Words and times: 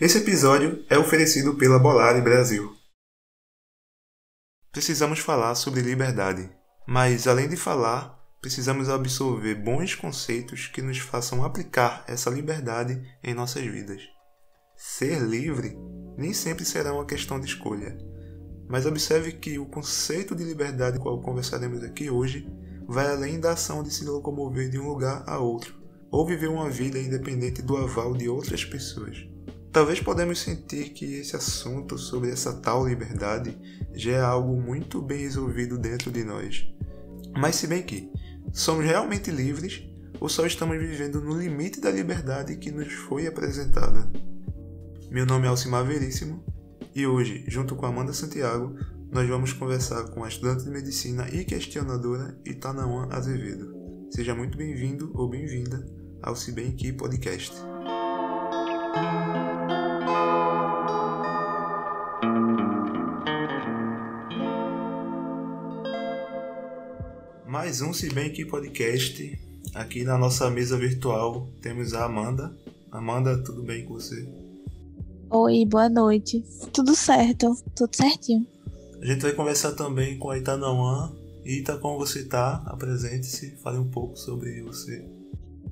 Esse 0.00 0.16
episódio 0.16 0.82
é 0.88 0.96
oferecido 0.96 1.56
pela 1.56 1.78
Bolari 1.78 2.22
Brasil. 2.22 2.74
Precisamos 4.72 5.18
falar 5.18 5.54
sobre 5.54 5.82
liberdade, 5.82 6.50
mas 6.88 7.26
além 7.26 7.50
de 7.50 7.56
falar, 7.58 8.18
precisamos 8.40 8.88
absorver 8.88 9.56
bons 9.56 9.94
conceitos 9.94 10.68
que 10.68 10.80
nos 10.80 10.96
façam 10.96 11.44
aplicar 11.44 12.02
essa 12.08 12.30
liberdade 12.30 12.98
em 13.22 13.34
nossas 13.34 13.62
vidas. 13.62 14.00
Ser 14.74 15.20
livre 15.20 15.76
nem 16.16 16.32
sempre 16.32 16.64
será 16.64 16.94
uma 16.94 17.04
questão 17.04 17.38
de 17.38 17.44
escolha, 17.44 17.98
mas 18.70 18.86
observe 18.86 19.32
que 19.32 19.58
o 19.58 19.66
conceito 19.66 20.34
de 20.34 20.44
liberdade 20.44 20.98
qual 20.98 21.20
conversaremos 21.20 21.84
aqui 21.84 22.08
hoje 22.08 22.50
vai 22.88 23.06
além 23.06 23.38
da 23.38 23.52
ação 23.52 23.82
de 23.82 23.92
se 23.92 24.06
locomover 24.06 24.70
de 24.70 24.78
um 24.78 24.88
lugar 24.88 25.24
a 25.26 25.38
outro 25.38 25.78
ou 26.10 26.26
viver 26.26 26.48
uma 26.48 26.70
vida 26.70 26.98
independente 26.98 27.60
do 27.60 27.76
aval 27.76 28.14
de 28.14 28.30
outras 28.30 28.64
pessoas. 28.64 29.29
Talvez 29.72 30.00
podemos 30.00 30.40
sentir 30.40 30.90
que 30.90 31.04
esse 31.20 31.36
assunto 31.36 31.96
sobre 31.96 32.30
essa 32.30 32.54
tal 32.54 32.86
liberdade 32.86 33.56
já 33.94 34.12
é 34.12 34.20
algo 34.20 34.60
muito 34.60 35.00
bem 35.00 35.20
resolvido 35.20 35.78
dentro 35.78 36.10
de 36.10 36.24
nós. 36.24 36.66
Mas 37.38 37.54
se 37.54 37.68
bem 37.68 37.82
que 37.82 38.10
somos 38.52 38.84
realmente 38.84 39.30
livres 39.30 39.84
ou 40.18 40.28
só 40.28 40.44
estamos 40.44 40.76
vivendo 40.76 41.20
no 41.20 41.38
limite 41.38 41.80
da 41.80 41.90
liberdade 41.90 42.56
que 42.56 42.72
nos 42.72 42.92
foi 42.92 43.28
apresentada? 43.28 44.10
Meu 45.08 45.24
nome 45.24 45.46
é 45.46 45.48
Alcimar 45.48 45.84
Veríssimo 45.84 46.44
e 46.92 47.06
hoje, 47.06 47.44
junto 47.46 47.76
com 47.76 47.86
Amanda 47.86 48.12
Santiago, 48.12 48.74
nós 49.12 49.28
vamos 49.28 49.52
conversar 49.52 50.10
com 50.10 50.24
a 50.24 50.28
estudante 50.28 50.64
de 50.64 50.70
medicina 50.70 51.28
e 51.32 51.44
questionadora 51.44 52.36
Itanauã 52.44 53.08
Azevedo. 53.10 53.72
Seja 54.10 54.34
muito 54.34 54.58
bem-vindo 54.58 55.12
ou 55.14 55.28
bem-vinda 55.28 55.86
ao 56.20 56.34
Se 56.34 56.50
Bem 56.50 56.72
Que 56.72 56.92
Podcast. 56.92 57.54
Mais 67.60 67.82
um 67.82 67.92
Se 67.92 68.08
Bem 68.08 68.32
Que 68.32 68.42
Podcast. 68.46 69.38
Aqui 69.74 70.02
na 70.02 70.16
nossa 70.16 70.48
mesa 70.48 70.78
virtual 70.78 71.46
temos 71.60 71.92
a 71.92 72.06
Amanda. 72.06 72.56
Amanda, 72.90 73.36
tudo 73.44 73.62
bem 73.62 73.84
com 73.84 73.92
você? 73.92 74.26
Oi, 75.28 75.66
boa 75.66 75.90
noite. 75.90 76.42
Tudo 76.72 76.94
certo, 76.94 77.54
tudo 77.76 77.94
certinho. 77.94 78.46
A 79.02 79.04
gente 79.04 79.20
vai 79.20 79.34
conversar 79.34 79.72
também 79.72 80.18
com 80.18 80.30
a 80.30 80.38
Itanauã. 80.38 81.12
Ita, 81.44 81.76
como 81.76 81.98
você 81.98 82.24
tá? 82.24 82.62
Apresente-se, 82.64 83.50
fale 83.58 83.76
um 83.76 83.90
pouco 83.90 84.16
sobre 84.16 84.62
você. 84.62 85.06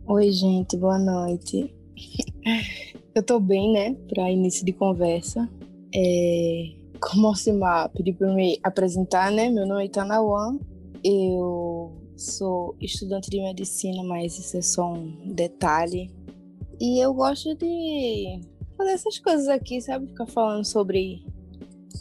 Oi, 0.07 0.31
gente, 0.31 0.77
boa 0.77 0.99
noite. 0.99 1.75
Eu 3.15 3.23
tô 3.23 3.41
bem, 3.41 3.73
né, 3.73 3.97
para 4.11 4.31
início 4.31 4.63
de 4.63 4.75
conversa. 4.75 5.49
É... 5.95 6.71
Como 7.01 7.23
o 7.23 7.27
Alcimar 7.29 7.89
pediu 7.89 8.15
para 8.15 8.35
me 8.35 8.61
apresentar, 8.63 9.33
né? 9.33 9.49
Meu 9.49 9.67
nome 9.67 9.85
é 9.85 9.87
Itanauã, 9.87 10.59
eu 11.05 11.97
sou 12.17 12.77
estudante 12.81 13.31
de 13.31 13.41
medicina, 13.41 14.03
mas 14.03 14.39
isso 14.39 14.57
é 14.57 14.63
só 14.63 14.93
um 14.93 15.33
detalhe. 15.33 16.11
E 16.81 17.03
eu 17.03 17.13
gosto 17.15 17.55
de 17.55 18.41
fazer 18.77 18.91
essas 18.91 19.19
coisas 19.19 19.49
aqui, 19.49 19.81
sabe? 19.81 20.07
Ficar 20.09 20.27
falando 20.27 20.65
sobre 20.65 21.23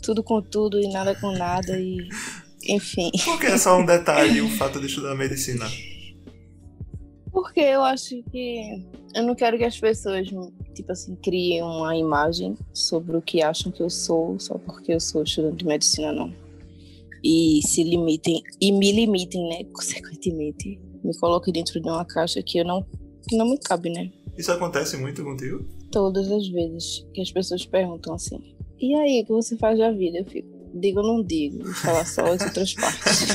tudo 0.02 0.24
com 0.24 0.42
tudo 0.42 0.80
e 0.80 0.88
nada 0.90 1.16
com 1.16 1.32
nada 1.32 1.80
e 1.80 2.08
enfim. 2.68 3.12
Por 3.24 3.40
que 3.40 3.48
é 3.48 3.58
só 3.58 3.80
um 3.80 3.86
detalhe 3.86 4.42
o 4.42 4.50
fato 4.50 4.80
de 4.80 4.88
estudar 4.88 5.16
medicina? 5.16 5.66
Porque 7.32 7.60
eu 7.60 7.84
acho 7.84 8.22
que 8.32 8.84
eu 9.14 9.24
não 9.24 9.36
quero 9.36 9.58
que 9.58 9.64
as 9.64 9.80
pessoas, 9.80 10.28
tipo 10.28 10.92
assim, 10.92 11.16
criem 11.16 11.62
uma 11.62 11.96
imagem 11.96 12.56
sobre 12.74 13.16
o 13.16 13.22
que 13.22 13.42
acham 13.42 13.72
que 13.72 13.82
eu 13.82 13.90
sou 13.90 14.40
só 14.40 14.58
porque 14.58 14.94
eu 14.94 15.00
sou 15.00 15.24
estudante 15.24 15.58
de 15.58 15.66
medicina, 15.66 16.12
não 16.12 16.47
e 17.24 17.62
se 17.66 17.84
limitem 17.84 18.42
e 18.62 18.72
me 18.72 18.92
limitem, 18.92 19.48
né, 19.50 19.64
consequentemente, 19.74 20.80
me 21.04 21.18
coloquem 21.18 21.54
dentro 21.54 21.82
de 21.82 21.90
uma 21.90 22.06
caixa 22.06 22.42
que 22.44 22.60
eu 22.60 22.66
não 22.66 22.86
que 23.28 23.36
não 23.36 23.50
me 23.50 23.58
cabe, 23.60 23.90
né? 23.90 24.10
Isso 24.38 24.52
acontece 24.52 24.96
muito 24.98 25.24
contigo? 25.24 25.68
Todas 25.92 26.32
as 26.32 26.48
vezes 26.48 27.06
que 27.14 27.22
as 27.22 27.32
pessoas 27.32 27.66
perguntam 27.66 28.14
assim: 28.14 28.40
"E 28.80 28.94
aí, 28.96 29.22
o 29.22 29.26
que 29.26 29.32
você 29.32 29.58
faz 29.58 29.78
da 29.78 29.92
vida?" 29.92 30.20
Eu 30.20 30.26
fico: 30.26 30.48
"Digo 30.74 31.00
ou 31.02 31.08
não 31.08 31.24
digo?" 31.24 31.64
Vou 31.64 31.74
falar 31.74 32.06
só 32.06 32.26
as 32.26 32.42
outras 32.42 32.74
partes. 32.74 33.28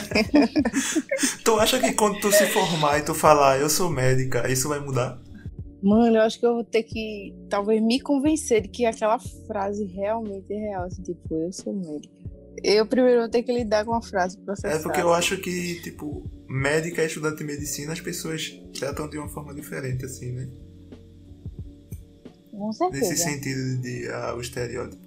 tu 1.44 1.52
acha 1.58 1.78
que 1.78 1.92
quando 1.92 2.20
tu 2.20 2.32
se 2.32 2.46
formar 2.46 2.98
e 2.98 3.04
tu 3.04 3.14
falar: 3.14 3.60
"Eu 3.60 3.68
sou 3.68 3.90
médica", 3.90 4.50
isso 4.50 4.68
vai 4.68 4.80
mudar? 4.80 5.20
Mano, 5.82 6.16
eu 6.16 6.22
acho 6.22 6.38
que 6.38 6.46
eu 6.46 6.54
vou 6.54 6.64
ter 6.64 6.84
que 6.84 7.34
talvez 7.50 7.82
me 7.82 8.00
convencer 8.00 8.62
de 8.62 8.68
que 8.68 8.86
aquela 8.86 9.18
frase 9.18 9.84
realmente 9.86 10.52
é 10.52 10.56
real, 10.56 10.84
assim, 10.84 11.02
tipo, 11.02 11.34
eu 11.34 11.52
sou 11.52 11.72
médica. 11.74 12.21
Eu 12.62 12.86
primeiro 12.86 13.20
vou 13.20 13.28
ter 13.28 13.42
que 13.42 13.52
lidar 13.52 13.84
com 13.84 13.94
a 13.94 14.02
frase 14.02 14.36
processada. 14.38 14.80
É 14.80 14.82
porque 14.82 15.00
eu 15.00 15.12
acho 15.12 15.36
que, 15.38 15.80
tipo, 15.82 16.30
médica 16.48 17.02
e 17.02 17.06
estudante 17.06 17.38
de 17.38 17.44
medicina, 17.44 17.92
as 17.92 18.00
pessoas 18.00 18.50
tratam 18.78 19.08
de 19.08 19.18
uma 19.18 19.28
forma 19.28 19.54
diferente, 19.54 20.04
assim, 20.04 20.32
né? 20.32 20.48
Com 22.50 22.72
certeza. 22.72 23.08
Nesse 23.08 23.22
sentido 23.22 23.80
de 23.80 24.08
ah, 24.08 24.34
o 24.36 24.40
estereótipo. 24.40 25.02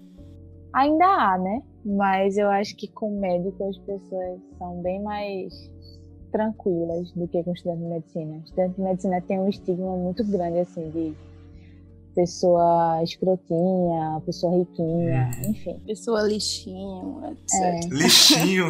Ainda 0.73 1.05
há, 1.05 1.38
né? 1.38 1.61
Mas 1.85 2.38
eu 2.38 2.50
acho 2.50 2.75
que 2.75 2.88
com 2.88 3.19
médico 3.19 3.63
as 3.69 3.78
pessoas 3.78 4.41
são 4.57 4.81
bem 4.81 5.01
mais 5.01 5.53
tranquilas 6.31 7.11
do 7.13 7.28
que 7.28 7.41
com 7.44 7.53
estudante 7.53 7.81
de 7.81 7.88
medicina. 7.88 8.41
Estudante 8.44 8.75
de 8.75 8.81
medicina 8.81 9.22
tem 9.22 9.39
um 9.39 9.47
estigma 9.47 9.95
muito 9.95 10.23
grande, 10.25 10.59
assim, 10.59 10.89
de 10.89 11.13
pessoa 12.15 13.03
escrotinha, 13.03 14.21
pessoa 14.25 14.57
riquinha, 14.57 15.31
hum. 15.37 15.49
enfim. 15.51 15.79
Pessoa 15.85 16.21
lixinho, 16.21 17.21
etc. 17.25 17.61
É. 17.61 17.79
Lixinho, 17.91 18.65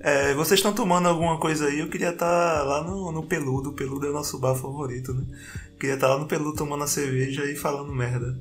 é, 0.00 0.34
vocês 0.34 0.58
estão 0.58 0.74
tomando 0.74 1.08
alguma 1.08 1.38
coisa 1.38 1.66
aí? 1.66 1.78
Eu 1.78 1.88
queria 1.88 2.10
estar 2.10 2.58
tá 2.58 2.62
lá 2.64 2.82
no, 2.82 3.12
no 3.12 3.22
Peludo. 3.22 3.70
O 3.70 3.72
Peludo 3.72 4.06
é 4.06 4.10
o 4.10 4.12
nosso 4.12 4.38
bar 4.38 4.56
favorito, 4.56 5.14
né? 5.14 5.24
Eu 5.72 5.78
queria 5.78 5.94
estar 5.94 6.08
tá 6.08 6.14
lá 6.14 6.20
no 6.20 6.26
Peludo 6.26 6.56
tomando 6.56 6.84
a 6.84 6.88
cerveja 6.88 7.44
e 7.44 7.54
falando 7.54 7.94
merda. 7.94 8.36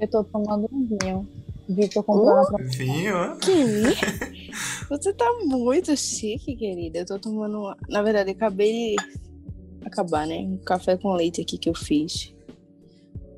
Eu 0.00 0.08
tô 0.08 0.24
tomando 0.24 0.68
um 0.72 0.86
vinho. 0.86 1.28
Vitor 1.68 2.04
comprou 2.04 2.42
uh, 2.42 2.46
pra... 2.46 2.64
Vinho, 2.64 3.16
é? 3.16 3.36
Que? 3.38 3.56
Você 4.88 5.12
tá 5.12 5.26
muito 5.42 5.96
chique, 5.96 6.54
querida. 6.54 7.00
Eu 7.00 7.06
tô 7.06 7.18
tomando. 7.18 7.76
Na 7.88 8.02
verdade, 8.02 8.30
eu 8.30 8.36
acabei 8.36 8.94
acabar, 9.86 10.26
né? 10.26 10.38
Um 10.38 10.58
café 10.58 10.96
com 10.96 11.12
leite 11.14 11.40
aqui 11.40 11.56
que 11.56 11.68
eu 11.68 11.74
fiz. 11.74 12.34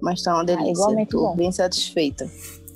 Mas 0.00 0.22
tá 0.22 0.32
uma 0.32 0.42
ah, 0.42 0.44
delícia. 0.44 0.68
Ah, 0.68 0.72
igualmente 0.72 1.10
Tô 1.10 1.20
bom. 1.20 1.36
bem 1.36 1.52
satisfeita. 1.52 2.30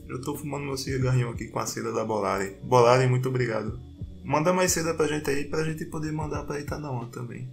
Eu 0.08 0.20
tô 0.20 0.36
fumando 0.36 0.64
meu 0.64 0.76
cigarrinho 0.76 1.30
aqui 1.30 1.48
com 1.48 1.58
a 1.58 1.66
seda 1.66 1.92
da 1.92 2.04
Bolari. 2.04 2.56
Bolari, 2.62 3.06
muito 3.06 3.28
obrigado. 3.28 3.80
Manda 4.24 4.52
mais 4.52 4.72
seda 4.72 4.94
pra 4.94 5.06
gente 5.06 5.28
aí 5.30 5.44
pra 5.44 5.64
gente 5.64 5.84
poder 5.86 6.12
mandar 6.12 6.44
pra 6.44 6.60
Itanaã 6.60 7.06
também. 7.06 7.48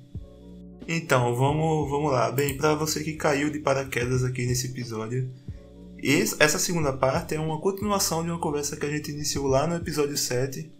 Então, 0.87 1.35
vamos, 1.35 1.89
vamos 1.89 2.11
lá. 2.11 2.31
Bem, 2.31 2.57
para 2.57 2.75
você 2.75 3.03
que 3.03 3.13
caiu 3.13 3.49
de 3.49 3.59
paraquedas 3.59 4.23
aqui 4.23 4.45
nesse 4.45 4.67
episódio, 4.67 5.31
essa 6.39 6.59
segunda 6.59 6.91
parte 6.91 7.35
é 7.35 7.39
uma 7.39 7.59
continuação 7.61 8.23
de 8.23 8.29
uma 8.29 8.39
conversa 8.39 8.75
que 8.75 8.85
a 8.85 8.89
gente 8.89 9.11
iniciou 9.11 9.47
lá 9.47 9.67
no 9.67 9.75
episódio 9.75 10.17
7. 10.17 10.71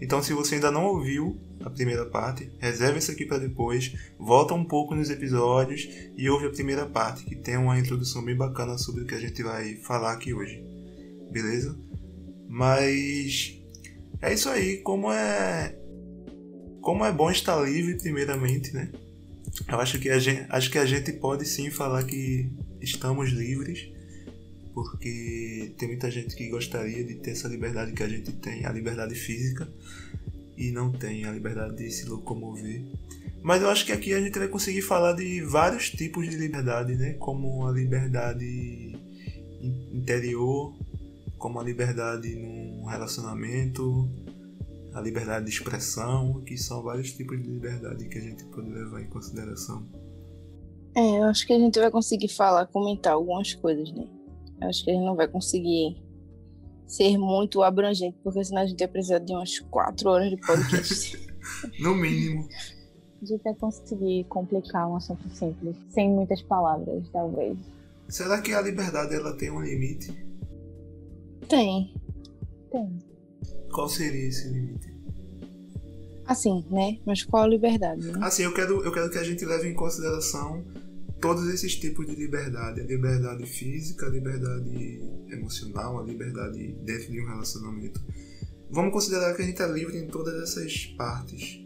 Então, 0.00 0.22
se 0.22 0.32
você 0.32 0.56
ainda 0.56 0.70
não 0.70 0.86
ouviu, 0.86 1.36
a 1.60 1.70
primeira 1.70 2.06
parte, 2.06 2.50
reserva 2.58 2.98
isso 2.98 3.10
aqui 3.10 3.26
para 3.26 3.38
depois, 3.38 3.94
volta 4.18 4.54
um 4.54 4.64
pouco 4.64 4.94
nos 4.94 5.10
episódios 5.10 5.88
e 6.16 6.28
ouve 6.30 6.46
a 6.46 6.50
primeira 6.50 6.86
parte, 6.86 7.24
que 7.24 7.34
tem 7.34 7.56
uma 7.56 7.78
introdução 7.78 8.24
bem 8.24 8.36
bacana 8.36 8.78
sobre 8.78 9.02
o 9.02 9.06
que 9.06 9.14
a 9.14 9.20
gente 9.20 9.42
vai 9.42 9.74
falar 9.76 10.12
aqui 10.12 10.32
hoje. 10.32 10.62
Beleza? 11.30 11.76
Mas 12.48 13.58
é 14.22 14.32
isso 14.32 14.48
aí, 14.48 14.78
como 14.78 15.12
é 15.12 15.74
como 16.80 17.04
é 17.04 17.12
bom 17.12 17.30
estar 17.30 17.60
livre 17.60 17.98
primeiramente, 17.98 18.72
né? 18.72 18.90
Eu 19.68 19.80
acho 19.80 19.98
que 19.98 20.08
a 20.08 20.18
gente, 20.18 20.46
acho 20.48 20.70
que 20.70 20.78
a 20.78 20.86
gente 20.86 21.12
pode 21.12 21.44
sim 21.44 21.70
falar 21.70 22.04
que 22.04 22.50
estamos 22.80 23.30
livres, 23.30 23.90
porque 24.84 25.72
tem 25.78 25.88
muita 25.88 26.10
gente 26.10 26.34
que 26.34 26.48
gostaria 26.48 27.04
de 27.04 27.16
ter 27.16 27.32
essa 27.32 27.48
liberdade 27.48 27.92
que 27.92 28.02
a 28.02 28.08
gente 28.08 28.32
tem, 28.32 28.64
a 28.64 28.72
liberdade 28.72 29.14
física, 29.14 29.68
e 30.56 30.70
não 30.70 30.90
tem 30.90 31.24
a 31.24 31.32
liberdade 31.32 31.76
de 31.76 31.90
se 31.90 32.08
locomover. 32.08 32.82
Mas 33.42 33.62
eu 33.62 33.70
acho 33.70 33.86
que 33.86 33.92
aqui 33.92 34.12
a 34.12 34.20
gente 34.20 34.38
vai 34.38 34.48
conseguir 34.48 34.82
falar 34.82 35.12
de 35.12 35.40
vários 35.42 35.90
tipos 35.90 36.28
de 36.28 36.36
liberdade, 36.36 36.96
né? 36.96 37.14
Como 37.14 37.66
a 37.66 37.72
liberdade 37.72 38.98
interior, 39.92 40.74
como 41.38 41.60
a 41.60 41.64
liberdade 41.64 42.34
num 42.34 42.84
relacionamento, 42.84 44.08
a 44.92 45.00
liberdade 45.00 45.44
de 45.44 45.52
expressão, 45.52 46.42
que 46.44 46.56
são 46.56 46.82
vários 46.82 47.12
tipos 47.12 47.40
de 47.40 47.48
liberdade 47.48 48.08
que 48.08 48.18
a 48.18 48.20
gente 48.20 48.44
pode 48.46 48.68
levar 48.68 49.00
em 49.00 49.08
consideração. 49.08 49.86
É, 50.96 51.20
eu 51.20 51.24
acho 51.24 51.46
que 51.46 51.52
a 51.52 51.58
gente 51.58 51.78
vai 51.78 51.90
conseguir 51.90 52.28
falar, 52.28 52.66
comentar 52.66 53.12
algumas 53.12 53.54
coisas, 53.54 53.92
né? 53.92 54.17
Eu 54.60 54.68
acho 54.68 54.84
que 54.84 54.90
a 54.90 54.94
gente 54.94 55.04
não 55.04 55.14
vai 55.14 55.28
conseguir 55.28 56.02
ser 56.86 57.16
muito 57.18 57.62
abrangente, 57.62 58.16
porque 58.24 58.42
senão 58.44 58.62
a 58.62 58.66
gente 58.66 58.80
ia 58.80 58.88
precisar 58.88 59.18
de 59.18 59.32
umas 59.32 59.58
quatro 59.60 60.10
horas 60.10 60.30
de 60.30 60.36
podcast. 60.36 61.28
no 61.80 61.94
mínimo. 61.94 62.48
A 63.20 63.24
gente 63.24 63.42
vai 63.42 63.54
conseguir 63.54 64.24
complicar 64.24 64.88
um 64.88 64.96
assunto 64.96 65.28
simples, 65.30 65.76
sem 65.90 66.10
muitas 66.10 66.40
palavras, 66.42 67.08
talvez. 67.10 67.58
Será 68.08 68.40
que 68.40 68.52
a 68.54 68.60
liberdade 68.60 69.14
ela 69.14 69.36
tem 69.36 69.50
um 69.50 69.60
limite? 69.60 70.12
Tem. 71.48 71.94
Tem. 72.70 72.98
Qual 73.72 73.88
seria 73.88 74.28
esse 74.28 74.48
limite? 74.48 74.96
Assim, 76.26 76.64
né? 76.70 76.98
Mas 77.04 77.24
qual 77.24 77.44
a 77.44 77.46
liberdade? 77.46 78.06
Né? 78.06 78.18
Assim, 78.22 78.44
eu 78.44 78.54
quero, 78.54 78.84
eu 78.84 78.92
quero 78.92 79.10
que 79.10 79.18
a 79.18 79.24
gente 79.24 79.44
leve 79.44 79.68
em 79.68 79.74
consideração 79.74 80.64
todos 81.20 81.48
esses 81.48 81.74
tipos 81.76 82.06
de 82.06 82.14
liberdade. 82.14 82.80
A 82.80 82.84
liberdade 82.84 83.46
física, 83.46 84.06
a 84.06 84.10
liberdade 84.10 85.00
emocional, 85.30 86.00
a 86.00 86.04
liberdade 86.04 86.74
dentro 86.82 87.12
de 87.12 87.20
um 87.20 87.26
relacionamento. 87.26 88.00
Vamos 88.70 88.92
considerar 88.92 89.34
que 89.34 89.42
a 89.42 89.46
gente 89.46 89.62
é 89.62 89.66
livre 89.66 89.98
em 89.98 90.06
todas 90.06 90.42
essas 90.42 90.86
partes. 90.86 91.60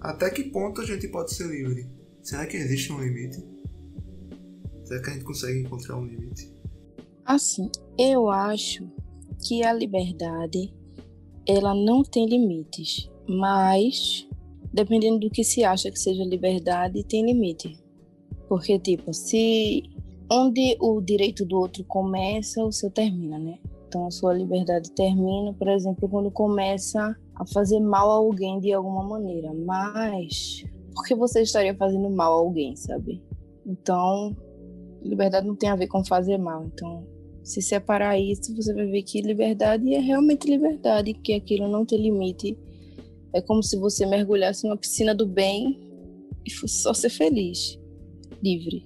Até 0.00 0.30
que 0.30 0.44
ponto 0.44 0.80
a 0.80 0.84
gente 0.84 1.08
pode 1.08 1.32
ser 1.32 1.48
livre? 1.48 1.86
Será 2.22 2.46
que 2.46 2.56
existe 2.56 2.92
um 2.92 3.02
limite? 3.02 3.42
Será 4.84 5.02
que 5.02 5.10
a 5.10 5.12
gente 5.12 5.24
consegue 5.24 5.60
encontrar 5.60 5.96
um 5.96 6.06
limite? 6.06 6.52
Assim, 7.24 7.70
eu 7.98 8.30
acho 8.30 8.90
que 9.46 9.62
a 9.62 9.72
liberdade 9.72 10.74
ela 11.46 11.74
não 11.74 12.02
tem 12.02 12.26
limites, 12.26 13.10
mas 13.28 14.26
dependendo 14.72 15.20
do 15.20 15.30
que 15.30 15.44
se 15.44 15.62
acha 15.62 15.90
que 15.90 15.98
seja 15.98 16.24
liberdade, 16.24 17.04
tem 17.04 17.24
limite. 17.24 17.78
Porque 18.48 18.78
tipo, 18.78 19.12
se 19.12 19.82
onde 20.30 20.76
o 20.80 21.00
direito 21.00 21.44
do 21.44 21.56
outro 21.56 21.84
começa, 21.84 22.64
o 22.64 22.72
seu 22.72 22.90
termina, 22.90 23.38
né? 23.38 23.58
Então 23.88 24.06
a 24.06 24.10
sua 24.10 24.34
liberdade 24.34 24.90
termina, 24.90 25.52
por 25.54 25.68
exemplo, 25.68 26.08
quando 26.08 26.30
começa 26.30 27.16
a 27.34 27.46
fazer 27.46 27.80
mal 27.80 28.10
a 28.10 28.14
alguém 28.14 28.58
de 28.60 28.72
alguma 28.72 29.02
maneira. 29.02 29.52
Mas 29.54 30.64
por 30.94 31.04
que 31.04 31.14
você 31.14 31.42
estaria 31.42 31.74
fazendo 31.74 32.08
mal 32.10 32.32
a 32.32 32.36
alguém, 32.36 32.76
sabe? 32.76 33.22
Então, 33.66 34.36
liberdade 35.02 35.46
não 35.46 35.56
tem 35.56 35.68
a 35.68 35.76
ver 35.76 35.86
com 35.86 36.04
fazer 36.04 36.38
mal. 36.38 36.64
Então, 36.66 37.06
se 37.42 37.60
separar 37.60 38.18
isso, 38.18 38.54
você 38.54 38.72
vai 38.72 38.86
ver 38.86 39.02
que 39.02 39.20
liberdade 39.20 39.92
é 39.92 40.00
realmente 40.00 40.48
liberdade, 40.48 41.12
que 41.12 41.34
aquilo 41.34 41.68
não 41.68 41.84
tem 41.84 42.00
limite. 42.00 42.56
É 43.32 43.40
como 43.40 43.62
se 43.62 43.76
você 43.76 44.06
mergulhasse 44.06 44.64
numa 44.64 44.76
piscina 44.76 45.14
do 45.14 45.26
bem 45.26 45.78
e 46.46 46.52
fosse 46.52 46.82
só 46.82 46.94
ser 46.94 47.10
feliz, 47.10 47.78
livre. 48.44 48.84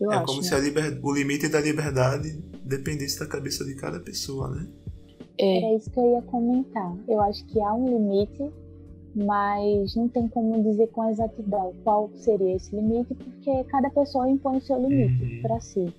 Eu 0.00 0.10
é 0.12 0.16
acho, 0.16 0.26
como 0.26 0.42
né? 0.42 0.48
se 0.48 0.54
a 0.54 0.58
liber... 0.58 0.98
o 1.02 1.14
limite 1.14 1.48
da 1.48 1.60
liberdade 1.60 2.42
dependesse 2.64 3.20
da 3.20 3.26
cabeça 3.26 3.64
de 3.64 3.74
cada 3.76 4.00
pessoa, 4.00 4.48
né? 4.50 4.66
É, 5.38 5.58
Era 5.58 5.76
isso 5.76 5.90
que 5.90 6.00
eu 6.00 6.10
ia 6.12 6.22
comentar. 6.22 6.96
Eu 7.06 7.20
acho 7.20 7.44
que 7.46 7.60
há 7.60 7.72
um 7.72 7.86
limite, 7.86 8.50
mas 9.14 9.94
não 9.94 10.08
tem 10.08 10.26
como 10.28 10.62
dizer 10.62 10.88
com 10.88 11.08
exatidão 11.08 11.72
qual 11.84 12.10
seria 12.16 12.56
esse 12.56 12.74
limite, 12.74 13.14
porque 13.14 13.64
cada 13.64 13.88
pessoa 13.90 14.28
impõe 14.28 14.58
o 14.58 14.62
seu 14.62 14.76
limite 14.80 15.22
Uhum. 15.22 15.42
para 15.42 15.60
si. 15.60 15.94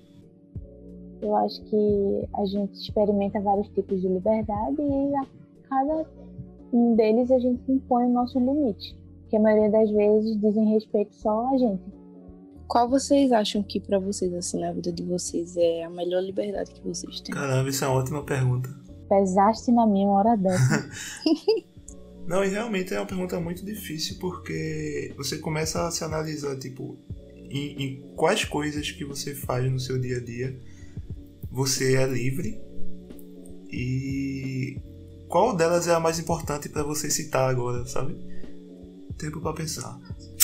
Eu 1.20 1.34
acho 1.36 1.60
que 1.64 2.28
a 2.34 2.44
gente 2.44 2.74
experimenta 2.74 3.40
vários 3.40 3.68
tipos 3.70 4.00
de 4.00 4.08
liberdade 4.08 4.76
e 4.80 5.14
a 5.16 5.26
cada 5.68 6.06
um 6.72 6.94
deles 6.94 7.30
a 7.30 7.38
gente 7.38 7.60
impõe 7.72 8.04
o 8.06 8.12
nosso 8.12 8.38
limite, 8.38 8.96
que 9.28 9.36
a 9.36 9.40
maioria 9.40 9.70
das 9.70 9.90
vezes 9.90 10.40
dizem 10.40 10.72
respeito 10.74 11.14
só 11.14 11.48
a 11.54 11.58
gente. 11.58 11.97
Qual 12.68 12.88
vocês 12.88 13.32
acham 13.32 13.62
que 13.62 13.80
pra 13.80 13.98
vocês, 13.98 14.32
assim, 14.34 14.60
na 14.60 14.72
vida 14.72 14.92
de 14.92 15.02
vocês, 15.02 15.56
é 15.56 15.84
a 15.84 15.90
melhor 15.90 16.22
liberdade 16.22 16.70
que 16.70 16.86
vocês 16.86 17.20
têm? 17.20 17.34
Caramba, 17.34 17.68
isso 17.68 17.84
é 17.84 17.88
uma 17.88 17.98
ótima 17.98 18.22
pergunta. 18.22 18.68
Pesaste 19.08 19.72
na 19.72 19.86
minha 19.86 20.06
uma 20.06 20.18
hora 20.18 20.36
dessa. 20.36 20.90
Não, 22.28 22.44
e 22.44 22.48
realmente 22.48 22.92
é 22.92 23.00
uma 23.00 23.06
pergunta 23.06 23.40
muito 23.40 23.64
difícil 23.64 24.18
porque 24.20 25.14
você 25.16 25.38
começa 25.38 25.88
a 25.88 25.90
se 25.90 26.04
analisar, 26.04 26.58
tipo, 26.58 26.98
em, 27.34 27.82
em 27.82 28.14
quais 28.14 28.44
coisas 28.44 28.90
que 28.90 29.04
você 29.04 29.34
faz 29.34 29.70
no 29.72 29.80
seu 29.80 29.98
dia 29.98 30.18
a 30.18 30.20
dia 30.20 30.54
você 31.50 31.96
é 31.96 32.06
livre 32.06 32.60
e 33.70 34.80
qual 35.28 35.56
delas 35.56 35.88
é 35.88 35.94
a 35.94 36.00
mais 36.00 36.18
importante 36.18 36.68
pra 36.68 36.82
você 36.82 37.10
citar 37.10 37.48
agora, 37.48 37.86
sabe? 37.86 38.16
Tempo 39.16 39.40
pra 39.40 39.52
pensar. 39.52 39.98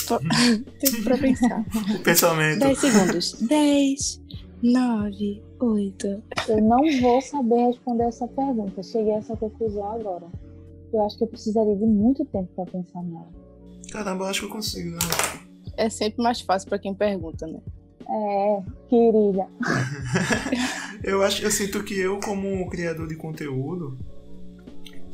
Tempo 0.79 1.03
pra 1.03 1.17
pensar. 1.17 1.65
O 1.95 1.99
pensamento. 2.03 2.59
10 2.59 2.77
segundos. 2.77 3.33
10, 3.41 4.21
9, 4.63 5.43
8. 5.59 6.23
Eu 6.49 6.61
não 6.61 6.81
vou 7.01 7.21
saber 7.21 7.67
responder 7.67 8.03
essa 8.03 8.27
pergunta. 8.27 8.83
Cheguei 8.83 9.13
a 9.13 9.17
essa 9.17 9.35
conclusão 9.35 9.91
agora. 9.91 10.25
Eu 10.93 11.05
acho 11.05 11.17
que 11.17 11.23
eu 11.23 11.27
precisaria 11.27 11.75
de 11.75 11.85
muito 11.85 12.23
tempo 12.25 12.49
para 12.55 12.65
pensar 12.65 13.03
nela. 13.03 13.27
Caramba, 13.91 14.25
eu 14.25 14.29
acho 14.29 14.41
que 14.41 14.45
eu 14.45 14.51
consigo, 14.51 14.91
né? 14.91 14.99
É 15.77 15.89
sempre 15.89 16.21
mais 16.23 16.41
fácil 16.41 16.69
pra 16.69 16.79
quem 16.79 16.93
pergunta, 16.93 17.45
né? 17.47 17.59
É, 18.07 18.61
querida. 18.87 19.47
Eu 21.03 21.21
acho, 21.21 21.43
eu 21.43 21.51
sinto 21.51 21.83
que 21.83 21.99
eu, 21.99 22.19
como 22.19 22.67
criador 22.67 23.07
de 23.07 23.15
conteúdo, 23.15 23.95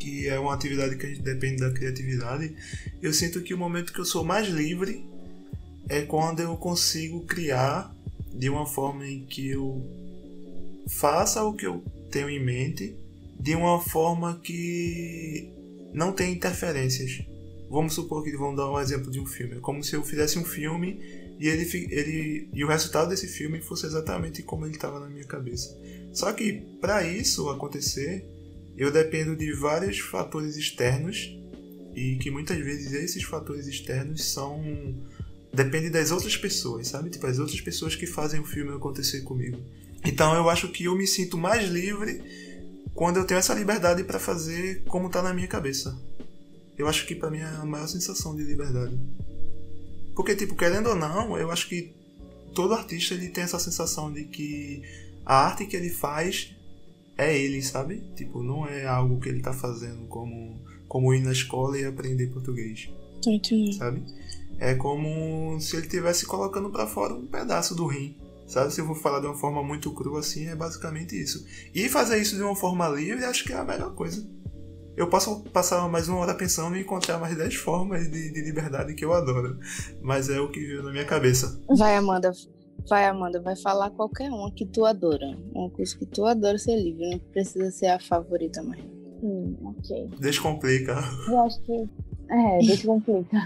que 0.02 0.28
é 0.28 0.40
uma 0.40 0.52
atividade 0.52 0.96
que 0.96 1.16
depende 1.22 1.58
da 1.58 1.72
criatividade, 1.72 2.56
eu 3.04 3.14
sinto 3.14 3.40
que 3.42 3.54
o 3.54 3.58
momento 3.58 3.94
que 3.94 4.00
eu 4.00 4.06
sou 4.06 4.24
mais 4.26 4.48
livre 4.48 5.06
é 5.88 6.02
quando 6.02 6.40
eu 6.40 6.58
consigo 6.58 7.22
criar 7.22 7.96
de 8.34 8.50
uma 8.50 8.66
forma 8.66 9.08
em 9.08 9.26
que 9.26 9.50
eu 9.50 9.86
faça 10.88 11.44
o 11.44 11.54
que 11.54 11.68
eu 11.68 11.84
tenho 12.10 12.32
em 12.32 12.44
mente 12.44 12.96
de 13.40 13.54
uma 13.54 13.80
forma 13.80 14.40
que 14.44 15.52
não 15.94 16.12
tem 16.12 16.34
interferências. 16.34 17.24
Vamos 17.70 17.94
supor 17.94 18.24
que 18.24 18.36
vamos 18.36 18.58
dar 18.58 18.72
um 18.72 18.80
exemplo 18.80 19.12
de 19.12 19.20
um 19.20 19.26
filme. 19.26 19.58
É 19.58 19.60
como 19.60 19.84
se 19.84 19.96
eu 19.96 20.04
fizesse 20.04 20.40
um 20.40 20.44
filme 20.44 21.00
e 21.40 21.48
ele, 21.48 21.70
ele 21.92 22.50
e 22.54 22.64
o 22.66 22.68
resultado 22.68 23.10
desse 23.10 23.28
filme 23.28 23.62
fosse 23.62 23.86
exatamente 23.86 24.42
como 24.42 24.66
ele 24.66 24.74
estava 24.74 25.00
na 25.00 25.08
minha 25.08 25.26
cabeça. 25.26 25.78
Só 26.12 26.34
que 26.34 26.54
para 26.82 27.06
isso 27.06 27.50
acontecer, 27.50 28.26
eu 28.78 28.92
dependo 28.92 29.36
de 29.36 29.54
vários 29.54 30.00
fatores 30.00 30.56
externos 30.56 31.38
e 31.96 32.16
que 32.18 32.32
muitas 32.32 32.58
vezes 32.58 32.94
esses 32.94 33.24
fatores 33.24 33.68
externos 33.68 34.32
são 34.32 34.64
depende 35.54 35.90
das 35.90 36.12
outras 36.12 36.38
pessoas, 36.38 36.88
sabe? 36.88 37.10
Tipo 37.10 37.28
as 37.28 37.38
outras 37.38 37.60
pessoas 37.60 37.96
que 37.96 38.08
fazem 38.08 38.40
o 38.40 38.46
filme 38.46 38.74
acontecer 38.74 39.22
comigo. 39.22 39.60
Então 40.06 40.34
eu 40.36 40.50
acho 40.50 40.70
que 40.70 40.86
eu 40.86 40.96
me 40.96 41.06
sinto 41.06 41.38
mais 41.38 41.70
livre 41.70 42.22
quando 42.94 43.18
eu 43.18 43.26
tenho 43.26 43.38
essa 43.38 43.54
liberdade 43.54 44.04
para 44.04 44.20
fazer 44.20 44.84
como 44.86 45.10
tá 45.10 45.22
na 45.22 45.34
minha 45.34 45.48
cabeça. 45.48 45.98
Eu 46.78 46.88
acho 46.88 47.06
que 47.06 47.14
para 47.14 47.30
mim 47.30 47.40
é 47.40 47.46
a 47.46 47.66
maior 47.66 47.88
sensação 47.88 48.36
de 48.36 48.44
liberdade. 48.44 48.98
Porque 50.16 50.36
tipo, 50.36 50.56
querendo 50.56 50.90
ou 50.90 50.96
não, 50.96 51.38
eu 51.38 51.52
acho 51.52 51.68
que 51.68 51.94
todo 52.56 52.74
artista 52.74 53.14
ele 53.14 53.30
tem 53.30 53.44
essa 53.44 53.60
sensação 53.60 54.12
de 54.12 54.24
que 54.26 54.82
a 55.26 55.36
arte 55.46 55.66
que 55.66 55.76
ele 55.76 55.90
faz 55.90 56.56
é 57.22 57.38
ele, 57.38 57.62
sabe? 57.62 58.04
Tipo, 58.16 58.42
não 58.42 58.66
é 58.68 58.86
algo 58.86 59.20
que 59.20 59.30
ele 59.30 59.42
tá 59.42 59.54
fazendo 59.54 60.06
como 60.08 60.60
como 60.88 61.14
ir 61.14 61.22
na 61.22 61.32
escola 61.32 61.78
e 61.80 61.86
aprender 61.86 62.28
português, 62.28 62.90
Tô 63.24 63.30
entendendo. 63.32 63.74
sabe? 63.78 64.04
É 64.60 64.76
como 64.76 65.58
se 65.62 65.78
ele 65.78 65.86
estivesse 65.86 66.26
colocando 66.26 66.70
para 66.70 66.86
fora 66.86 67.14
um 67.14 67.26
pedaço 67.26 67.74
do 67.74 67.86
rim, 67.88 68.18
sabe? 68.46 68.74
Se 68.74 68.82
eu 68.82 68.86
for 68.88 68.98
falar 68.98 69.22
de 69.22 69.28
uma 69.28 69.38
forma 69.38 69.64
muito 69.64 69.94
crua 69.94 70.20
assim, 70.20 70.48
é 70.48 70.56
basicamente 70.56 71.16
isso. 71.20 71.46
E 71.74 71.88
fazer 71.88 72.22
isso 72.22 72.36
de 72.36 72.42
uma 72.44 72.56
forma 72.58 72.90
livre, 72.90 73.24
acho 73.24 73.46
que 73.46 73.54
é 73.54 73.58
a 73.58 73.64
melhor 73.64 73.96
coisa. 73.96 74.28
Eu 74.98 75.08
posso 75.08 75.40
passar 75.46 75.88
mais 75.88 76.10
uma 76.10 76.18
hora 76.20 76.36
pensando 76.36 76.76
e 76.76 76.82
encontrar 76.82 77.18
mais 77.18 77.38
10 77.38 77.56
formas 77.56 78.12
de, 78.12 78.34
de 78.34 78.42
liberdade 78.42 78.94
que 78.94 79.06
eu 79.06 79.14
adoro. 79.14 79.58
Mas 80.02 80.30
é 80.30 80.42
o 80.42 80.52
que 80.52 80.60
veio 80.60 80.84
na 80.84 80.92
minha 80.92 81.06
cabeça. 81.06 81.58
Vai, 81.78 81.96
Amanda. 81.96 82.34
Vai, 82.88 83.06
Amanda. 83.06 83.42
Vai 83.42 83.56
falar 83.56 83.90
qualquer 83.92 84.30
uma 84.30 84.52
que 84.52 84.66
tu 84.66 84.86
adora. 84.86 85.38
Uma 85.54 85.70
coisa 85.70 85.98
que 85.98 86.06
tu 86.06 86.26
adora 86.26 86.58
ser 86.58 86.76
livre. 86.76 87.10
Não 87.10 87.20
precisa 87.20 87.72
ser 87.72 87.88
a 87.88 88.00
favorita 88.00 88.62
mais. 88.64 88.84
Hum, 89.24 89.56
ok. 89.64 90.10
Descomplica. 90.20 90.96
Eu 91.28 91.40
acho 91.42 91.62
que. 91.62 91.90
É, 92.30 92.58
descomplica. 92.66 93.38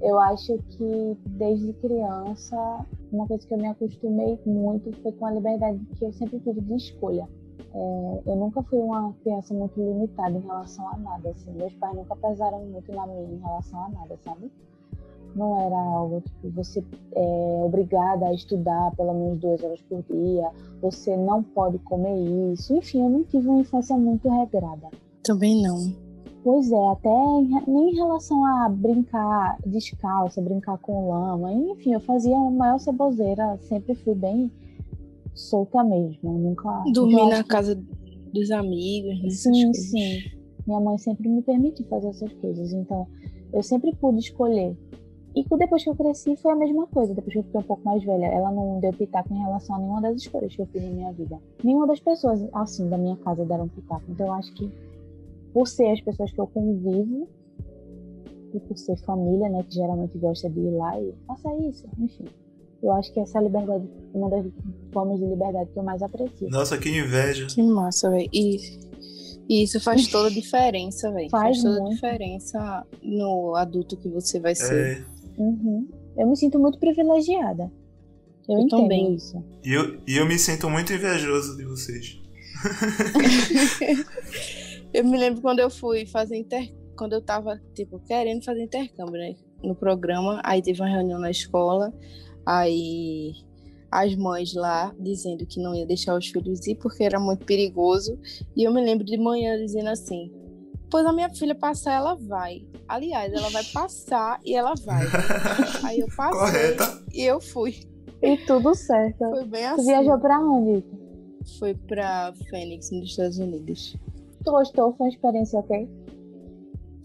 Eu 0.00 0.18
acho 0.20 0.56
que 0.68 1.16
desde 1.26 1.72
criança, 1.74 2.86
uma 3.10 3.26
coisa 3.26 3.46
que 3.46 3.52
eu 3.52 3.58
me 3.58 3.66
acostumei 3.66 4.38
muito 4.46 4.92
foi 5.02 5.10
com 5.12 5.26
a 5.26 5.32
liberdade 5.32 5.80
que 5.96 6.04
eu 6.04 6.12
sempre 6.12 6.38
tive 6.40 6.60
de 6.60 6.76
escolha. 6.76 7.28
É, 7.74 8.22
eu 8.26 8.36
nunca 8.36 8.62
fui 8.62 8.78
uma 8.78 9.12
criança 9.22 9.52
muito 9.52 9.78
limitada 9.78 10.36
em 10.36 10.40
relação 10.40 10.88
a 10.88 10.96
nada. 10.98 11.30
Assim. 11.30 11.50
Meus 11.52 11.74
pais 11.74 11.96
nunca 11.96 12.14
pesaram 12.16 12.64
muito 12.66 12.92
na 12.92 13.06
minha 13.06 13.22
em 13.22 13.38
relação 13.38 13.84
a 13.84 13.88
nada, 13.88 14.16
sabe? 14.24 14.50
Não 15.34 15.60
era 15.60 15.76
algo 15.76 16.20
tipo, 16.22 16.50
você 16.50 16.82
é 17.14 17.62
obrigada 17.64 18.26
a 18.26 18.34
estudar 18.34 18.90
pelo 18.96 19.14
menos 19.14 19.38
duas 19.38 19.62
horas 19.62 19.80
por 19.82 20.02
dia, 20.10 20.50
você 20.82 21.16
não 21.16 21.42
pode 21.42 21.78
comer 21.80 22.16
isso. 22.52 22.74
Enfim, 22.74 23.02
eu 23.02 23.08
não 23.10 23.24
tive 23.24 23.48
uma 23.48 23.60
infância 23.60 23.96
muito 23.96 24.28
regrada. 24.28 24.88
Também 25.22 25.62
não. 25.62 25.76
Pois 26.42 26.70
é, 26.72 26.88
até 26.88 27.08
em- 27.10 27.62
nem 27.66 27.90
em 27.90 27.94
relação 27.96 28.44
a 28.44 28.68
brincar 28.68 29.58
descalça, 29.66 30.40
brincar 30.40 30.78
com 30.78 31.08
lama, 31.10 31.52
enfim, 31.52 31.92
eu 31.92 32.00
fazia 32.00 32.36
a 32.36 32.50
maior 32.50 32.78
ceboseira, 32.78 33.58
sempre 33.62 33.94
fui 33.94 34.14
bem 34.14 34.50
solta 35.34 35.84
mesmo, 35.84 36.32
nunca. 36.32 36.82
Dormir 36.92 37.28
na 37.28 37.42
que- 37.42 37.48
casa 37.48 37.78
dos 38.32 38.50
amigos, 38.50 39.22
né? 39.22 39.30
Sim, 39.30 39.72
sim. 39.74 40.18
Minha 40.66 40.80
mãe 40.80 40.98
sempre 40.98 41.28
me 41.28 41.42
permitiu 41.42 41.84
fazer 41.86 42.08
essas 42.08 42.32
coisas, 42.34 42.72
então 42.72 43.06
eu 43.52 43.62
sempre 43.62 43.94
pude 43.96 44.18
escolher. 44.20 44.76
E 45.36 45.44
depois 45.56 45.84
que 45.84 45.90
eu 45.90 45.94
cresci 45.94 46.36
foi 46.36 46.52
a 46.52 46.56
mesma 46.56 46.86
coisa, 46.86 47.14
depois 47.14 47.32
que 47.32 47.38
eu 47.38 47.44
fiquei 47.44 47.60
um 47.60 47.64
pouco 47.64 47.84
mais 47.84 48.02
velha. 48.02 48.26
Ela 48.26 48.50
não 48.50 48.80
deu 48.80 48.92
pitaco 48.92 49.32
em 49.32 49.38
relação 49.38 49.76
a 49.76 49.78
nenhuma 49.78 50.00
das 50.00 50.16
escolhas 50.16 50.54
que 50.54 50.62
eu 50.62 50.66
fiz 50.66 50.82
na 50.82 50.90
minha 50.90 51.12
vida. 51.12 51.38
Nenhuma 51.62 51.86
das 51.86 52.00
pessoas, 52.00 52.44
assim, 52.52 52.88
da 52.88 52.98
minha 52.98 53.16
casa 53.18 53.44
deram 53.44 53.68
pitaco. 53.68 54.04
Então 54.08 54.26
eu 54.26 54.32
acho 54.32 54.52
que 54.54 54.70
por 55.52 55.66
ser 55.68 55.90
as 55.90 56.00
pessoas 56.00 56.32
que 56.32 56.40
eu 56.40 56.46
convivo, 56.46 57.28
e 58.54 58.60
por 58.60 58.76
ser 58.76 58.96
família, 58.98 59.48
né, 59.48 59.62
que 59.62 59.74
geralmente 59.74 60.16
gosta 60.18 60.48
de 60.48 60.60
ir 60.60 60.70
lá 60.70 61.00
e 61.00 61.14
faça 61.26 61.54
isso, 61.56 61.86
enfim. 61.98 62.24
Eu 62.82 62.92
acho 62.92 63.12
que 63.12 63.20
essa 63.20 63.40
liberdade 63.40 63.88
uma 64.14 64.30
das 64.30 64.46
formas 64.92 65.18
de 65.18 65.26
liberdade 65.26 65.70
que 65.72 65.78
eu 65.78 65.82
mais 65.82 66.00
aprecio. 66.00 66.48
Nossa, 66.48 66.78
que 66.78 66.88
inveja. 66.88 67.46
Que 67.46 67.62
massa, 67.62 68.08
velho. 68.08 68.28
E, 68.32 68.56
e, 69.48 69.64
isso 69.64 69.80
faz 69.80 70.06
toda 70.06 70.28
a 70.28 70.30
diferença, 70.32 71.10
velho. 71.10 71.28
Faz, 71.28 71.60
faz 71.60 71.62
toda 71.62 71.80
muito. 71.80 71.92
a 71.92 71.94
diferença 71.94 72.86
no 73.02 73.56
adulto 73.56 73.96
que 73.96 74.08
você 74.08 74.38
vai 74.38 74.54
ser. 74.54 74.98
É, 74.98 75.04
Uhum. 75.38 75.88
Eu 76.16 76.26
me 76.28 76.36
sinto 76.36 76.58
muito 76.58 76.78
privilegiada. 76.78 77.70
Eu, 78.48 78.56
Eu 78.56 78.60
entendo 78.60 78.82
também. 78.82 79.14
isso. 79.14 79.42
e 79.64 79.72
eu, 79.72 80.00
e 80.06 80.16
eu 80.16 80.26
me 80.26 80.38
sinto 80.38 80.68
muito 80.68 80.92
invejoso 80.92 81.56
de 81.56 81.64
vocês. 81.64 82.18
Eu 84.92 85.04
me 85.04 85.18
lembro 85.18 85.42
quando 85.42 85.58
eu 85.60 85.68
fui 85.70 86.06
fazer 86.06 86.36
inter... 86.36 86.72
quando 86.96 87.12
eu 87.12 87.20
tava, 87.20 87.60
tipo, 87.74 87.98
querendo 88.00 88.42
fazer 88.42 88.62
intercâmbio, 88.62 89.20
né? 89.20 89.36
No 89.62 89.74
programa, 89.74 90.40
aí 90.42 90.62
teve 90.62 90.80
uma 90.80 90.88
reunião 90.88 91.18
na 91.20 91.30
escola, 91.30 91.92
aí 92.46 93.32
as 93.90 94.14
mães 94.16 94.54
lá 94.54 94.94
dizendo 94.98 95.46
que 95.46 95.60
não 95.60 95.74
ia 95.74 95.86
deixar 95.86 96.16
os 96.16 96.26
filhos 96.28 96.66
ir 96.66 96.76
porque 96.76 97.04
era 97.04 97.20
muito 97.20 97.44
perigoso. 97.44 98.18
E 98.56 98.64
eu 98.64 98.72
me 98.72 98.82
lembro 98.82 99.04
de 99.04 99.18
manhã 99.18 99.58
dizendo 99.58 99.88
assim: 99.90 100.32
Pois 100.90 101.04
a 101.04 101.12
minha 101.12 101.28
filha 101.30 101.54
passar, 101.54 101.92
ela 101.94 102.14
vai. 102.14 102.66
Aliás, 102.88 103.32
ela 103.32 103.50
vai 103.50 103.64
passar 103.64 104.40
e 104.44 104.54
ela 104.54 104.74
vai. 104.84 105.04
aí 105.84 106.00
eu 106.00 106.08
passei 106.16 106.38
Correta. 106.76 107.02
e 107.12 107.22
eu 107.24 107.40
fui. 107.40 107.74
E 108.22 108.36
tudo 108.38 108.74
certo. 108.74 109.18
Foi 109.18 109.44
bem 109.44 109.62
Tu 109.62 109.74
assim. 109.74 109.84
viajou 109.86 110.18
pra 110.18 110.40
onde? 110.40 110.84
Foi 111.58 111.74
pra 111.74 112.32
Phoenix, 112.50 112.90
nos 112.90 113.10
Estados 113.10 113.38
Unidos. 113.38 113.96
Tu 114.44 114.50
gostou? 114.50 114.92
Foi 114.94 115.06
uma 115.06 115.12
experiência 115.12 115.58
ok? 115.60 115.88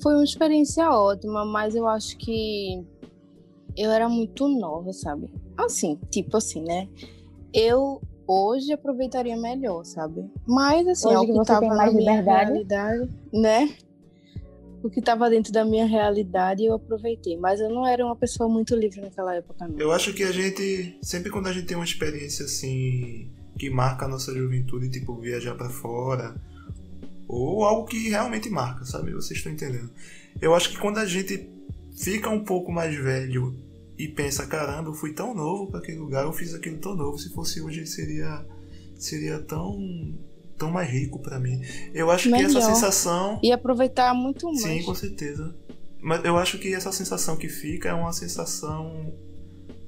Foi 0.01 0.15
uma 0.15 0.23
experiência 0.23 0.89
ótima, 0.89 1.45
mas 1.45 1.75
eu 1.75 1.87
acho 1.87 2.17
que 2.17 2.83
eu 3.77 3.91
era 3.91 4.07
muito 4.09 4.47
nova, 4.47 4.91
sabe? 4.93 5.29
Assim, 5.57 5.97
tipo 6.09 6.37
assim, 6.37 6.61
né? 6.63 6.87
Eu 7.53 8.01
hoje 8.27 8.71
aproveitaria 8.73 9.35
melhor, 9.37 9.83
sabe? 9.83 10.25
Mas 10.47 10.87
assim, 10.87 11.07
Hoje 11.07 11.15
é 11.15 11.19
o 11.19 11.25
que 11.25 11.39
que 11.39 11.45
tava 11.45 11.67
na 11.67 11.75
mais 11.75 11.93
minha 11.93 12.11
liberdade. 12.11 12.51
realidade, 12.51 13.11
né? 13.33 13.69
O 14.83 14.89
que 14.89 15.01
tava 15.01 15.29
dentro 15.29 15.53
da 15.53 15.63
minha 15.63 15.85
realidade 15.85 16.65
eu 16.65 16.73
aproveitei, 16.73 17.37
mas 17.37 17.61
eu 17.61 17.69
não 17.69 17.87
era 17.87 18.05
uma 18.05 18.15
pessoa 18.15 18.49
muito 18.49 18.75
livre 18.75 18.99
naquela 18.99 19.33
época, 19.35 19.65
não. 19.67 19.79
Eu 19.79 19.91
acho 19.93 20.13
que 20.13 20.23
a 20.23 20.31
gente, 20.31 20.97
sempre 21.01 21.31
quando 21.31 21.47
a 21.47 21.53
gente 21.53 21.65
tem 21.65 21.77
uma 21.77 21.85
experiência 21.85 22.45
assim, 22.45 23.31
que 23.57 23.69
marca 23.69 24.05
a 24.05 24.09
nossa 24.09 24.33
juventude, 24.33 24.89
tipo 24.89 25.15
viajar 25.19 25.55
pra 25.55 25.69
fora, 25.69 26.35
ou 27.29 27.63
algo 27.63 27.87
que 27.87 28.09
realmente 28.09 28.49
marca, 28.49 28.83
sabe? 28.83 29.13
Vocês 29.13 29.37
estão 29.39 29.53
entendendo. 29.53 29.89
Eu 30.41 30.53
acho 30.53 30.69
que 30.69 30.77
quando 30.77 30.97
a 30.97 31.05
gente 31.05 31.49
fica 31.97 32.29
um 32.29 32.43
pouco 32.43 32.71
mais 32.71 32.93
velho 32.95 33.55
e 33.97 34.07
pensa, 34.07 34.45
caramba, 34.47 34.89
eu 34.89 34.93
fui 34.93 35.13
tão 35.13 35.33
novo 35.33 35.67
para 35.67 35.79
aquele 35.79 35.99
lugar, 35.99 36.23
eu 36.23 36.33
fiz 36.33 36.53
aquilo 36.53 36.77
tão 36.77 36.95
novo, 36.95 37.17
se 37.17 37.29
fosse 37.29 37.61
hoje 37.61 37.85
seria 37.85 38.45
seria 38.95 39.39
tão 39.39 39.77
tão 40.57 40.71
mais 40.71 40.89
rico 40.89 41.19
para 41.19 41.39
mim. 41.39 41.61
Eu 41.93 42.09
acho 42.09 42.29
que 42.29 42.35
essa 42.35 42.47
Melhor. 42.47 42.73
sensação 42.73 43.39
E 43.43 43.51
aproveitar 43.51 44.13
muito 44.13 44.45
mais. 44.47 44.61
Sim, 44.61 44.83
com 44.83 44.95
certeza. 44.95 45.55
Mas 46.01 46.23
eu 46.25 46.37
acho 46.37 46.57
que 46.57 46.73
essa 46.73 46.91
sensação 46.91 47.35
que 47.37 47.47
fica 47.47 47.89
é 47.89 47.93
uma 47.93 48.11
sensação 48.13 49.13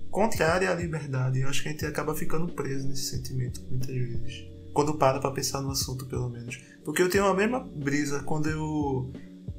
contrária 0.09 0.71
à 0.71 0.73
liberdade. 0.73 1.41
Eu 1.41 1.49
acho 1.49 1.61
que 1.61 1.67
a 1.67 1.71
gente 1.71 1.85
acaba 1.85 2.15
ficando 2.15 2.47
preso 2.53 2.87
nesse 2.87 3.03
sentimento 3.03 3.61
muitas 3.69 3.93
vezes. 3.93 4.45
Quando 4.73 4.93
para 4.93 5.19
pra 5.19 5.31
pensar 5.31 5.61
no 5.61 5.71
assunto, 5.71 6.05
pelo 6.05 6.29
menos. 6.29 6.61
Porque 6.83 7.01
eu 7.01 7.09
tenho 7.09 7.25
a 7.25 7.33
mesma 7.33 7.59
brisa 7.59 8.23
quando 8.23 8.49
eu, 8.49 9.11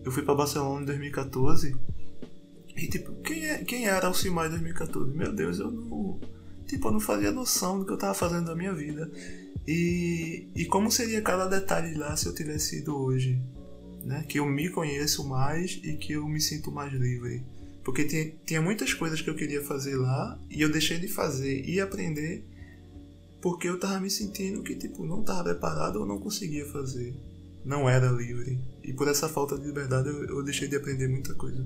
eu 0.04 0.10
fui 0.10 0.22
pra 0.22 0.34
Barcelona 0.34 0.82
em 0.82 0.86
2014. 0.86 1.76
E 2.76 2.86
tipo, 2.88 3.12
quem, 3.22 3.46
é, 3.46 3.64
quem 3.64 3.86
era 3.86 4.06
Alcimar 4.06 4.46
em 4.46 4.50
2014? 4.50 5.16
Meu 5.16 5.32
Deus, 5.32 5.58
eu 5.58 5.70
não. 5.70 6.20
Tipo, 6.66 6.88
eu 6.88 6.92
não 6.92 7.00
fazia 7.00 7.30
noção 7.30 7.78
do 7.78 7.86
que 7.86 7.92
eu 7.92 7.98
tava 7.98 8.14
fazendo 8.14 8.46
da 8.46 8.54
minha 8.54 8.74
vida. 8.74 9.10
E, 9.66 10.48
e 10.54 10.64
como 10.66 10.90
seria 10.90 11.22
cada 11.22 11.46
detalhe 11.46 11.94
lá 11.94 12.16
se 12.16 12.26
eu 12.26 12.34
tivesse 12.34 12.80
ido 12.80 12.96
hoje? 12.96 13.40
Né? 14.04 14.24
Que 14.28 14.38
eu 14.38 14.46
me 14.46 14.68
conheço 14.68 15.26
mais 15.28 15.80
e 15.82 15.94
que 15.94 16.12
eu 16.12 16.28
me 16.28 16.40
sinto 16.40 16.70
mais 16.70 16.92
livre. 16.92 17.42
Porque 17.84 18.04
tinha, 18.04 18.32
tinha 18.44 18.60
muitas 18.60 18.92
coisas 18.92 19.20
que 19.20 19.30
eu 19.30 19.34
queria 19.34 19.64
fazer 19.64 19.96
lá 19.96 20.38
e 20.50 20.60
eu 20.60 20.68
deixei 20.68 20.98
de 20.98 21.08
fazer 21.08 21.64
e 21.64 21.80
aprender 21.80 22.44
porque 23.40 23.68
eu 23.68 23.78
tava 23.78 24.00
me 24.00 24.10
sentindo 24.10 24.60
que 24.62 24.74
tipo 24.74 25.06
não 25.06 25.22
tava 25.22 25.44
preparado 25.44 26.00
ou 26.00 26.06
não 26.06 26.18
conseguia 26.18 26.66
fazer. 26.66 27.14
Não 27.64 27.88
era 27.88 28.10
livre. 28.10 28.58
E 28.82 28.92
por 28.92 29.06
essa 29.08 29.28
falta 29.28 29.56
de 29.56 29.66
liberdade 29.66 30.08
eu, 30.08 30.24
eu 30.24 30.42
deixei 30.42 30.66
de 30.66 30.74
aprender 30.74 31.08
muita 31.08 31.32
coisa. 31.34 31.64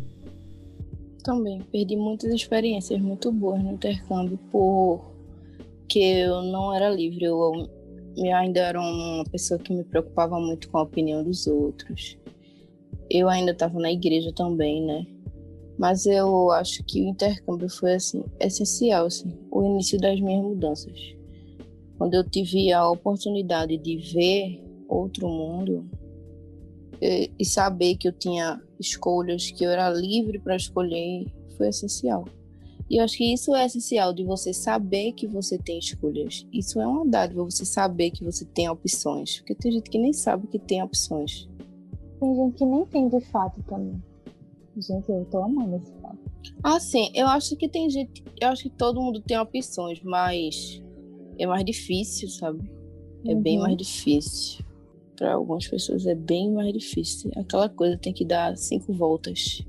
Também 1.23 1.61
perdi 1.71 1.97
muitas 1.97 2.33
experiências 2.33 3.01
muito 3.01 3.31
boas 3.31 3.63
no 3.63 3.73
intercâmbio 3.73 4.39
porque 4.51 5.99
eu 5.99 6.43
não 6.43 6.75
era 6.75 6.89
livre. 6.89 7.25
Eu, 7.25 7.69
eu 8.17 8.37
ainda 8.37 8.61
era 8.61 8.81
uma 8.81 9.25
pessoa 9.25 9.59
que 9.59 9.73
me 9.73 9.85
preocupava 9.85 10.39
muito 10.41 10.71
com 10.71 10.79
a 10.79 10.83
opinião 10.83 11.23
dos 11.23 11.47
outros. 11.47 12.17
Eu 13.11 13.29
ainda 13.29 13.53
estava 13.53 13.79
na 13.79 13.93
igreja 13.93 14.33
também, 14.33 14.85
né? 14.85 15.07
Mas 15.79 16.07
eu 16.07 16.51
acho 16.51 16.85
que 16.85 17.01
o 17.01 17.09
intercâmbio 17.09 17.69
foi 17.69 17.95
assim 17.95 18.23
essencial, 18.39 19.07
assim, 19.07 19.33
o 19.51 19.65
início 19.65 19.99
das 19.99 20.21
minhas 20.21 20.43
mudanças. 20.43 20.99
Quando 21.97 22.15
eu 22.15 22.29
tive 22.29 22.73
a 22.73 22.89
oportunidade 22.89 23.77
de 23.79 23.97
ver 23.97 24.63
outro 24.89 25.29
mundo 25.29 25.89
e, 27.01 27.31
e 27.39 27.45
saber 27.45 27.97
que 27.97 28.09
eu 28.09 28.13
tinha 28.13 28.61
escolhas, 28.79 29.51
que 29.51 29.65
eu 29.65 29.71
era 29.71 29.89
livre 29.91 30.39
para 30.39 30.57
escolher, 30.57 31.27
foi 31.57 31.69
essencial. 31.69 32.25
E 32.89 32.97
eu 32.97 33.05
acho 33.05 33.17
que 33.17 33.33
isso 33.33 33.55
é 33.55 33.65
essencial, 33.67 34.13
de 34.13 34.25
você 34.25 34.53
saber 34.53 35.13
que 35.13 35.27
você 35.27 35.57
tem 35.57 35.79
escolhas. 35.79 36.45
Isso 36.53 36.81
é 36.81 36.87
uma 36.87 37.07
dádiva, 37.07 37.45
você 37.45 37.65
saber 37.65 38.11
que 38.11 38.25
você 38.25 38.45
tem 38.45 38.69
opções. 38.69 39.39
Porque 39.39 39.55
tem 39.55 39.71
gente 39.73 39.89
que 39.89 39.99
nem 39.99 40.13
sabe 40.13 40.49
que 40.49 40.59
tem 40.59 40.83
opções. 40.83 41.49
Tem 42.19 42.35
gente 42.35 42.57
que 42.57 42.65
nem 42.65 42.85
tem 42.87 43.09
de 43.09 43.21
fato 43.27 43.63
também. 43.69 44.03
Gente, 44.77 45.09
eu 45.09 45.25
tô 45.31 45.39
amando 45.43 45.77
esse 45.77 45.93
fato. 46.01 46.19
Assim, 46.65 47.11
eu 47.15 47.29
acho 47.29 47.55
que 47.57 47.69
tem 47.69 47.89
gente. 47.89 48.25
Eu 48.41 48.49
acho 48.49 48.65
que 48.65 48.71
todo 48.71 49.01
mundo 49.01 49.21
tem 49.21 49.39
opções, 49.39 50.01
mas 50.03 50.83
é 51.39 51.47
mais 51.47 51.65
difícil, 51.65 52.29
sabe? 52.29 52.69
É 53.25 53.35
bem 53.37 53.59
Uhum. 53.59 53.63
mais 53.65 53.77
difícil. 53.77 54.65
Para 55.21 55.35
algumas 55.35 55.69
pessoas 55.69 56.07
é 56.07 56.15
bem 56.15 56.51
mais 56.51 56.73
difícil. 56.73 57.31
Aquela 57.37 57.69
coisa 57.69 57.99
tem 57.99 58.11
que 58.11 58.25
dar 58.25 58.57
cinco 58.57 58.91
voltas. 58.95 59.63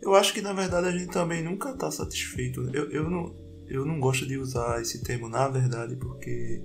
Eu 0.00 0.14
acho 0.14 0.32
que 0.32 0.40
na 0.40 0.54
verdade 0.54 0.88
a 0.88 0.90
gente 0.90 1.12
também 1.12 1.44
nunca 1.44 1.74
tá 1.74 1.90
satisfeito. 1.90 2.62
Eu, 2.72 2.90
eu, 2.90 3.10
não, 3.10 3.34
eu 3.68 3.84
não 3.84 4.00
gosto 4.00 4.26
de 4.26 4.38
usar 4.38 4.80
esse 4.80 5.04
termo 5.04 5.28
na 5.28 5.48
verdade 5.48 5.96
porque 5.96 6.62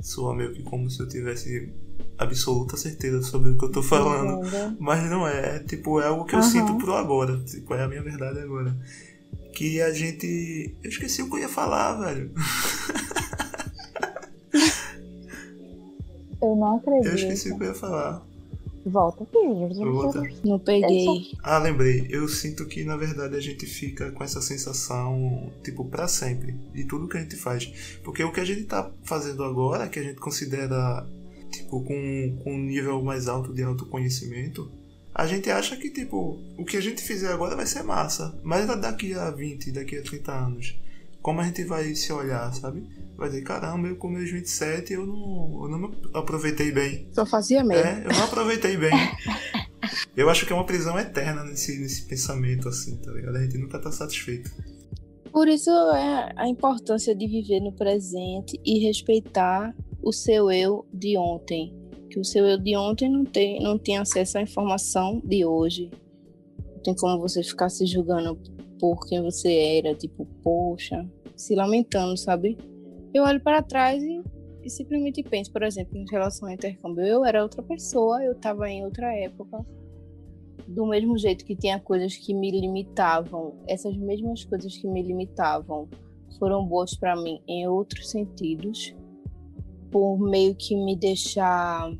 soa 0.00 0.34
meio 0.34 0.54
que 0.54 0.62
como 0.62 0.88
se 0.88 1.00
eu 1.00 1.08
tivesse 1.08 1.70
absoluta 2.16 2.78
certeza 2.78 3.20
sobre 3.20 3.50
o 3.50 3.58
que 3.58 3.66
eu 3.66 3.72
tô 3.72 3.82
falando. 3.82 4.46
Entendo. 4.46 4.78
Mas 4.80 5.10
não 5.10 5.28
é, 5.28 5.56
é 5.56 5.58
tipo, 5.58 6.00
é 6.00 6.06
algo 6.06 6.24
que 6.24 6.34
eu 6.34 6.42
sinto 6.42 6.78
pro 6.78 6.94
agora. 6.94 7.44
Tipo, 7.44 7.74
é 7.74 7.84
a 7.84 7.88
minha 7.88 8.02
verdade 8.02 8.38
agora. 8.38 8.74
Que 9.54 9.82
a 9.82 9.92
gente. 9.92 10.78
Eu 10.82 10.88
esqueci 10.88 11.20
o 11.20 11.28
que 11.28 11.36
eu 11.36 11.40
ia 11.40 11.48
falar, 11.50 12.00
velho. 12.00 12.32
Eu 16.42 16.56
não 16.56 16.76
acredito. 16.76 17.08
Eu 17.08 17.14
esqueci 17.14 17.52
o 17.52 17.58
que 17.58 17.64
eu 17.64 17.68
ia 17.68 17.74
falar. 17.74 18.24
Volta 18.86 19.24
aqui, 19.24 19.36
Eu 19.36 19.68
vou 19.68 19.92
voltar. 19.92 20.22
Não 20.42 20.58
peguei. 20.58 21.32
Ah, 21.42 21.58
lembrei. 21.58 22.06
Eu 22.08 22.26
sinto 22.28 22.66
que 22.66 22.82
na 22.82 22.96
verdade 22.96 23.36
a 23.36 23.40
gente 23.40 23.66
fica 23.66 24.10
com 24.12 24.24
essa 24.24 24.40
sensação, 24.40 25.52
tipo, 25.62 25.84
pra 25.84 26.08
sempre, 26.08 26.52
de 26.72 26.84
tudo 26.84 27.06
que 27.06 27.18
a 27.18 27.20
gente 27.20 27.36
faz. 27.36 27.98
Porque 28.02 28.24
o 28.24 28.32
que 28.32 28.40
a 28.40 28.44
gente 28.44 28.64
tá 28.64 28.90
fazendo 29.04 29.44
agora, 29.44 29.88
que 29.88 29.98
a 29.98 30.02
gente 30.02 30.18
considera, 30.18 31.06
tipo, 31.50 31.82
com, 31.82 32.38
com 32.42 32.54
um 32.54 32.58
nível 32.58 33.02
mais 33.02 33.28
alto 33.28 33.52
de 33.52 33.62
autoconhecimento, 33.62 34.70
a 35.14 35.26
gente 35.26 35.50
acha 35.50 35.76
que, 35.76 35.90
tipo, 35.90 36.38
o 36.56 36.64
que 36.64 36.78
a 36.78 36.80
gente 36.80 37.02
fizer 37.02 37.32
agora 37.32 37.54
vai 37.54 37.66
ser 37.66 37.82
massa. 37.82 38.34
Mas 38.42 38.66
daqui 38.80 39.12
a 39.12 39.30
20, 39.30 39.72
daqui 39.72 39.98
a 39.98 40.02
30 40.02 40.32
anos, 40.32 40.80
como 41.20 41.40
a 41.40 41.44
gente 41.44 41.64
vai 41.64 41.94
se 41.94 42.10
olhar, 42.12 42.50
sabe? 42.54 42.82
Vai 43.20 43.28
dizer, 43.28 43.42
caramba, 43.42 43.86
eu 43.86 43.96
com 43.96 44.08
meus 44.08 44.30
27 44.30 44.94
eu 44.94 45.06
não, 45.06 45.64
eu 45.64 45.68
não 45.68 45.78
me 45.78 45.94
aproveitei 46.14 46.72
bem. 46.72 47.06
Só 47.12 47.26
fazia 47.26 47.62
mesmo. 47.62 47.86
É, 47.86 48.02
eu 48.06 48.16
não 48.16 48.24
aproveitei 48.24 48.78
bem. 48.78 48.92
Eu 50.16 50.30
acho 50.30 50.46
que 50.46 50.52
é 50.54 50.56
uma 50.56 50.64
prisão 50.64 50.98
eterna 50.98 51.44
nesse, 51.44 51.78
nesse 51.78 52.06
pensamento, 52.06 52.66
assim, 52.66 52.96
tá 52.96 53.12
ligado? 53.12 53.36
A 53.36 53.42
gente 53.42 53.58
nunca 53.58 53.78
tá 53.78 53.92
satisfeito. 53.92 54.50
Por 55.30 55.48
isso 55.48 55.70
é 55.70 56.32
a 56.34 56.48
importância 56.48 57.14
de 57.14 57.26
viver 57.26 57.60
no 57.60 57.72
presente 57.72 58.58
e 58.64 58.78
respeitar 58.78 59.76
o 60.02 60.14
seu 60.14 60.50
eu 60.50 60.86
de 60.90 61.18
ontem. 61.18 61.76
Que 62.08 62.18
o 62.18 62.24
seu 62.24 62.46
eu 62.46 62.56
de 62.56 62.74
ontem 62.74 63.10
não 63.10 63.26
tem, 63.26 63.62
não 63.62 63.78
tem 63.78 63.98
acesso 63.98 64.38
à 64.38 64.40
informação 64.40 65.20
de 65.22 65.44
hoje. 65.44 65.90
tem 66.82 66.94
como 66.94 67.20
você 67.20 67.42
ficar 67.42 67.68
se 67.68 67.84
julgando 67.84 68.38
por 68.78 69.06
quem 69.06 69.22
você 69.22 69.82
era, 69.84 69.94
tipo, 69.94 70.24
poxa, 70.42 71.06
se 71.36 71.54
lamentando, 71.54 72.16
sabe? 72.16 72.56
Eu 73.12 73.24
olho 73.24 73.40
para 73.40 73.60
trás 73.60 74.00
e, 74.02 74.22
e 74.62 74.70
simplesmente 74.70 75.22
penso, 75.22 75.52
por 75.52 75.64
exemplo, 75.64 75.96
em 75.96 76.04
relação 76.08 76.48
ao 76.48 76.54
intercâmbio, 76.54 77.04
eu 77.04 77.24
era 77.24 77.42
outra 77.42 77.62
pessoa, 77.62 78.22
eu 78.22 78.32
estava 78.32 78.68
em 78.70 78.84
outra 78.84 79.12
época. 79.16 79.64
Do 80.68 80.86
mesmo 80.86 81.18
jeito 81.18 81.44
que 81.44 81.56
tinha 81.56 81.80
coisas 81.80 82.16
que 82.16 82.32
me 82.32 82.52
limitavam, 82.52 83.54
essas 83.66 83.96
mesmas 83.96 84.44
coisas 84.44 84.76
que 84.76 84.86
me 84.86 85.02
limitavam 85.02 85.88
foram 86.38 86.64
boas 86.64 86.96
para 86.96 87.16
mim 87.16 87.42
em 87.48 87.66
outros 87.66 88.10
sentidos, 88.10 88.94
por 89.90 90.18
meio 90.18 90.54
que 90.54 90.76
me 90.76 90.94
deixar 90.94 91.92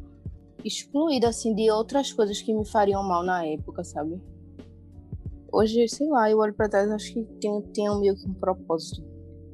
excluída 0.65 1.29
assim 1.29 1.55
de 1.55 1.71
outras 1.71 2.13
coisas 2.13 2.41
que 2.41 2.55
me 2.55 2.65
fariam 2.65 3.03
mal 3.03 3.25
na 3.25 3.45
época, 3.45 3.83
sabe? 3.83 4.21
Hoje, 5.53 5.89
sei 5.89 6.09
lá, 6.09 6.31
eu 6.31 6.39
olho 6.39 6.55
para 6.55 6.69
trás 6.69 6.89
e 6.89 6.93
acho 6.93 7.13
que 7.13 7.25
tem, 7.41 7.61
tem 7.75 8.01
meio 8.01 8.15
que 8.15 8.29
um 8.29 8.35
propósito. 8.35 9.10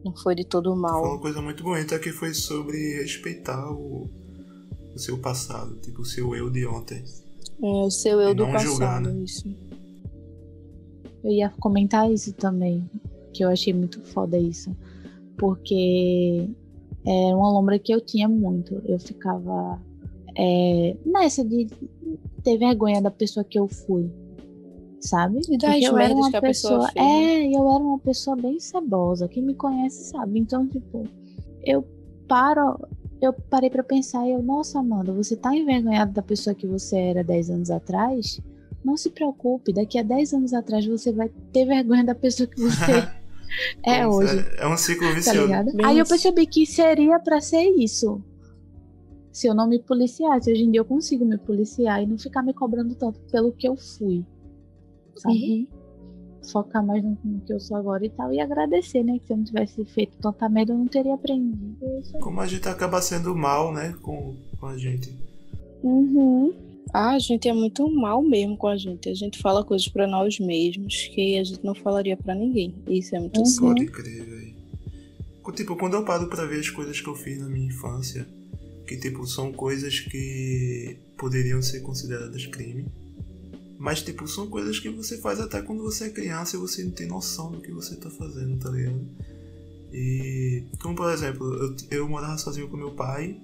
Não 0.06 0.14
foi 0.14 0.36
de 0.36 0.44
todo 0.44 0.76
mal. 0.76 1.00
Foi 1.00 1.10
uma 1.10 1.18
coisa 1.18 1.42
muito 1.42 1.64
bonita 1.64 1.98
que 1.98 2.12
foi 2.12 2.32
sobre 2.32 3.02
respeitar 3.02 3.72
o, 3.72 4.08
o 4.94 4.98
seu 4.98 5.18
passado, 5.18 5.74
tipo 5.80 6.02
o 6.02 6.04
seu 6.04 6.32
eu 6.32 6.48
de 6.48 6.64
ontem. 6.64 7.02
É, 7.60 7.66
o 7.66 7.90
seu 7.90 8.20
eu 8.20 8.30
E 8.30 8.34
do 8.34 8.46
passado, 8.46 8.70
julgar, 8.70 9.00
né? 9.00 9.24
isso. 9.24 9.52
Eu 11.24 11.32
ia 11.32 11.50
comentar 11.58 12.08
isso 12.08 12.32
também, 12.34 12.88
que 13.34 13.44
eu 13.44 13.48
achei 13.48 13.72
muito 13.72 14.00
foda 14.00 14.38
isso. 14.38 14.70
Porque 15.36 16.48
era 17.04 17.36
uma 17.36 17.50
lombra 17.50 17.76
que 17.76 17.92
eu 17.92 18.00
tinha 18.00 18.28
muito. 18.28 18.80
Eu 18.86 19.00
ficava 19.00 19.82
é, 20.38 20.96
nessa 21.04 21.44
de 21.44 21.66
ter 22.44 22.56
vergonha 22.58 23.02
da 23.02 23.10
pessoa 23.10 23.42
que 23.42 23.58
eu 23.58 23.66
fui. 23.66 24.08
Sabe? 25.00 25.40
E 25.48 25.58
das 25.58 25.70
Porque 25.72 25.84
eu 25.86 25.98
era 25.98 26.14
uma 26.14 26.30
que 26.30 26.36
a 26.36 26.40
pessoa 26.40 26.86
pessoa. 26.86 26.92
fez, 26.92 27.04
né? 27.06 27.34
É, 27.44 27.46
eu 27.56 27.60
era 27.74 27.84
uma 27.84 27.98
pessoa 27.98 28.36
bem 28.36 28.58
cebosa. 28.58 29.28
Quem 29.28 29.42
me 29.42 29.54
conhece 29.54 30.10
sabe. 30.10 30.38
Então, 30.38 30.66
tipo, 30.66 31.04
eu 31.64 31.86
paro. 32.26 32.78
Eu 33.20 33.32
parei 33.32 33.70
pra 33.70 33.82
pensar 33.82 34.26
e 34.26 34.32
eu, 34.32 34.42
nossa, 34.42 34.78
Amanda, 34.78 35.10
você 35.12 35.34
tá 35.36 35.54
envergonhada 35.56 36.12
da 36.12 36.22
pessoa 36.22 36.54
que 36.54 36.66
você 36.66 36.96
era 36.96 37.24
10 37.24 37.50
anos 37.50 37.70
atrás? 37.70 38.40
Não 38.84 38.94
se 38.96 39.08
preocupe, 39.10 39.72
daqui 39.72 39.98
a 39.98 40.02
10 40.02 40.34
anos 40.34 40.52
atrás 40.52 40.84
você 40.86 41.12
vai 41.12 41.30
ter 41.52 41.64
vergonha 41.64 42.04
da 42.04 42.14
pessoa 42.14 42.46
que 42.46 42.60
você 42.60 42.92
é 43.82 44.06
Pois 44.06 44.30
hoje. 44.32 44.46
É, 44.58 44.64
é 44.64 44.68
um 44.68 44.76
ciclo 44.76 45.08
Tá 45.08 45.14
vicioso. 45.14 45.40
ligado? 45.46 45.72
Bem 45.74 45.86
Aí 45.86 45.98
eu 45.98 46.04
percebi 46.06 46.46
que 46.46 46.66
seria 46.66 47.18
pra 47.18 47.40
ser 47.40 47.62
isso. 47.78 48.22
Se 49.32 49.46
eu 49.46 49.54
não 49.54 49.66
me 49.68 49.78
policiasse, 49.78 50.52
hoje 50.52 50.62
em 50.64 50.70
dia 50.70 50.80
eu 50.80 50.84
consigo 50.84 51.24
me 51.24 51.38
policiar 51.38 52.02
e 52.02 52.06
não 52.06 52.18
ficar 52.18 52.42
me 52.42 52.52
cobrando 52.52 52.94
tanto 52.94 53.18
pelo 53.32 53.50
que 53.52 53.66
eu 53.66 53.76
fui. 53.76 54.24
Sabe? 55.16 55.34
Uhum. 55.34 55.66
Focar 56.52 56.84
mais 56.86 57.02
no, 57.02 57.18
no 57.24 57.40
que 57.40 57.52
eu 57.52 57.58
sou 57.58 57.76
agora 57.76 58.04
e 58.06 58.10
tal. 58.10 58.32
E 58.32 58.40
agradecer, 58.40 59.02
né? 59.02 59.18
Que 59.18 59.26
se 59.26 59.32
eu 59.32 59.36
não 59.38 59.44
tivesse 59.44 59.84
feito 59.86 60.16
tanta 60.20 60.48
merda, 60.48 60.72
eu 60.72 60.78
não 60.78 60.86
teria 60.86 61.14
aprendido. 61.14 61.76
É. 61.82 62.18
Como 62.18 62.40
a 62.40 62.46
gente 62.46 62.68
acaba 62.68 63.00
sendo 63.02 63.34
mal, 63.34 63.72
né, 63.72 63.94
com, 64.02 64.36
com 64.60 64.66
a 64.66 64.78
gente. 64.78 65.12
Uhum. 65.82 66.52
Ah, 66.94 67.14
a 67.14 67.18
gente 67.18 67.48
é 67.48 67.52
muito 67.52 67.90
mal 67.90 68.22
mesmo 68.22 68.56
com 68.56 68.68
a 68.68 68.76
gente. 68.76 69.08
A 69.08 69.14
gente 69.14 69.38
fala 69.40 69.64
coisas 69.64 69.88
pra 69.88 70.06
nós 70.06 70.38
mesmos 70.38 71.08
que 71.08 71.36
a 71.36 71.42
gente 71.44 71.64
não 71.64 71.74
falaria 71.74 72.16
pra 72.16 72.34
ninguém. 72.34 72.72
Isso 72.88 73.16
é 73.16 73.18
muito 73.18 73.38
Uhum. 73.40 73.44
sério. 73.46 73.74
Pode 73.74 73.86
crer, 73.88 74.24
velho. 74.24 74.56
Tipo, 75.54 75.76
quando 75.76 75.94
eu 75.94 76.04
paro 76.04 76.28
pra 76.28 76.44
ver 76.44 76.60
as 76.60 76.70
coisas 76.70 77.00
que 77.00 77.08
eu 77.08 77.14
fiz 77.14 77.38
na 77.40 77.48
minha 77.48 77.66
infância, 77.66 78.26
que 78.86 78.96
tipo, 78.96 79.26
são 79.26 79.52
coisas 79.52 80.00
que 80.00 80.96
poderiam 81.16 81.60
ser 81.62 81.80
consideradas 81.80 82.46
crime. 82.46 82.84
Mas, 83.78 84.02
tipo, 84.02 84.26
são 84.26 84.48
coisas 84.48 84.78
que 84.78 84.88
você 84.88 85.18
faz 85.18 85.38
até 85.38 85.60
quando 85.60 85.82
você 85.82 86.04
é 86.04 86.10
criança 86.10 86.56
e 86.56 86.58
você 86.58 86.82
não 86.82 86.92
tem 86.92 87.06
noção 87.06 87.52
do 87.52 87.60
que 87.60 87.70
você 87.70 87.96
tá 87.96 88.08
fazendo, 88.10 88.58
tá 88.58 88.70
ligado? 88.70 89.06
E, 89.92 90.64
como 90.80 90.94
por 90.94 91.12
exemplo, 91.12 91.46
eu, 91.54 91.76
eu 91.90 92.08
morava 92.08 92.38
sozinho 92.38 92.68
com 92.68 92.76
meu 92.76 92.92
pai, 92.92 93.40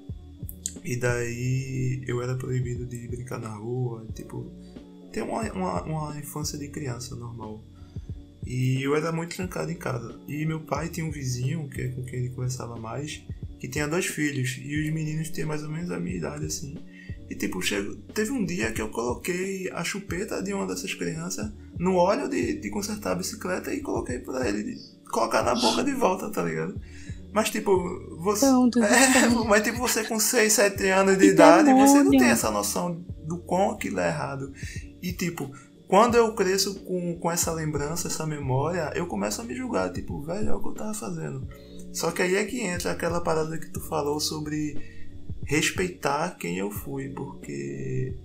e 0.85 0.97
daí 0.97 2.03
eu 2.07 2.23
era 2.23 2.35
proibido 2.35 2.87
de 2.87 3.07
brincar 3.09 3.38
na 3.38 3.55
rua, 3.55 4.07
tipo, 4.14 4.51
ter 5.12 5.23
uma, 5.23 5.42
uma, 5.53 5.83
uma 5.83 6.18
infância 6.18 6.59
de 6.59 6.68
criança 6.68 7.14
normal. 7.14 7.62
E 8.47 8.83
eu 8.83 8.97
era 8.97 9.12
muito 9.12 9.37
trancado 9.37 9.71
em 9.71 9.77
casa. 9.77 10.18
E 10.27 10.45
meu 10.45 10.61
pai 10.61 10.88
tinha 10.88 11.07
um 11.07 11.11
vizinho, 11.11 11.68
que 11.68 11.83
é 11.83 11.88
com 11.88 12.03
quem 12.03 12.21
ele 12.21 12.31
conversava 12.31 12.77
mais, 12.77 13.23
que 13.61 13.68
tinha 13.68 13.87
dois 13.87 14.07
filhos. 14.07 14.59
E 14.61 14.81
os 14.81 14.92
meninos 14.92 15.31
tinham 15.31 15.49
mais 15.49 15.62
ou 15.62 15.71
menos 15.71 15.90
a 15.90 16.01
minha 16.01 16.16
idade, 16.16 16.47
assim. 16.47 16.75
E 17.33 17.37
tipo, 17.37 17.62
chego, 17.62 17.97
teve 18.14 18.31
um 18.31 18.45
dia 18.45 18.73
que 18.73 18.83
eu 18.83 18.88
coloquei 18.90 19.71
a 19.73 19.83
chupeta 19.83 20.42
de 20.42 20.53
uma 20.53 20.66
dessas 20.66 20.92
crianças 20.92 21.51
no 21.79 21.95
óleo 21.97 22.29
de, 22.29 22.61
de 22.61 22.68
consertar 22.71 23.12
a 23.12 23.14
bicicleta 23.14 23.73
e 23.73 23.81
coloquei 23.81 24.18
pra 24.18 24.47
ele 24.49 24.77
colocar 25.11 25.42
na 25.42 25.55
boca 25.55 25.83
de 25.83 25.92
volta, 25.92 26.31
tá 26.31 26.42
ligado? 26.42 26.79
Mas 27.33 27.49
tipo, 27.49 27.73
você. 28.18 28.45
Então, 28.45 28.68
tu- 28.68 28.83
É, 28.83 29.29
mas 29.49 29.62
tipo, 29.62 29.79
você 29.79 30.05
com 30.05 30.18
6, 30.21 30.53
7 30.53 30.88
anos 30.88 31.14
de 31.16 31.25
Que 31.27 31.31
idade, 31.33 31.73
você 31.73 31.95
não 31.95 32.11
demônio. 32.11 32.18
tem 32.21 32.29
essa 32.29 32.51
noção 32.51 33.03
do 33.27 33.38
quão 33.38 33.71
aquilo 33.71 34.01
é 34.01 34.09
errado. 34.09 34.53
E 35.03 35.12
tipo, 35.12 35.51
quando 35.88 36.14
eu 36.16 36.35
cresço 36.35 36.75
com, 36.81 37.16
com 37.18 37.31
essa 37.31 37.51
lembrança, 37.53 38.09
essa 38.09 38.27
memória, 38.27 38.92
eu 38.95 39.07
começo 39.07 39.40
a 39.40 39.45
me 39.45 39.55
julgar, 39.55 39.90
tipo, 39.90 40.21
velho, 40.23 40.51
é 40.51 40.55
o 40.55 40.61
que 40.61 40.68
eu 40.68 40.75
tava 40.75 40.92
fazendo. 40.92 41.49
Só 41.95 42.11
que 42.11 42.21
aí 42.21 42.37
é 42.37 42.45
que 42.45 42.61
entra 42.61 42.90
aquela 42.92 43.21
parada 43.23 43.57
que 43.59 43.71
tu 43.71 43.81
falou 43.81 44.21
sobre 44.21 44.77
respeitar 45.44 46.37
quem 46.38 46.59
eu 46.59 46.70
fui, 46.70 47.09
porque 47.11 48.16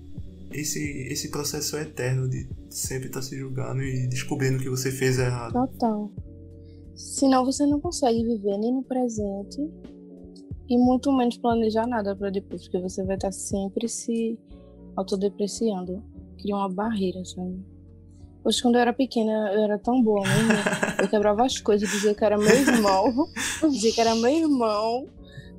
esse, 0.51 1.07
esse 1.09 1.29
processo 1.29 1.75
é 1.77 1.81
eterno 1.81 2.29
de 2.29 2.47
sempre 2.69 3.07
estar 3.07 3.21
se 3.21 3.37
julgando 3.37 3.81
e 3.81 4.07
descobrindo 4.07 4.59
que 4.59 4.69
você 4.69 4.91
fez 4.91 5.19
errado. 5.19 5.53
Total. 5.53 6.11
Senão 6.95 7.45
você 7.45 7.65
não 7.65 7.79
consegue 7.79 8.23
viver 8.23 8.57
nem 8.57 8.73
no 8.73 8.83
presente 8.83 9.61
e 10.69 10.77
muito 10.77 11.11
menos 11.11 11.37
planejar 11.37 11.87
nada 11.87 12.15
pra 12.15 12.29
depois, 12.29 12.63
porque 12.63 12.79
você 12.79 13.03
vai 13.03 13.15
estar 13.15 13.31
sempre 13.31 13.87
se 13.87 14.37
autodepreciando. 14.95 16.03
Cria 16.39 16.55
uma 16.55 16.69
barreira, 16.69 17.23
sabe? 17.23 17.63
Hoje, 18.43 18.61
quando 18.61 18.75
eu 18.75 18.81
era 18.81 18.93
pequena, 18.93 19.51
eu 19.53 19.63
era 19.63 19.77
tão 19.77 20.01
boa 20.01 20.21
mesmo. 20.21 20.51
Eu 21.01 21.09
quebrava 21.09 21.45
as 21.45 21.59
coisas, 21.59 21.89
dizia 21.89 22.15
que 22.15 22.23
era 22.23 22.37
meu 22.37 22.47
irmão. 22.47 23.27
dizia 23.69 23.91
que 23.91 24.01
era 24.01 24.15
meu 24.15 24.31
irmão. 24.31 25.07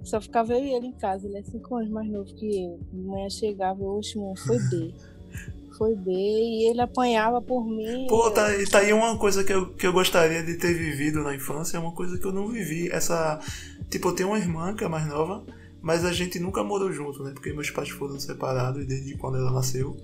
Só 0.04 0.20
ficava 0.20 0.52
eu 0.54 0.64
e 0.64 0.72
ele 0.74 0.86
em 0.86 0.92
casa. 0.92 1.26
Ele 1.26 1.38
é 1.38 1.42
cinco 1.42 1.76
anos 1.76 1.90
mais 1.90 2.08
novo 2.10 2.32
que 2.34 2.46
eu. 2.64 2.80
Manhã 2.92 3.28
chegava, 3.30 3.82
oxe, 3.82 4.18
mãe, 4.18 4.34
foi 4.36 4.58
B. 4.58 4.94
Foi 5.76 5.94
B. 5.94 6.10
E 6.10 6.68
ele 6.70 6.80
apanhava 6.80 7.40
por 7.40 7.64
mim. 7.64 8.06
Pô, 8.08 8.28
tá, 8.32 8.46
aí- 8.46 8.66
tá 8.68 8.78
aí 8.80 8.92
uma 8.92 9.16
coisa 9.16 9.44
que 9.44 9.52
eu, 9.52 9.72
que 9.74 9.86
eu 9.86 9.92
gostaria 9.92 10.42
de 10.42 10.54
ter 10.56 10.74
vivido 10.74 11.22
na 11.22 11.36
infância, 11.36 11.76
é 11.76 11.80
uma 11.80 11.92
coisa 11.92 12.18
que 12.18 12.24
eu 12.24 12.32
não 12.32 12.48
vivi. 12.48 12.90
Essa. 12.90 13.38
Tipo, 13.88 14.08
eu 14.08 14.12
tenho 14.16 14.30
uma 14.30 14.38
irmã 14.40 14.74
que 14.74 14.82
é 14.82 14.88
mais 14.88 15.06
nova, 15.06 15.44
mas 15.80 16.04
a 16.04 16.12
gente 16.12 16.40
nunca 16.40 16.64
morou 16.64 16.90
junto, 16.92 17.22
né? 17.22 17.30
Porque 17.32 17.52
meus 17.52 17.70
pais 17.70 17.90
foram 17.90 18.18
separados 18.18 18.84
desde 18.88 19.16
quando 19.18 19.36
ela 19.36 19.52
nasceu. 19.52 19.96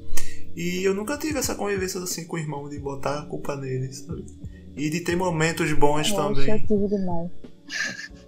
E 0.55 0.85
eu 0.85 0.95
nunca 0.95 1.19
tive 1.19 1.41
essa 1.41 1.57
convivência 1.57 2.01
assim 2.01 2.25
com 2.25 2.37
o 2.37 2.39
irmão, 2.39 2.69
de 2.69 2.79
botar 2.79 3.19
a 3.19 3.27
culpa 3.27 3.57
nele, 3.57 3.93
sabe? 3.93 4.25
E 4.77 4.89
de 4.89 5.01
ter 5.01 5.17
momentos 5.17 5.73
bons 5.73 6.11
Eu 6.11 6.15
também. 6.17 6.53
acho 6.53 6.67
tive 6.69 6.87
demais. 6.87 7.31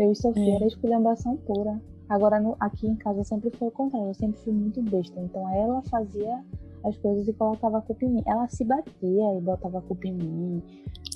Eu 0.00 0.12
e 0.12 0.16
Sofia 0.16 0.52
É. 0.52 0.56
era 0.56 0.66
esculhambação 0.66 1.36
pura. 1.36 1.80
Agora, 2.08 2.40
no- 2.40 2.56
aqui 2.58 2.86
em 2.86 2.96
casa 2.96 3.22
sempre 3.22 3.50
foi 3.56 3.68
o 3.68 3.70
contrário. 3.70 4.08
Eu 4.08 4.14
sempre 4.14 4.40
fui 4.42 4.52
muito 4.52 4.82
besta. 4.82 5.20
Então, 5.20 5.48
ela 5.54 5.82
fazia 5.82 6.42
as 6.84 6.96
coisas 6.96 7.28
e 7.28 7.32
colocava 7.34 7.78
a 7.78 7.82
culpa 7.82 8.04
em 8.06 8.08
mim. 8.14 8.22
Ela 8.26 8.48
se 8.48 8.64
batia 8.64 9.36
e 9.36 9.40
botava 9.40 9.78
a 9.78 9.82
culpa 9.82 10.08
em 10.08 10.14
mim. 10.14 10.62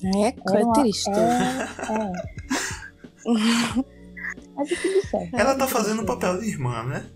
É, 0.04 0.28
é 0.58 0.64
uma- 0.64 0.72
triste. 0.74 1.10
É, 1.10 1.14
é. 1.14 2.12
Mas 4.56 4.70
é 4.70 4.76
tudo 4.76 5.06
certo. 5.08 5.34
Ela 5.34 5.54
tá 5.56 5.66
fazendo 5.66 6.02
o 6.02 6.06
papel 6.06 6.38
de 6.40 6.48
irmã, 6.48 6.82
né? 6.84 7.06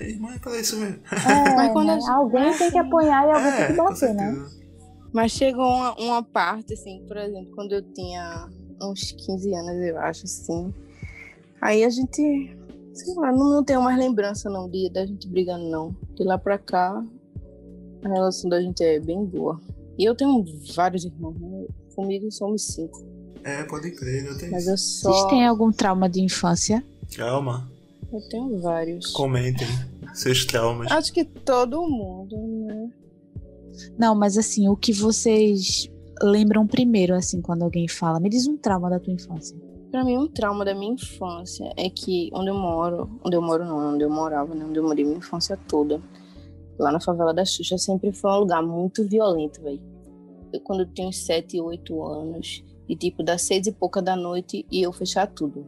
Irmã 0.00 0.34
é 0.34 0.38
pra 0.38 0.58
isso 0.58 0.78
mesmo. 0.78 1.00
É, 1.12 1.54
Mas 1.56 1.72
quando 1.72 1.86
né? 1.88 1.94
gente- 2.00 2.10
Alguém 2.10 2.56
tem 2.58 2.70
que 2.70 2.78
apanhar 2.78 3.26
e 3.26 3.30
alguém 3.30 3.52
tem 3.52 3.60
É, 3.62 3.66
que 3.68 3.74
com 3.76 3.84
bater, 3.84 4.14
né? 4.14 4.46
Mas 5.12 5.32
chegou 5.32 5.66
uma, 5.66 5.94
uma 5.98 6.22
parte, 6.22 6.74
assim, 6.74 7.04
por 7.06 7.16
exemplo, 7.16 7.54
quando 7.54 7.72
eu 7.72 7.82
tinha 7.92 8.48
uns 8.82 9.12
15 9.12 9.54
anos, 9.54 9.82
eu 9.86 9.98
acho, 9.98 10.24
assim. 10.24 10.72
Aí 11.60 11.84
a 11.84 11.90
gente, 11.90 12.56
sei 12.92 13.14
lá, 13.16 13.32
não, 13.32 13.50
não 13.50 13.64
tenho 13.64 13.82
mais 13.82 13.98
lembrança, 13.98 14.48
não, 14.50 14.68
de, 14.68 14.90
da 14.90 15.04
gente 15.06 15.28
brigando, 15.28 15.68
não. 15.68 15.96
De 16.14 16.24
lá 16.24 16.38
pra 16.38 16.58
cá, 16.58 17.02
a 18.04 18.08
relação 18.08 18.48
da 18.50 18.60
gente 18.60 18.82
é 18.82 19.00
bem 19.00 19.24
boa. 19.24 19.60
E 19.98 20.04
eu 20.04 20.14
tenho 20.14 20.44
vários 20.74 21.04
irmãos, 21.04 21.38
né? 21.40 21.66
Comigo 21.94 22.30
somos 22.30 22.62
cinco. 22.66 23.04
É, 23.42 23.62
pode 23.64 23.90
crer, 23.92 24.24
não 24.24 24.36
tem 24.36 24.50
Mas 24.50 24.66
eu 24.66 24.76
só. 24.76 25.10
Vocês 25.10 25.30
têm 25.30 25.46
algum 25.46 25.70
trauma 25.72 26.08
de 26.08 26.20
infância? 26.20 26.84
Calma, 27.16 27.70
Eu 28.12 28.20
tenho 28.28 28.60
vários. 28.60 29.12
comentem 29.12 29.66
seus 30.12 30.44
traumas. 30.44 30.90
Acho 30.90 31.12
que 31.12 31.24
todo 31.24 31.80
mundo, 31.88 32.36
né? 32.36 32.90
Não, 33.98 34.14
mas 34.14 34.36
assim, 34.36 34.68
o 34.68 34.76
que 34.76 34.92
vocês 34.92 35.88
lembram 36.22 36.66
primeiro, 36.66 37.14
assim, 37.14 37.40
quando 37.40 37.62
alguém 37.62 37.86
fala? 37.88 38.18
Me 38.18 38.28
diz 38.28 38.46
um 38.46 38.56
trauma 38.56 38.90
da 38.90 38.98
tua 38.98 39.12
infância. 39.12 39.56
Pra 39.90 40.04
mim, 40.04 40.18
um 40.18 40.28
trauma 40.28 40.64
da 40.64 40.74
minha 40.74 40.92
infância 40.92 41.72
é 41.76 41.88
que 41.88 42.28
onde 42.32 42.50
eu 42.50 42.54
moro, 42.54 43.20
onde 43.24 43.36
eu 43.36 43.42
moro 43.42 43.64
não, 43.64 43.94
onde 43.94 44.04
eu 44.04 44.10
morava, 44.10 44.54
né? 44.54 44.64
Onde 44.64 44.78
eu 44.78 44.82
morei 44.82 45.04
minha 45.04 45.18
infância 45.18 45.56
toda, 45.68 46.00
lá 46.78 46.92
na 46.92 47.00
favela 47.00 47.32
da 47.32 47.44
Xuxa 47.44 47.78
sempre 47.78 48.12
foi 48.12 48.30
um 48.30 48.38
lugar 48.40 48.62
muito 48.62 49.06
violento, 49.06 49.62
velho. 49.62 49.80
Eu, 50.52 50.60
quando 50.60 50.80
eu 50.80 50.92
tinha 50.92 51.08
uns 51.08 51.24
7, 51.24 51.60
8 51.60 52.02
anos, 52.02 52.64
e 52.88 52.96
tipo, 52.96 53.22
das 53.22 53.42
seis 53.42 53.66
e 53.66 53.72
pouca 53.72 54.00
da 54.00 54.16
noite, 54.16 54.64
e 54.70 54.82
eu 54.82 54.92
fechar 54.92 55.26
tudo. 55.26 55.66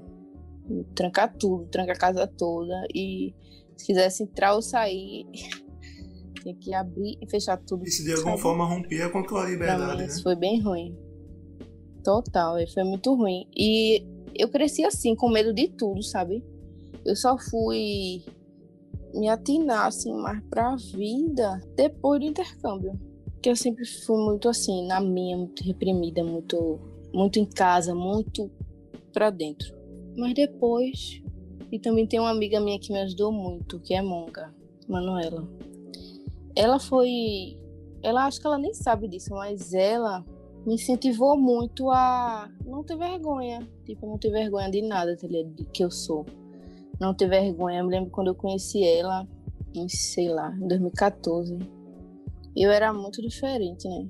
Trancar 0.94 1.34
tudo, 1.36 1.66
trancar 1.66 1.96
a 1.96 1.98
casa 1.98 2.26
toda, 2.26 2.74
e 2.94 3.34
se 3.76 3.86
quisesse 3.86 4.22
entrar 4.24 4.54
ou 4.54 4.62
sair, 4.62 5.26
tinha 6.42 6.54
que 6.54 6.74
abrir 6.74 7.18
e 7.20 7.28
fechar 7.28 7.56
tudo. 7.56 7.84
Isso 7.84 8.04
de 8.04 8.12
alguma 8.12 8.32
sabe? 8.32 8.42
forma 8.42 8.64
rompia 8.64 9.08
com 9.08 9.18
a 9.18 9.26
tua 9.26 9.48
liberdade, 9.48 9.92
mim, 9.92 9.98
né? 9.98 10.06
Isso 10.06 10.22
foi 10.22 10.36
bem 10.36 10.60
ruim. 10.60 10.96
Total, 12.08 12.56
foi 12.72 12.84
muito 12.84 13.14
ruim. 13.14 13.46
E 13.54 14.02
eu 14.34 14.48
cresci 14.48 14.82
assim, 14.82 15.14
com 15.14 15.28
medo 15.28 15.52
de 15.52 15.68
tudo, 15.68 16.02
sabe? 16.02 16.42
Eu 17.04 17.14
só 17.14 17.36
fui 17.36 18.24
me 19.12 19.28
atinar 19.28 19.88
assim 19.88 20.14
mais 20.14 20.42
para 20.44 20.72
a 20.72 20.76
vida 20.76 21.60
depois 21.76 22.18
do 22.18 22.26
intercâmbio. 22.26 22.98
Que 23.42 23.50
eu 23.50 23.56
sempre 23.56 23.84
fui 23.84 24.16
muito 24.24 24.48
assim, 24.48 24.86
na 24.86 25.02
minha, 25.02 25.36
muito 25.36 25.62
reprimida, 25.62 26.24
muito 26.24 26.80
muito 27.12 27.38
em 27.38 27.44
casa, 27.44 27.94
muito 27.94 28.50
para 29.12 29.28
dentro. 29.28 29.74
Mas 30.16 30.32
depois, 30.32 31.22
e 31.70 31.78
também 31.78 32.06
tem 32.06 32.18
uma 32.18 32.30
amiga 32.30 32.58
minha 32.58 32.80
que 32.80 32.90
me 32.90 33.00
ajudou 33.00 33.30
muito, 33.30 33.80
que 33.80 33.92
é 33.92 34.00
Monga, 34.00 34.50
Manuela. 34.88 35.46
Ela 36.56 36.78
foi, 36.78 37.58
ela 38.02 38.24
acho 38.24 38.40
que 38.40 38.46
ela 38.46 38.56
nem 38.56 38.72
sabe 38.72 39.08
disso, 39.08 39.34
mas 39.34 39.74
ela 39.74 40.24
me 40.68 40.74
incentivou 40.74 41.34
muito 41.34 41.90
a 41.90 42.50
não 42.66 42.84
ter 42.84 42.98
vergonha, 42.98 43.66
tipo, 43.86 44.06
não 44.06 44.18
ter 44.18 44.30
vergonha 44.30 44.70
de 44.70 44.82
nada, 44.82 45.16
tá? 45.16 45.26
De 45.26 45.64
que 45.64 45.82
eu 45.82 45.90
sou 45.90 46.26
não 47.00 47.14
ter 47.14 47.26
vergonha. 47.26 47.80
Eu 47.80 47.86
me 47.86 47.90
lembro 47.90 48.10
quando 48.10 48.26
eu 48.26 48.34
conheci 48.34 48.84
ela, 48.84 49.26
em, 49.74 49.88
sei 49.88 50.28
lá, 50.28 50.54
em 50.54 50.68
2014. 50.68 51.56
Eu 52.54 52.70
era 52.70 52.92
muito 52.92 53.22
diferente, 53.22 53.88
né? 53.88 54.06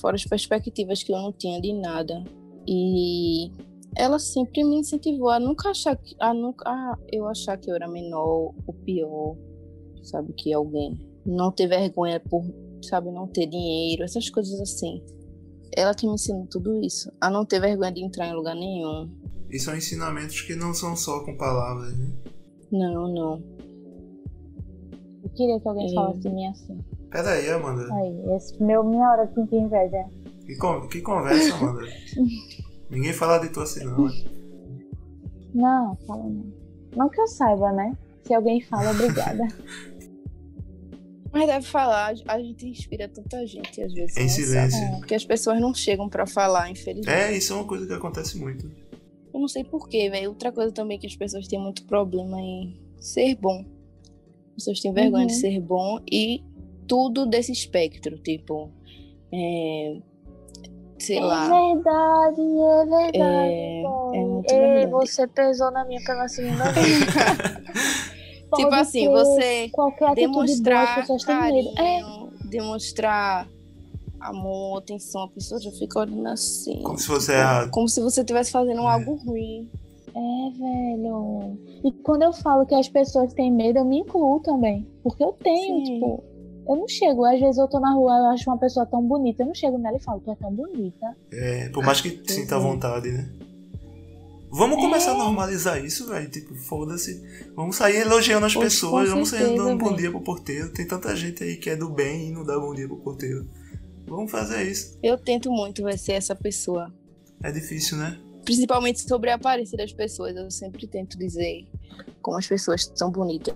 Fora 0.00 0.16
as 0.16 0.24
perspectivas 0.24 1.02
que 1.02 1.12
eu 1.12 1.18
não 1.18 1.32
tinha 1.32 1.60
de 1.60 1.74
nada. 1.74 2.24
E 2.66 3.50
ela 3.94 4.18
sempre 4.18 4.64
me 4.64 4.76
incentivou 4.76 5.28
a 5.28 5.38
nunca 5.38 5.68
achar 5.68 5.96
que, 5.96 6.16
a 6.18 6.32
nunca 6.32 6.66
a 6.66 6.96
eu 7.12 7.26
achar 7.26 7.58
que 7.58 7.70
eu 7.70 7.74
era 7.74 7.86
menor 7.86 8.54
ou 8.66 8.74
pior, 8.86 9.36
sabe, 10.02 10.32
que 10.32 10.50
alguém. 10.50 10.98
Não 11.26 11.52
ter 11.52 11.66
vergonha 11.66 12.20
por, 12.20 12.42
sabe, 12.80 13.10
não 13.10 13.26
ter 13.26 13.46
dinheiro, 13.46 14.02
essas 14.02 14.30
coisas 14.30 14.58
assim. 14.60 15.02
Ela 15.76 15.94
que 15.94 16.06
me 16.06 16.14
ensinou 16.14 16.46
tudo 16.50 16.80
isso. 16.80 17.12
A 17.20 17.30
não 17.30 17.44
ter 17.44 17.60
vergonha 17.60 17.92
de 17.92 18.04
entrar 18.04 18.26
em 18.26 18.34
lugar 18.34 18.54
nenhum, 18.54 19.08
e 19.50 19.58
são 19.58 19.76
ensinamentos 19.76 20.40
que 20.42 20.54
não 20.54 20.72
são 20.72 20.94
só 20.94 21.24
com 21.24 21.36
palavras, 21.36 21.96
né? 21.98 22.08
Não, 22.70 23.12
não. 23.12 23.42
Eu 25.24 25.30
queria 25.30 25.60
que 25.60 25.68
alguém 25.68 25.90
é. 25.90 25.94
falasse 25.94 26.20
de 26.20 26.30
mim 26.30 26.46
assim. 26.46 26.78
Peraí, 27.10 27.50
Amanda. 27.50 27.92
Aí, 27.92 28.36
esse 28.36 28.62
meu, 28.62 28.84
minha 28.84 29.10
hora 29.10 29.26
de 29.26 29.34
sentir 29.34 29.56
inveja. 29.56 30.04
Que, 30.46 30.56
con 30.56 30.86
que 30.86 31.00
conversa, 31.00 31.56
Amanda? 31.56 31.82
Ninguém 32.88 33.12
fala 33.12 33.38
de 33.38 33.48
tu 33.48 33.60
assim, 33.60 33.84
não, 33.84 34.04
né? 34.04 34.12
Não, 35.52 35.96
fala 36.06 36.22
não. 36.22 36.52
Não 36.94 37.08
que 37.08 37.20
eu 37.20 37.26
saiba, 37.26 37.72
né? 37.72 37.96
Se 38.22 38.32
alguém 38.32 38.60
fala, 38.60 38.92
obrigada. 38.92 39.48
Mas 41.32 41.46
deve 41.46 41.66
falar, 41.66 42.12
a 42.26 42.40
gente 42.40 42.66
inspira 42.66 43.08
tanta 43.08 43.46
gente 43.46 43.80
às 43.80 43.92
vezes. 43.92 44.16
Em 44.16 44.28
silêncio. 44.28 44.78
É, 44.78 44.96
porque 44.96 45.14
as 45.14 45.24
pessoas 45.24 45.60
não 45.60 45.72
chegam 45.72 46.08
para 46.08 46.26
falar, 46.26 46.70
infelizmente. 46.70 47.08
É, 47.08 47.36
isso 47.36 47.52
é 47.52 47.56
uma 47.56 47.66
coisa 47.66 47.86
que 47.86 47.92
acontece 47.92 48.36
muito. 48.36 48.66
Eu 49.32 49.40
não 49.40 49.48
sei 49.48 49.62
porquê, 49.62 50.10
velho. 50.10 50.30
Outra 50.30 50.50
coisa 50.50 50.72
também 50.72 50.98
que 50.98 51.06
as 51.06 51.14
pessoas 51.14 51.46
têm 51.46 51.60
muito 51.60 51.84
problema 51.84 52.40
em 52.40 52.76
ser 52.98 53.36
bom. 53.36 53.64
As 54.48 54.54
pessoas 54.64 54.80
têm 54.80 54.92
vergonha 54.92 55.22
uhum. 55.22 55.28
de 55.28 55.34
ser 55.34 55.60
bom 55.60 56.00
e 56.10 56.42
tudo 56.88 57.24
desse 57.24 57.52
espectro, 57.52 58.18
tipo. 58.18 58.68
É, 59.32 59.96
sei 60.98 61.18
é 61.18 61.20
lá. 61.20 61.48
Verdade, 61.48 62.40
é 62.40 62.84
verdade, 62.84 63.16
é, 63.16 63.82
é 63.82 64.24
muito 64.24 64.52
Ei, 64.52 64.60
verdade. 64.60 64.90
você 64.90 65.28
pesou 65.28 65.70
na 65.70 65.84
minha 65.84 66.02
pela 66.04 66.26
segunda 66.26 66.72
vez. 66.72 68.18
Tipo 68.56 68.74
assim, 68.74 69.08
você 69.08 69.70
demonstrar 70.14 71.06
carinho, 71.24 71.72
é. 71.78 72.02
demonstrar 72.46 73.48
amor, 74.20 74.78
atenção, 74.78 75.22
a 75.22 75.28
pessoa 75.28 75.60
já 75.60 75.70
fica 75.72 76.00
olhando 76.00 76.28
assim. 76.28 76.82
Como 76.82 76.98
se 76.98 77.06
fosse 77.06 77.32
errado. 77.32 77.70
Como 77.70 77.88
se 77.88 78.00
você 78.00 78.20
estivesse 78.20 78.50
fazendo 78.50 78.82
é. 78.82 78.86
algo 78.86 79.14
ruim. 79.24 79.68
É, 80.08 80.50
velho. 80.58 81.58
E 81.84 81.92
quando 82.02 82.22
eu 82.22 82.32
falo 82.32 82.66
que 82.66 82.74
as 82.74 82.88
pessoas 82.88 83.32
têm 83.32 83.50
medo, 83.50 83.78
eu 83.78 83.84
me 83.84 84.00
incluo 84.00 84.40
também. 84.40 84.86
Porque 85.02 85.22
eu 85.24 85.32
tenho, 85.32 85.86
Sim. 85.86 85.94
tipo. 85.94 86.24
Eu 86.68 86.76
não 86.76 86.86
chego, 86.86 87.24
às 87.24 87.40
vezes 87.40 87.58
eu 87.58 87.66
tô 87.66 87.80
na 87.80 87.92
rua, 87.92 88.12
eu 88.12 88.26
acho 88.26 88.48
uma 88.48 88.58
pessoa 88.58 88.86
tão 88.86 89.02
bonita, 89.02 89.42
eu 89.42 89.46
não 89.46 89.54
chego 89.54 89.76
nela 89.76 89.96
e 89.96 90.00
falo, 90.00 90.20
tu 90.20 90.30
é 90.30 90.36
tão 90.36 90.52
bonita. 90.52 91.16
É, 91.32 91.68
por 91.70 91.82
mais 91.82 92.00
que 92.00 92.08
é, 92.08 92.32
sinta 92.32 92.60
vontade, 92.60 93.10
né? 93.10 93.28
Vamos 94.50 94.78
é. 94.78 94.80
começar 94.80 95.12
a 95.12 95.18
normalizar 95.18 95.82
isso, 95.84 96.08
velho. 96.08 96.28
Tipo, 96.28 96.54
foda-se. 96.54 97.22
Vamos 97.54 97.76
sair 97.76 97.98
elogiando 97.98 98.46
as 98.46 98.54
pessoas, 98.54 99.08
vamos 99.08 99.28
sair 99.28 99.56
dando 99.56 99.78
bom 99.78 99.94
dia 99.94 100.10
pro 100.10 100.20
porteiro. 100.20 100.70
Tem 100.70 100.86
tanta 100.86 101.14
gente 101.14 101.44
aí 101.44 101.56
que 101.56 101.70
é 101.70 101.76
do 101.76 101.88
bem 101.88 102.28
e 102.28 102.30
não 102.32 102.44
dá 102.44 102.58
bom 102.58 102.74
dia 102.74 102.88
pro 102.88 102.96
porteiro. 102.96 103.48
Vamos 104.06 104.30
fazer 104.30 104.68
isso. 104.68 104.98
Eu 105.02 105.16
tento 105.16 105.50
muito 105.52 105.84
vai 105.84 105.96
ser 105.96 106.12
essa 106.12 106.34
pessoa. 106.34 106.92
É 107.42 107.52
difícil, 107.52 107.96
né? 107.96 108.18
Principalmente 108.44 109.00
sobre 109.00 109.30
a 109.30 109.36
aparência 109.36 109.78
das 109.78 109.92
pessoas. 109.92 110.34
Eu 110.34 110.50
sempre 110.50 110.84
tento 110.88 111.16
dizer 111.16 111.68
como 112.20 112.36
as 112.36 112.46
pessoas 112.46 112.90
são 112.94 113.10
bonitas. 113.10 113.54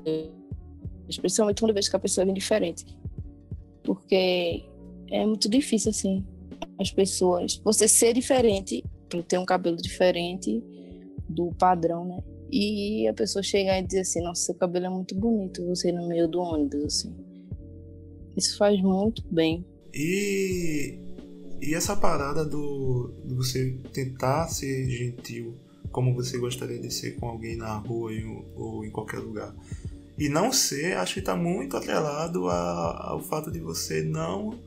Especialmente 1.09 1.61
quando 1.61 1.71
eu 1.71 1.75
vejo 1.75 1.91
que 1.91 1.97
a 1.97 1.99
pessoa 1.99 2.25
é 2.25 2.33
diferente. 2.33 2.87
Porque 3.83 4.65
é 5.11 5.27
muito 5.27 5.49
difícil, 5.49 5.91
assim, 5.91 6.25
as 6.81 6.93
pessoas. 6.93 7.61
Você 7.65 7.89
ser 7.89 8.15
diferente, 8.15 8.85
ter 9.27 9.39
um 9.39 9.45
cabelo 9.45 9.77
diferente 9.77 10.63
do 11.29 11.53
padrão, 11.59 12.05
né? 12.05 12.23
E 12.51 13.09
a 13.09 13.15
pessoa 13.15 13.43
chegar 13.43 13.79
e 13.79 13.87
dizer 13.87 14.01
assim: 14.01 14.23
Nossa, 14.23 14.47
seu 14.47 14.55
cabelo 14.55 14.87
é 14.87 14.91
muito 14.91 15.15
bonito, 15.15 15.67
você 15.67 15.91
no 15.91 16.07
meio 16.07 16.29
do 16.29 16.41
ônibus, 16.41 16.85
assim. 16.85 17.15
Isso 18.37 18.57
faz 18.59 18.81
muito 18.83 19.23
bem 19.31 19.65
e, 19.95 20.99
e 21.63 21.73
essa 21.73 21.95
parada 21.95 22.45
do, 22.45 23.15
do 23.25 23.37
você 23.37 23.79
tentar 23.93 24.49
ser 24.49 24.91
gentil 24.91 25.57
como 25.93 26.13
você 26.13 26.37
gostaria 26.37 26.81
de 26.81 26.93
ser 26.93 27.13
com 27.13 27.29
alguém 27.29 27.57
na 27.57 27.77
rua 27.77 28.11
ou, 28.57 28.85
em 28.85 28.91
qualquer 28.91 29.21
lugar. 29.21 29.55
E 30.19 30.29
não 30.29 30.53
ser, 30.53 30.97
acho 30.97 31.15
que 31.15 31.21
está 31.21 31.37
muito 31.37 31.77
atrelado 31.77 32.49
ao 32.49 33.23
fato 33.23 33.53
de 33.53 33.61
você 33.61 34.03
não 34.03 34.59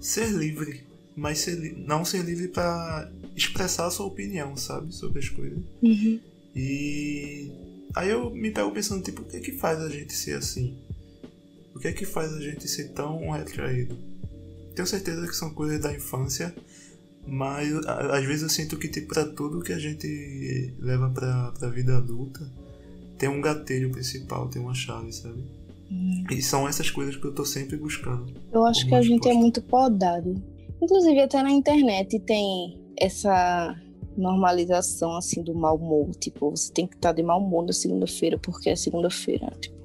ser 0.00 0.26
livre, 0.30 0.84
mas 1.16 1.38
ser, 1.38 1.76
não 1.78 2.04
ser 2.04 2.22
livre 2.22 2.48
para 2.48 3.12
expressar 3.36 3.86
a 3.86 3.90
sua 3.90 4.06
opinião, 4.06 4.56
sabe, 4.56 4.94
sobre 4.94 5.18
as 5.18 5.28
coisas. 5.28 5.58
Uhum. 5.82 6.18
E 6.54 7.52
aí 7.94 8.08
eu 8.08 8.30
me 8.30 8.50
pego 8.50 8.72
pensando, 8.72 9.02
tipo, 9.02 9.22
o 9.22 9.24
que 9.24 9.36
é 9.36 9.40
que 9.40 9.52
faz 9.52 9.78
a 9.80 9.88
gente 9.88 10.12
ser 10.14 10.38
assim? 10.38 10.78
O 11.74 11.78
que 11.78 11.88
é 11.88 11.92
que 11.92 12.06
faz 12.06 12.32
a 12.32 12.40
gente 12.40 12.66
ser 12.66 12.92
tão 12.92 13.30
retraído? 13.30 13.96
tenho 14.76 14.86
certeza 14.86 15.26
que 15.26 15.34
são 15.34 15.50
coisas 15.54 15.80
da 15.80 15.92
infância, 15.92 16.54
mas 17.26 17.74
às 17.86 18.24
vezes 18.24 18.42
eu 18.42 18.48
sinto 18.50 18.76
que 18.76 18.88
tipo, 18.88 19.08
para 19.08 19.24
tudo 19.24 19.62
que 19.62 19.72
a 19.72 19.78
gente 19.78 20.74
leva 20.78 21.08
pra, 21.08 21.50
pra 21.58 21.70
vida 21.70 21.96
adulta, 21.96 22.46
tem 23.18 23.28
um 23.28 23.40
gatilho 23.40 23.90
principal, 23.90 24.48
tem 24.48 24.60
uma 24.60 24.74
chave, 24.74 25.10
sabe? 25.12 25.42
Hum. 25.90 26.24
E 26.30 26.42
são 26.42 26.68
essas 26.68 26.90
coisas 26.90 27.16
que 27.16 27.24
eu 27.24 27.32
tô 27.32 27.44
sempre 27.44 27.76
buscando. 27.76 28.26
Eu 28.52 28.64
acho 28.66 28.86
que 28.86 28.94
a 28.94 29.00
gente 29.00 29.26
é 29.26 29.32
muito 29.32 29.62
podado. 29.62 30.42
Inclusive 30.82 31.20
até 31.20 31.42
na 31.42 31.50
internet 31.50 32.18
tem 32.20 32.78
essa 32.98 33.74
normalização 34.16 35.16
assim 35.16 35.42
do 35.42 35.54
mau 35.54 35.76
humor, 35.76 36.10
tipo, 36.16 36.50
você 36.50 36.72
tem 36.72 36.86
que 36.86 36.96
estar 36.96 37.10
tá 37.10 37.14
de 37.14 37.22
mau 37.22 37.40
humor 37.40 37.66
na 37.66 37.72
segunda-feira 37.72 38.38
porque 38.38 38.70
é 38.70 38.76
segunda-feira, 38.76 39.52
tipo, 39.60 39.76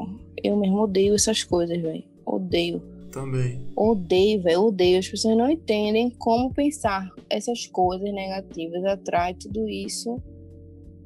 eu 0.43 0.58
mesmo 0.58 0.80
odeio 0.82 1.15
essas 1.15 1.43
coisas, 1.43 1.80
velho. 1.80 2.04
Odeio. 2.26 2.82
Também. 3.12 3.62
Odeio, 3.76 4.41
velho, 4.41 4.62
odeio. 4.63 5.00
As 5.00 5.08
pessoas 5.08 5.38
não 5.38 5.50
entendem 5.50 6.10
como 6.12 6.54
pensar 6.54 7.10
essas 7.30 7.67
coisas 7.67 8.12
negativas, 8.12 8.84
atrai 8.86 9.34
tudo 9.34 9.67
isso 9.67 10.21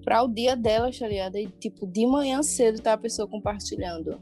para 0.03 0.23
o 0.23 0.27
dia 0.27 0.55
delas, 0.55 0.97
tá 0.99 1.07
ligado? 1.07 1.35
E, 1.37 1.47
tipo, 1.47 1.87
de 1.87 2.05
manhã 2.05 2.43
cedo 2.43 2.79
tá 2.79 2.93
a 2.93 2.97
pessoa 2.97 3.27
compartilhando. 3.27 4.19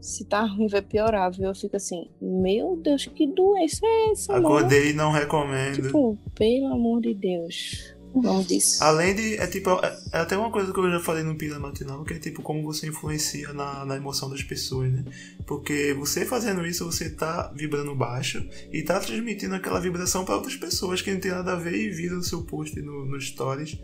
Se 0.00 0.24
tá 0.24 0.44
ruim, 0.44 0.66
vai 0.66 0.82
piorar, 0.82 1.30
viu? 1.30 1.46
Eu 1.46 1.54
fico 1.54 1.76
assim, 1.76 2.08
meu 2.20 2.76
Deus, 2.76 3.06
que 3.06 3.26
doença 3.26 3.84
é 3.84 4.12
essa? 4.12 4.36
Acordei 4.36 4.90
e 4.90 4.92
não 4.94 5.10
recomendo. 5.10 5.82
Tipo, 5.82 6.18
pelo 6.34 6.72
amor 6.72 7.02
de 7.02 7.14
Deus. 7.14 7.94
Não 8.14 8.42
disso. 8.42 8.82
Além 8.82 9.14
de. 9.14 9.36
É 9.36 9.46
tipo. 9.46 9.70
É, 9.84 9.98
é, 10.12 10.18
até 10.18 10.36
uma 10.36 10.50
coisa 10.50 10.72
que 10.72 10.78
eu 10.78 10.90
já 10.90 11.00
falei 11.00 11.22
no 11.22 11.36
Pila 11.36 11.58
Matinal, 11.58 12.04
que 12.04 12.14
é 12.14 12.18
tipo 12.18 12.42
como 12.42 12.62
você 12.62 12.88
influencia 12.88 13.52
na, 13.52 13.84
na 13.84 13.96
emoção 13.96 14.28
das 14.28 14.42
pessoas, 14.42 14.90
né? 14.90 15.04
Porque 15.46 15.94
você 15.94 16.24
fazendo 16.24 16.66
isso, 16.66 16.84
você 16.84 17.10
tá 17.10 17.52
vibrando 17.54 17.94
baixo 17.94 18.44
e 18.72 18.82
tá 18.82 18.98
transmitindo 18.98 19.54
aquela 19.54 19.80
vibração 19.80 20.24
para 20.24 20.34
outras 20.34 20.56
pessoas 20.56 21.00
que 21.00 21.12
não 21.12 21.20
tem 21.20 21.30
nada 21.30 21.52
a 21.52 21.56
ver 21.56 21.74
e 21.74 21.90
viram 21.90 22.18
o 22.18 22.22
seu 22.22 22.42
post 22.42 22.80
no, 22.80 23.04
no 23.04 23.20
Stories. 23.20 23.78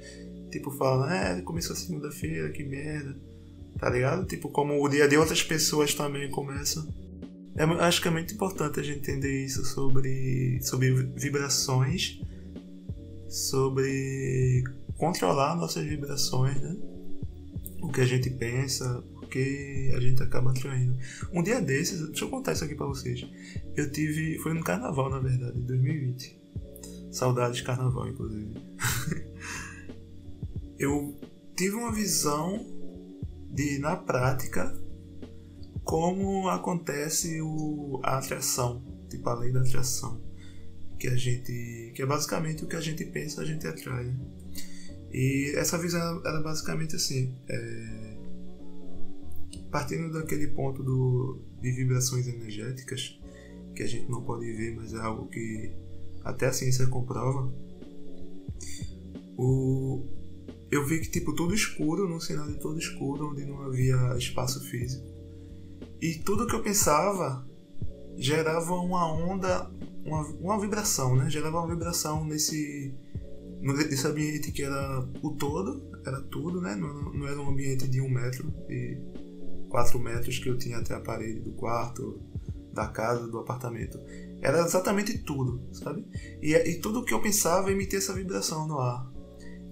Tipo, 0.51 0.71
falando, 0.71 1.13
é, 1.13 1.41
começou 1.43 1.77
segunda-feira, 1.77 2.51
que 2.51 2.65
merda. 2.65 3.17
Tá 3.79 3.91
ligado? 3.91 4.27
Tipo, 4.27 4.49
como 4.49 4.83
o 4.83 4.89
dia 4.89 5.07
de 5.07 5.17
outras 5.17 5.43
pessoas 5.43 5.95
também 5.95 6.31
começa. 6.31 6.87
É, 7.57 7.65
acho 7.65 8.03
que 8.03 8.09
é 8.09 8.11
muito 8.11 8.35
importante 8.35 8.81
a 8.81 8.83
gente 8.83 8.99
entender 8.99 9.45
isso 9.45 9.65
sobre, 9.65 10.59
sobre 10.63 10.93
vibrações, 10.93 12.21
sobre 13.29 14.63
controlar 14.97 15.57
nossas 15.57 15.85
vibrações, 15.85 16.61
né? 16.61 16.77
O 17.83 17.89
que 17.89 18.01
a 18.01 18.07
gente 18.07 18.31
pensa, 18.31 19.03
porque 19.15 19.93
a 19.95 20.01
gente 20.01 20.23
acaba 20.23 20.51
atraindo. 20.51 20.97
Um 21.33 21.43
dia 21.43 21.61
desses, 21.61 22.01
deixa 22.09 22.25
eu 22.25 22.31
contar 22.31 22.53
isso 22.53 22.65
aqui 22.65 22.75
pra 22.75 22.87
vocês. 22.87 23.27
Eu 23.77 23.91
tive. 23.91 24.39
Foi 24.39 24.53
no 24.55 24.65
carnaval, 24.65 25.11
na 25.11 25.19
verdade, 25.19 25.59
em 25.59 25.63
2020. 25.63 26.39
Saudades 27.11 27.59
de 27.59 27.63
carnaval, 27.63 28.09
inclusive. 28.09 28.55
eu 30.79 31.15
tive 31.57 31.77
uma 31.77 31.93
visão 31.93 32.76
de, 33.57 33.79
na 33.79 33.97
prática, 33.97 34.79
como 35.83 36.49
acontece 36.49 37.41
o, 37.41 37.99
a 38.05 38.19
atração, 38.19 38.85
tipo 39.09 39.27
a 39.31 39.35
lei 39.35 39.51
da 39.51 39.63
atração, 39.63 40.21
que 40.99 41.09
a 41.09 41.17
gente, 41.17 41.93
que 41.95 42.03
é 42.03 42.07
basicamente 42.07 42.65
o 42.65 42.69
que 42.69 42.77
a 42.77 42.81
gente 42.81 43.05
pensa, 43.07 43.41
a 43.41 43.45
gente 43.45 43.67
atrai. 43.67 44.05
Né? 44.05 44.17
E 45.11 45.55
essa 45.57 45.79
visão 45.79 46.21
era 46.25 46.41
basicamente 46.43 46.97
assim, 46.97 47.35
é, 47.49 48.17
partindo 49.71 50.13
daquele 50.13 50.49
ponto 50.49 50.83
do, 50.83 51.41
de 51.63 51.73
vibrações 51.73 52.29
energéticas 52.29 53.19
que 53.75 53.83
a 53.83 53.87
gente 53.87 54.11
não 54.11 54.23
pode 54.23 54.53
ver, 54.53 54.75
mas 54.77 54.93
é 54.93 54.99
algo 54.99 55.29
que 55.29 55.73
até 56.25 56.47
a 56.47 56.53
ciência 56.53 56.87
comprova. 56.89 57.51
O, 59.39 60.05
eu 60.71 60.85
vi 60.85 61.01
que 61.01 61.11
tipo 61.11 61.35
tudo 61.35 61.55
escuro, 61.55 62.09
num 62.09 62.21
cenário 62.21 62.59
todo 62.59 62.79
escuro, 62.79 63.31
onde 63.31 63.45
não 63.45 63.63
havia 63.63 64.17
espaço 64.17 64.61
físico 64.69 65.17
e 66.01 66.15
tudo 66.19 66.47
que 66.47 66.55
eu 66.55 66.63
pensava 66.63 67.47
gerava 68.17 68.75
uma 68.75 69.13
onda, 69.13 69.71
uma, 70.05 70.23
uma 70.41 70.61
vibração, 70.61 71.17
né? 71.17 71.29
Gerava 71.31 71.59
uma 71.59 71.75
vibração 71.75 72.25
nesse, 72.25 72.95
nesse 73.61 74.07
ambiente 74.07 74.53
que 74.53 74.63
era 74.63 75.01
o 75.23 75.31
todo, 75.31 75.91
era 76.05 76.21
tudo, 76.23 76.61
né? 76.61 76.75
Não, 76.75 77.13
não 77.13 77.27
era 77.27 77.41
um 77.41 77.49
ambiente 77.49 77.89
de 77.89 78.01
um 78.01 78.09
metro 78.09 78.53
e 78.69 78.99
quatro 79.69 79.99
metros 79.99 80.39
que 80.39 80.49
eu 80.49 80.59
tinha 80.59 80.79
até 80.79 80.95
a 80.95 81.01
parede 81.01 81.41
do 81.41 81.53
quarto, 81.53 82.21
da 82.73 82.89
casa, 82.89 83.27
do 83.27 83.39
apartamento. 83.39 83.99
Era 84.43 84.61
exatamente 84.61 85.19
tudo, 85.19 85.67
sabe? 85.73 86.07
E, 86.43 86.53
e 86.55 86.79
tudo 86.79 87.05
que 87.05 87.15
eu 87.15 87.23
pensava 87.23 87.73
emitia 87.73 87.99
essa 87.99 88.13
vibração 88.13 88.69
no 88.69 88.79
ar. 88.79 89.11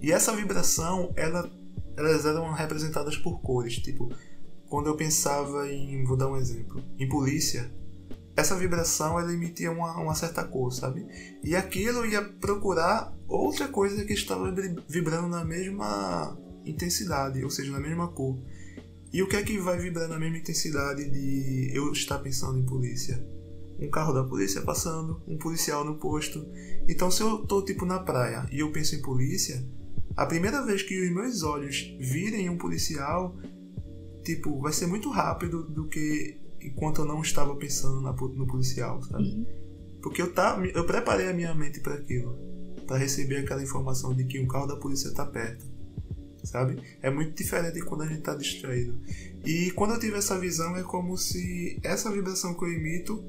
E 0.01 0.11
essa 0.11 0.35
vibração, 0.35 1.13
ela, 1.15 1.49
elas 1.97 2.25
eram 2.25 2.51
representadas 2.53 3.17
por 3.17 3.41
cores, 3.41 3.75
tipo 3.77 4.09
quando 4.69 4.87
eu 4.87 4.95
pensava 4.95 5.71
em, 5.71 6.03
vou 6.03 6.17
dar 6.17 6.27
um 6.27 6.37
exemplo, 6.37 6.83
em 6.97 7.07
polícia, 7.07 7.71
essa 8.35 8.55
vibração 8.55 9.19
ela 9.19 9.33
emitia 9.33 9.71
uma, 9.71 9.95
uma 9.97 10.15
certa 10.15 10.43
cor, 10.43 10.71
sabe? 10.73 11.05
E 11.43 11.55
aquilo 11.55 12.05
ia 12.05 12.21
procurar 12.21 13.15
outra 13.27 13.67
coisa 13.67 14.03
que 14.03 14.13
estava 14.13 14.53
vibrando 14.89 15.27
na 15.27 15.45
mesma 15.45 16.37
intensidade, 16.65 17.43
ou 17.43 17.49
seja, 17.49 17.71
na 17.71 17.79
mesma 17.79 18.09
cor. 18.09 18.37
E 19.13 19.23
o 19.23 19.29
que 19.29 19.37
é 19.37 19.43
que 19.43 19.57
vai 19.59 19.79
vibrar 19.79 20.09
na 20.09 20.19
mesma 20.19 20.37
intensidade 20.37 21.09
de 21.09 21.71
eu 21.73 21.91
estar 21.93 22.19
pensando 22.19 22.59
em 22.59 22.65
polícia? 22.65 23.25
Um 23.79 23.89
carro 23.89 24.13
da 24.13 24.23
polícia 24.23 24.61
passando, 24.61 25.21
um 25.25 25.37
policial 25.37 25.85
no 25.85 25.95
posto. 25.95 26.45
Então, 26.87 27.09
se 27.09 27.21
eu 27.21 27.45
tô 27.45 27.63
tipo 27.63 27.85
na 27.85 27.99
praia 27.99 28.45
e 28.51 28.59
eu 28.59 28.71
penso 28.71 28.95
em 28.95 29.01
polícia, 29.01 29.65
a 30.15 30.25
primeira 30.25 30.65
vez 30.65 30.81
que 30.81 30.99
os 31.01 31.13
meus 31.13 31.43
olhos 31.43 31.95
virem 31.99 32.49
um 32.49 32.57
policial, 32.57 33.35
tipo, 34.23 34.61
vai 34.61 34.71
ser 34.71 34.87
muito 34.87 35.09
rápido 35.09 35.63
do 35.63 35.87
que 35.87 36.39
enquanto 36.61 37.01
eu 37.01 37.05
não 37.05 37.21
estava 37.21 37.55
pensando 37.55 38.01
na, 38.01 38.11
no 38.11 38.47
policial, 38.47 39.01
sabe? 39.03 39.23
Uhum. 39.23 39.45
Porque 40.01 40.21
eu, 40.21 40.33
tá, 40.33 40.61
eu 40.73 40.85
preparei 40.85 41.27
a 41.27 41.33
minha 41.33 41.53
mente 41.53 41.79
para 41.79 41.95
aquilo, 41.95 42.37
para 42.87 42.97
receber 42.97 43.37
aquela 43.37 43.61
informação 43.61 44.13
de 44.13 44.25
que 44.25 44.39
um 44.39 44.47
carro 44.47 44.67
da 44.67 44.77
polícia 44.77 45.07
está 45.07 45.25
perto, 45.25 45.65
sabe? 46.43 46.81
É 47.01 47.09
muito 47.09 47.35
diferente 47.35 47.81
quando 47.81 48.03
a 48.03 48.07
gente 48.07 48.19
está 48.19 48.35
distraído. 48.35 48.97
E 49.45 49.71
quando 49.71 49.95
eu 49.95 49.99
tive 49.99 50.17
essa 50.17 50.39
visão, 50.39 50.77
é 50.77 50.83
como 50.83 51.17
se 51.17 51.79
essa 51.83 52.11
vibração 52.11 52.53
que 52.53 52.63
eu 52.63 52.71
emito 52.71 53.23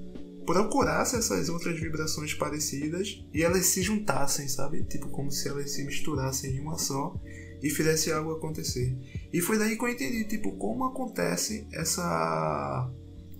procurasse 0.46 1.16
essas 1.16 1.48
outras 1.48 1.78
vibrações 1.78 2.32
parecidas 2.32 3.22
e 3.34 3.42
elas 3.42 3.66
se 3.66 3.82
juntassem, 3.82 4.48
sabe? 4.48 4.84
Tipo, 4.84 5.08
como 5.08 5.30
se 5.30 5.48
elas 5.48 5.72
se 5.72 5.84
misturassem 5.84 6.56
em 6.56 6.60
uma 6.60 6.78
só 6.78 7.14
e 7.62 7.68
fizesse 7.68 8.12
algo 8.12 8.32
acontecer. 8.32 8.96
E 9.32 9.40
foi 9.40 9.58
daí 9.58 9.76
que 9.76 9.84
eu 9.84 9.88
entendi, 9.88 10.24
tipo, 10.24 10.52
como 10.56 10.84
acontece 10.84 11.66
essa 11.72 12.90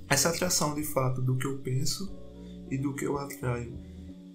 essa 0.09 0.29
atração 0.29 0.75
de 0.75 0.85
fato 0.85 1.21
do 1.21 1.37
que 1.37 1.47
eu 1.47 1.59
penso 1.59 2.15
e 2.71 2.79
do 2.79 2.95
que 2.95 3.05
eu 3.05 3.19
atraio. 3.19 3.77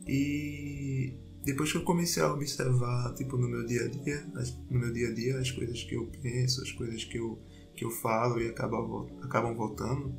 E 0.07 1.13
depois 1.43 1.71
que 1.71 1.77
eu 1.77 1.83
comecei 1.83 2.21
a 2.21 2.31
observar, 2.31 3.13
tipo, 3.15 3.37
no 3.37 3.47
meu 3.47 3.65
dia 3.65 3.85
a 3.85 3.87
dia, 3.87 4.27
no 4.69 4.79
meu 4.79 4.91
dia 4.91 5.09
a 5.09 5.13
dia, 5.13 5.39
as 5.39 5.49
coisas 5.51 5.83
que 5.83 5.95
eu 5.95 6.09
penso, 6.21 6.61
as 6.61 6.71
coisas 6.71 7.03
que 7.03 7.17
eu, 7.17 7.39
que 7.75 7.85
eu 7.85 7.89
falo 7.89 8.39
e 8.41 8.49
acabam, 8.49 9.07
acabam 9.21 9.55
voltando, 9.55 10.13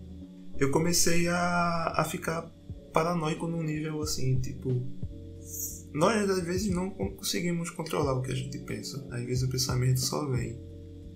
eu 0.59 0.71
comecei 0.71 1.29
a, 1.29 1.95
a 1.97 2.05
ficar 2.05 2.43
paranoico 2.93 3.47
num 3.47 3.63
nível 3.63 4.01
assim, 4.03 4.39
tipo, 4.41 4.71
nós 5.93 6.29
às 6.29 6.43
vezes 6.45 6.73
não 6.73 6.91
conseguimos 6.91 7.71
controlar 7.71 8.15
o 8.15 8.23
que 8.23 8.33
a 8.33 8.35
gente 8.35 8.59
pensa. 8.59 9.07
Às 9.11 9.25
vezes 9.25 9.43
o 9.43 9.49
pensamento 9.49 10.01
só 10.01 10.27
vem. 10.31 10.59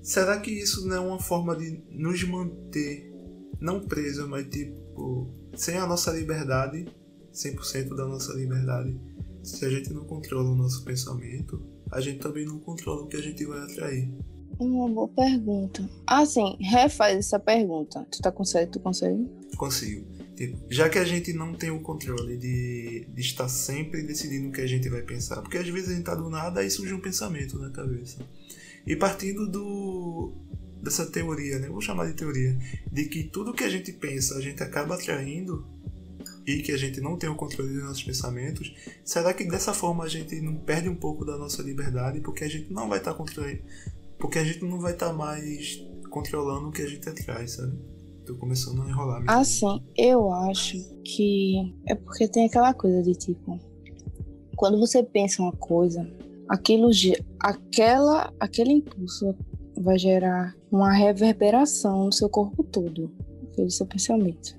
Será 0.03 0.38
que 0.38 0.51
isso 0.51 0.87
não 0.87 0.96
é 0.96 1.01
uma 1.01 1.18
forma 1.18 1.57
de 1.57 1.83
nos 1.90 2.22
manter 2.25 3.12
não 3.61 3.81
presos, 3.81 4.29
mas 4.29 4.46
tipo 4.49 5.33
sem 5.55 5.79
a 5.79 5.87
nossa 5.87 6.12
liberdade, 6.12 6.87
100% 7.33 7.94
da 7.94 8.07
nossa 8.07 8.33
liberdade? 8.35 9.01
Se 9.42 9.64
a 9.64 9.70
gente 9.70 9.92
não 9.92 10.05
controla 10.05 10.51
o 10.51 10.57
nosso 10.57 10.85
pensamento, 10.85 11.62
a 11.90 12.01
gente 12.01 12.18
também 12.18 12.44
não 12.44 12.59
controla 12.59 13.03
o 13.03 13.07
que 13.07 13.16
a 13.16 13.22
gente 13.22 13.44
vai 13.46 13.61
atrair. 13.61 14.12
Uma 14.59 14.88
boa 14.88 15.09
pergunta. 15.09 15.88
Ah, 16.07 16.25
sim, 16.25 16.57
refaz 16.61 17.19
essa 17.19 17.38
pergunta. 17.38 18.07
Tu 18.11 18.21
tá 18.21 18.33
consegue? 18.33 18.73
Tu 18.73 18.81
consegue? 18.81 19.29
Consigo. 19.57 20.07
Tipo, 20.35 20.59
já 20.69 20.88
que 20.88 20.99
a 20.99 21.05
gente 21.05 21.33
não 21.33 21.55
tem 21.55 21.71
o 21.71 21.81
controle 21.81 22.37
de, 22.37 23.07
de 23.09 23.21
estar 23.21 23.49
sempre 23.49 24.03
decidindo 24.03 24.49
o 24.49 24.53
que 24.53 24.61
a 24.61 24.66
gente 24.66 24.88
vai 24.88 25.01
pensar, 25.01 25.40
porque 25.40 25.57
às 25.57 25.66
vezes 25.66 25.88
a 25.88 25.92
gente 25.95 26.05
tá 26.05 26.14
do 26.14 26.29
nada 26.29 26.62
e 26.62 26.71
surge 26.71 26.92
um 26.92 27.01
pensamento 27.01 27.59
na 27.59 27.71
cabeça. 27.71 28.19
E 28.87 28.95
partindo 28.95 29.47
do 29.47 30.33
dessa 30.83 31.07
teoria, 31.07 31.59
né? 31.59 31.69
Vou 31.69 31.81
chamar 31.81 32.07
de 32.07 32.12
teoria, 32.12 32.57
de 32.92 33.07
que 33.07 33.25
tudo 33.25 33.55
que 33.55 33.64
a 33.64 33.69
gente 33.69 33.92
pensa 33.92 34.37
a 34.37 34.40
gente 34.40 34.62
acaba 34.62 34.95
atraindo 34.95 35.66
e 36.47 36.62
que 36.62 36.71
a 36.71 36.77
gente 36.77 37.01
não 37.01 37.16
tem 37.16 37.29
o 37.29 37.35
controle 37.35 37.73
dos 37.73 37.83
nossos 37.83 38.05
pensamentos, 38.05 38.73
será 39.05 39.35
que 39.35 39.45
dessa 39.45 39.75
forma 39.75 40.05
a 40.05 40.09
gente 40.09 40.40
não 40.40 40.55
perde 40.57 40.88
um 40.88 40.95
pouco 40.95 41.25
da 41.25 41.37
nossa 41.37 41.62
liberdade 41.62 42.21
porque 42.21 42.45
a 42.45 42.49
gente 42.49 42.73
não 42.73 42.88
vai 42.88 42.99
estar 42.99 43.12
tá 43.12 43.16
porque 44.19 44.39
a 44.39 44.45
gente 44.45 44.65
não 44.65 44.81
vai 44.81 44.93
estar 44.93 45.09
tá 45.09 45.13
mais 45.13 45.85
controlando 46.11 46.69
o 46.69 46.73
que 46.73 46.83
a 46.83 46.89
gente 46.89 47.09
atrai, 47.09 47.47
sabe? 47.47 47.79
Tô 48.25 48.35
começando 48.37 48.83
a 48.83 48.89
enrolar. 48.89 49.21
Mesmo. 49.21 49.31
Assim, 49.31 49.83
eu 49.97 50.33
acho 50.33 50.77
que 51.05 51.75
é 51.87 51.95
porque 51.95 52.27
tem 52.27 52.47
aquela 52.47 52.75
coisa 52.75 53.03
de 53.03 53.15
tipo, 53.15 53.61
quando 54.57 54.79
você 54.79 55.03
pensa 55.03 55.43
uma 55.43 55.53
coisa, 55.53 56.09
aquilo, 56.49 56.91
aquela, 57.39 58.33
aquele 58.41 58.73
impulso 58.73 59.35
vai 59.79 59.99
gerar 59.99 60.57
uma 60.71 60.93
reverberação 60.93 62.07
no 62.07 62.13
seu 62.13 62.29
corpo 62.29 62.65
todo, 62.65 63.13
aquele 63.53 63.71
seu 63.71 63.87
pensamento. 63.87 64.59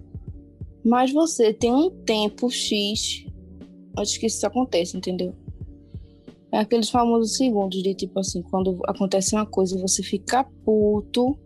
Mas 0.86 1.12
você 1.12 1.54
tem 1.54 1.74
um 1.74 1.90
tempo 1.90 2.50
X 2.50 3.26
antes 3.98 4.18
que 4.18 4.28
isso 4.28 4.46
aconteça, 4.46 4.96
entendeu? 4.96 5.36
É 6.52 6.60
aqueles 6.60 6.90
famosos 6.90 7.36
segundos 7.36 7.82
de 7.84 7.94
tipo 7.94 8.20
assim, 8.20 8.42
quando 8.44 8.80
acontece 8.88 9.36
uma 9.36 9.46
coisa 9.46 9.80
você 9.80 10.02
fica 10.02 10.46
puto 10.64 11.38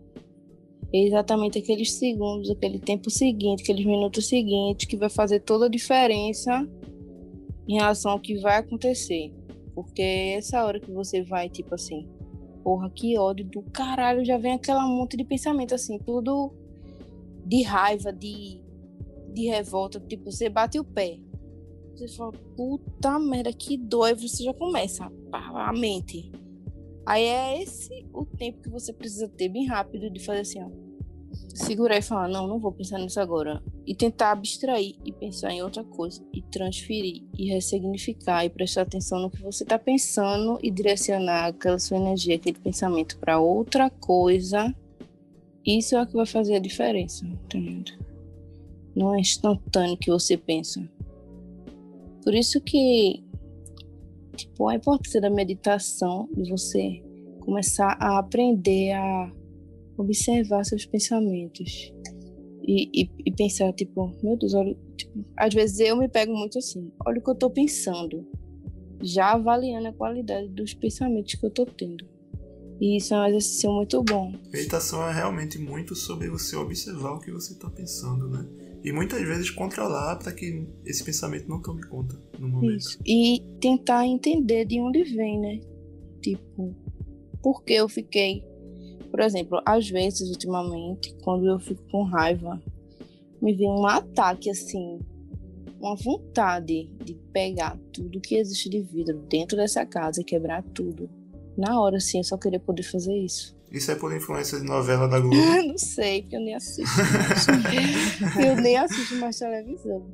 exatamente 0.92 1.58
aqueles 1.58 1.94
segundos, 1.94 2.50
aquele 2.50 2.78
tempo 2.78 3.10
seguinte, 3.10 3.62
aqueles 3.62 3.84
minutos 3.84 4.28
seguintes 4.28 4.86
que 4.86 4.96
vai 4.96 5.08
fazer 5.08 5.40
toda 5.40 5.66
a 5.66 5.68
diferença 5.68 6.68
em 7.66 7.74
relação 7.74 8.12
ao 8.12 8.20
que 8.20 8.38
vai 8.38 8.58
acontecer. 8.58 9.32
Porque 9.74 10.02
é 10.02 10.34
essa 10.34 10.64
hora 10.64 10.78
que 10.78 10.90
você 10.92 11.22
vai, 11.22 11.48
tipo 11.48 11.74
assim, 11.74 12.06
porra, 12.62 12.90
que 12.90 13.18
ódio 13.18 13.46
do 13.46 13.62
caralho, 13.62 14.24
já 14.24 14.36
vem 14.36 14.52
aquela 14.52 14.86
monte 14.86 15.16
de 15.16 15.24
pensamento, 15.24 15.74
assim, 15.74 15.98
tudo 15.98 16.52
de 17.46 17.62
raiva, 17.62 18.12
de, 18.12 18.60
de 19.32 19.46
revolta, 19.46 19.98
tipo, 19.98 20.30
você 20.30 20.48
bate 20.48 20.78
o 20.78 20.84
pé. 20.84 21.18
Você 21.94 22.08
fala, 22.08 22.32
puta 22.56 23.18
merda, 23.18 23.52
que 23.52 23.76
dói, 23.76 24.14
você 24.14 24.44
já 24.44 24.54
começa 24.54 25.10
a, 25.32 25.68
a 25.68 25.72
mente. 25.72 26.30
Aí 27.04 27.24
é 27.24 27.62
esse 27.62 28.06
o 28.12 28.24
tempo 28.24 28.62
que 28.62 28.70
você 28.70 28.92
precisa 28.92 29.28
ter 29.28 29.48
bem 29.48 29.66
rápido 29.66 30.10
de 30.10 30.24
fazer 30.24 30.40
assim, 30.40 30.62
ó. 30.62 30.70
Segurar 31.54 31.98
e 31.98 32.02
falar, 32.02 32.28
não, 32.28 32.46
não 32.46 32.58
vou 32.58 32.72
pensar 32.72 32.98
nisso 32.98 33.20
agora. 33.20 33.62
E 33.86 33.94
tentar 33.94 34.32
abstrair 34.32 34.96
e 35.04 35.12
pensar 35.12 35.52
em 35.52 35.62
outra 35.62 35.84
coisa. 35.84 36.24
E 36.32 36.40
transferir 36.42 37.24
e 37.36 37.50
ressignificar 37.50 38.44
e 38.44 38.50
prestar 38.50 38.82
atenção 38.82 39.20
no 39.20 39.30
que 39.30 39.42
você 39.42 39.62
está 39.62 39.78
pensando 39.78 40.58
e 40.62 40.70
direcionar 40.70 41.46
aquela 41.46 41.78
sua 41.78 41.98
energia, 41.98 42.36
aquele 42.36 42.58
pensamento 42.58 43.18
para 43.18 43.38
outra 43.38 43.90
coisa. 43.90 44.74
Isso 45.64 45.94
é 45.94 46.02
o 46.02 46.06
que 46.06 46.14
vai 46.14 46.26
fazer 46.26 46.56
a 46.56 46.58
diferença, 46.58 47.26
entendeu? 47.26 48.02
não 48.94 49.14
é 49.14 49.20
instantâneo 49.20 49.96
que 49.96 50.10
você 50.10 50.36
pensa. 50.36 50.82
Por 52.22 52.34
isso 52.34 52.60
que 52.60 53.24
tipo, 54.36 54.68
a 54.68 54.74
importância 54.74 55.20
da 55.20 55.30
meditação, 55.30 56.28
de 56.36 56.50
você 56.50 57.02
começar 57.40 57.96
a 58.00 58.18
aprender 58.18 58.92
a 58.92 59.32
observar 59.96 60.64
seus 60.64 60.86
pensamentos. 60.86 61.92
E, 62.64 63.02
e, 63.02 63.10
e 63.26 63.32
pensar, 63.32 63.72
tipo, 63.72 64.14
meu 64.22 64.36
Deus, 64.36 64.54
olha, 64.54 64.76
tipo, 64.96 65.24
às 65.36 65.52
vezes 65.52 65.80
eu 65.80 65.96
me 65.96 66.08
pego 66.08 66.32
muito 66.32 66.58
assim, 66.58 66.92
olha 67.04 67.18
o 67.18 67.22
que 67.22 67.30
eu 67.30 67.34
tô 67.34 67.50
pensando, 67.50 68.24
já 69.02 69.32
avaliando 69.32 69.88
a 69.88 69.92
qualidade 69.92 70.48
dos 70.48 70.72
pensamentos 70.72 71.34
que 71.34 71.44
eu 71.44 71.50
tô 71.50 71.66
tendo. 71.66 72.06
E 72.80 72.96
isso 72.96 73.14
é 73.14 73.18
um 73.18 73.26
exercício 73.26 73.70
muito 73.70 74.02
bom. 74.02 74.32
Meditação 74.52 75.06
é 75.08 75.12
realmente 75.12 75.58
muito 75.58 75.94
sobre 75.94 76.28
você 76.28 76.56
observar 76.56 77.12
o 77.12 77.20
que 77.20 77.32
você 77.32 77.52
está 77.52 77.68
pensando, 77.68 78.28
né? 78.28 78.46
E 78.82 78.92
muitas 78.92 79.22
vezes 79.22 79.50
controlar 79.50 80.16
para 80.16 80.32
que 80.32 80.66
esse 80.84 81.04
pensamento 81.04 81.48
não 81.48 81.62
tome 81.62 81.82
conta 81.86 82.18
no 82.38 82.48
momento. 82.48 82.78
Isso. 82.78 82.98
E 83.06 83.40
tentar 83.60 84.06
entender 84.06 84.64
de 84.64 84.80
onde 84.80 85.04
vem, 85.04 85.38
né? 85.38 85.60
Tipo, 86.20 86.74
por 87.42 87.62
que 87.62 87.74
eu 87.74 87.88
fiquei. 87.88 88.44
Por 89.10 89.20
exemplo, 89.20 89.60
às 89.64 89.88
vezes, 89.88 90.30
ultimamente, 90.30 91.14
quando 91.22 91.46
eu 91.46 91.60
fico 91.60 91.82
com 91.90 92.02
raiva, 92.02 92.60
me 93.40 93.54
vem 93.54 93.68
um 93.68 93.86
ataque 93.86 94.48
assim, 94.50 94.98
uma 95.78 95.94
vontade 95.96 96.90
de 97.04 97.14
pegar 97.32 97.78
tudo 97.92 98.20
que 98.20 98.36
existe 98.36 98.68
de 98.68 98.80
vidro 98.80 99.18
dentro 99.28 99.56
dessa 99.56 99.84
casa 99.84 100.20
e 100.20 100.24
quebrar 100.24 100.62
tudo. 100.62 101.10
Na 101.56 101.80
hora, 101.80 101.98
assim, 101.98 102.18
eu 102.18 102.24
só 102.24 102.38
queria 102.38 102.60
poder 102.60 102.84
fazer 102.84 103.14
isso. 103.16 103.54
Isso 103.72 103.90
é 103.90 103.94
por 103.94 104.14
influência 104.14 104.60
de 104.60 104.66
novela 104.66 105.08
da 105.08 105.18
Globo? 105.18 105.34
não 105.66 105.78
sei, 105.78 106.22
porque 106.22 106.36
eu 106.36 106.40
nem 106.40 106.54
assisto 106.54 106.82
mais. 107.62 108.36
eu 108.46 108.56
nem 108.56 108.76
assisto 108.76 109.16
mais 109.16 109.38
televisão. 109.38 110.04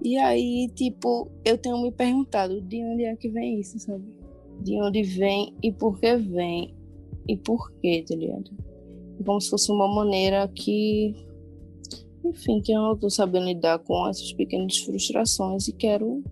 E 0.00 0.16
aí, 0.16 0.70
tipo, 0.76 1.28
eu 1.44 1.58
tenho 1.58 1.82
me 1.82 1.90
perguntado 1.90 2.60
de 2.60 2.84
onde 2.84 3.04
é 3.04 3.16
que 3.16 3.28
vem 3.28 3.58
isso, 3.58 3.80
sabe? 3.80 4.04
De 4.60 4.80
onde 4.80 5.02
vem 5.02 5.52
e 5.60 5.72
por 5.72 5.98
que 5.98 6.16
vem. 6.16 6.72
E 7.28 7.36
por 7.36 7.72
quê, 7.80 8.04
tá 8.06 8.14
ligado? 8.14 8.52
Como 9.24 9.40
se 9.40 9.50
fosse 9.50 9.72
uma 9.72 9.92
maneira 9.92 10.46
que. 10.54 11.14
Enfim, 12.24 12.60
que 12.60 12.72
eu 12.72 12.80
não 12.80 12.96
tô 12.96 13.10
sabendo 13.10 13.46
lidar 13.46 13.80
com 13.80 14.08
essas 14.08 14.32
pequenas 14.32 14.78
frustrações 14.78 15.66
e 15.66 15.72
quero. 15.72 16.22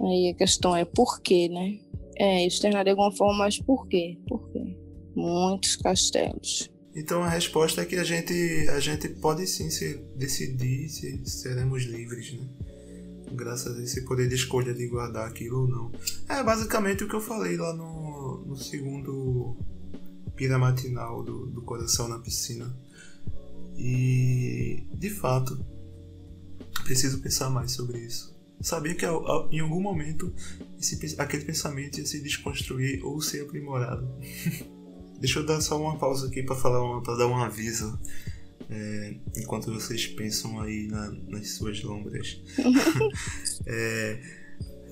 Aí 0.00 0.30
a 0.30 0.34
questão 0.34 0.74
é 0.74 0.84
por 0.84 1.20
quê, 1.20 1.48
né? 1.48 1.78
É, 2.16 2.44
externar 2.44 2.84
de 2.84 2.90
alguma 2.90 3.12
forma, 3.12 3.38
mas 3.38 3.60
por 3.60 3.86
quê? 3.86 4.18
Por 4.26 4.50
quê? 4.50 4.81
Muitos 5.14 5.76
castelos. 5.76 6.70
Então 6.94 7.22
a 7.22 7.28
resposta 7.28 7.80
é 7.80 7.84
que 7.86 7.96
a 7.96 8.04
gente, 8.04 8.34
a 8.68 8.78
gente 8.78 9.08
pode 9.08 9.46
sim 9.46 9.70
se, 9.70 9.94
decidir 10.14 10.88
se 10.88 11.24
seremos 11.24 11.84
livres, 11.84 12.34
né? 12.34 12.46
Graças 13.32 13.78
a 13.78 13.82
esse 13.82 14.02
poder 14.02 14.28
de 14.28 14.34
escolha 14.34 14.74
de 14.74 14.86
guardar 14.88 15.26
aquilo 15.26 15.62
ou 15.62 15.68
não. 15.68 15.92
É 16.28 16.42
basicamente 16.42 17.02
o 17.02 17.08
que 17.08 17.14
eu 17.14 17.20
falei 17.20 17.56
lá 17.56 17.72
no, 17.72 18.44
no 18.46 18.56
segundo 18.56 19.56
pira 20.36 20.58
matinal 20.58 21.22
do, 21.22 21.46
do 21.46 21.62
coração 21.62 22.08
na 22.08 22.18
piscina. 22.18 22.76
E 23.74 24.86
de 24.92 25.08
fato, 25.08 25.64
preciso 26.84 27.20
pensar 27.20 27.48
mais 27.48 27.72
sobre 27.72 28.00
isso. 28.00 28.36
Sabia 28.60 28.94
que 28.94 29.06
em 29.06 29.60
algum 29.60 29.80
momento 29.80 30.32
esse, 30.78 31.16
aquele 31.18 31.44
pensamento 31.44 31.98
ia 31.98 32.06
se 32.06 32.22
desconstruir 32.22 33.02
ou 33.02 33.20
ser 33.22 33.42
aprimorado. 33.42 34.06
Deixa 35.22 35.38
eu 35.38 35.46
dar 35.46 35.60
só 35.60 35.80
uma 35.80 35.96
pausa 35.96 36.26
aqui 36.26 36.42
para 36.42 36.56
falar 36.56 37.00
para 37.00 37.14
dar 37.16 37.28
um 37.28 37.36
aviso. 37.36 37.96
É, 38.68 39.14
enquanto 39.36 39.72
vocês 39.72 40.04
pensam 40.08 40.60
aí 40.60 40.88
na, 40.88 41.12
nas 41.28 41.50
suas 41.50 41.80
lombras. 41.84 42.42
é, 43.64 44.20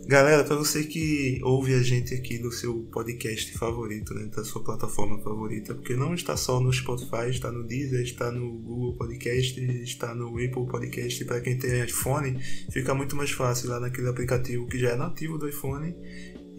galera, 0.06 0.44
para 0.44 0.54
você 0.54 0.84
que 0.84 1.40
ouve 1.42 1.74
a 1.74 1.82
gente 1.82 2.14
aqui 2.14 2.38
do 2.38 2.52
seu 2.52 2.78
podcast 2.92 3.58
favorito, 3.58 4.14
né, 4.14 4.26
da 4.26 4.44
sua 4.44 4.62
plataforma 4.62 5.18
favorita, 5.20 5.74
porque 5.74 5.96
não 5.96 6.14
está 6.14 6.36
só 6.36 6.60
no 6.60 6.72
Spotify, 6.72 7.28
está 7.28 7.50
no 7.50 7.64
Deezer, 7.64 8.02
está 8.02 8.30
no 8.30 8.52
Google 8.52 8.94
Podcast, 8.94 9.60
está 9.82 10.14
no 10.14 10.28
Apple 10.28 10.68
Podcast. 10.68 11.24
Para 11.24 11.40
quem 11.40 11.58
tem 11.58 11.82
iPhone, 11.82 12.38
fica 12.70 12.94
muito 12.94 13.16
mais 13.16 13.32
fácil 13.32 13.68
lá 13.68 13.80
naquele 13.80 14.08
aplicativo 14.08 14.68
que 14.68 14.78
já 14.78 14.90
é 14.90 14.96
nativo 14.96 15.38
do 15.38 15.48
iPhone 15.48 15.92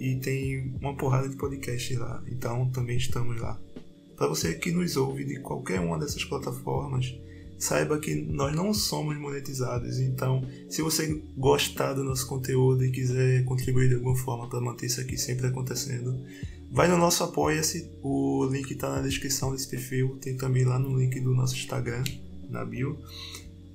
e 0.02 0.16
tem 0.16 0.74
uma 0.82 0.98
porrada 0.98 1.30
de 1.30 1.36
podcasts 1.36 1.96
lá. 1.96 2.24
Então 2.28 2.68
também 2.72 2.98
estamos 2.98 3.40
lá. 3.40 3.62
Para 4.18 4.28
você 4.28 4.56
que 4.56 4.72
nos 4.72 4.98
ouve 4.98 5.24
de 5.24 5.40
qualquer 5.40 5.80
uma 5.80 6.00
dessas 6.00 6.26
plataformas, 6.26 7.16
saiba 7.60 8.00
que 8.00 8.16
nós 8.16 8.56
não 8.56 8.74
somos 8.74 9.16
monetizados. 9.18 10.00
Então, 10.00 10.44
se 10.68 10.82
você 10.82 11.22
gostar 11.38 11.94
do 11.94 12.04
nosso 12.04 12.28
conteúdo 12.28 12.84
e 12.84 12.92
quiser 12.92 13.44
contribuir 13.46 13.90
de 13.90 13.96
alguma 13.96 14.16
forma 14.16 14.50
para 14.50 14.60
manter 14.60 14.88
isso 14.88 15.00
aqui 15.00 15.18
sempre 15.18 15.46
acontecendo, 15.48 16.20
vai 16.72 16.88
no 16.88 16.98
nosso 16.98 17.24
Apoia-se. 17.24 17.92
O 18.02 18.46
link 18.46 18.72
está 18.72 18.90
na 18.90 19.02
descrição 19.02 19.52
desse 19.52 19.70
perfil. 19.70 20.18
Tem 20.20 20.36
também 20.36 20.66
lá 20.66 20.80
no 20.80 20.98
link 20.98 21.20
do 21.20 21.34
nosso 21.36 21.56
Instagram, 21.56 22.04
na 22.50 22.66
bio 22.66 22.98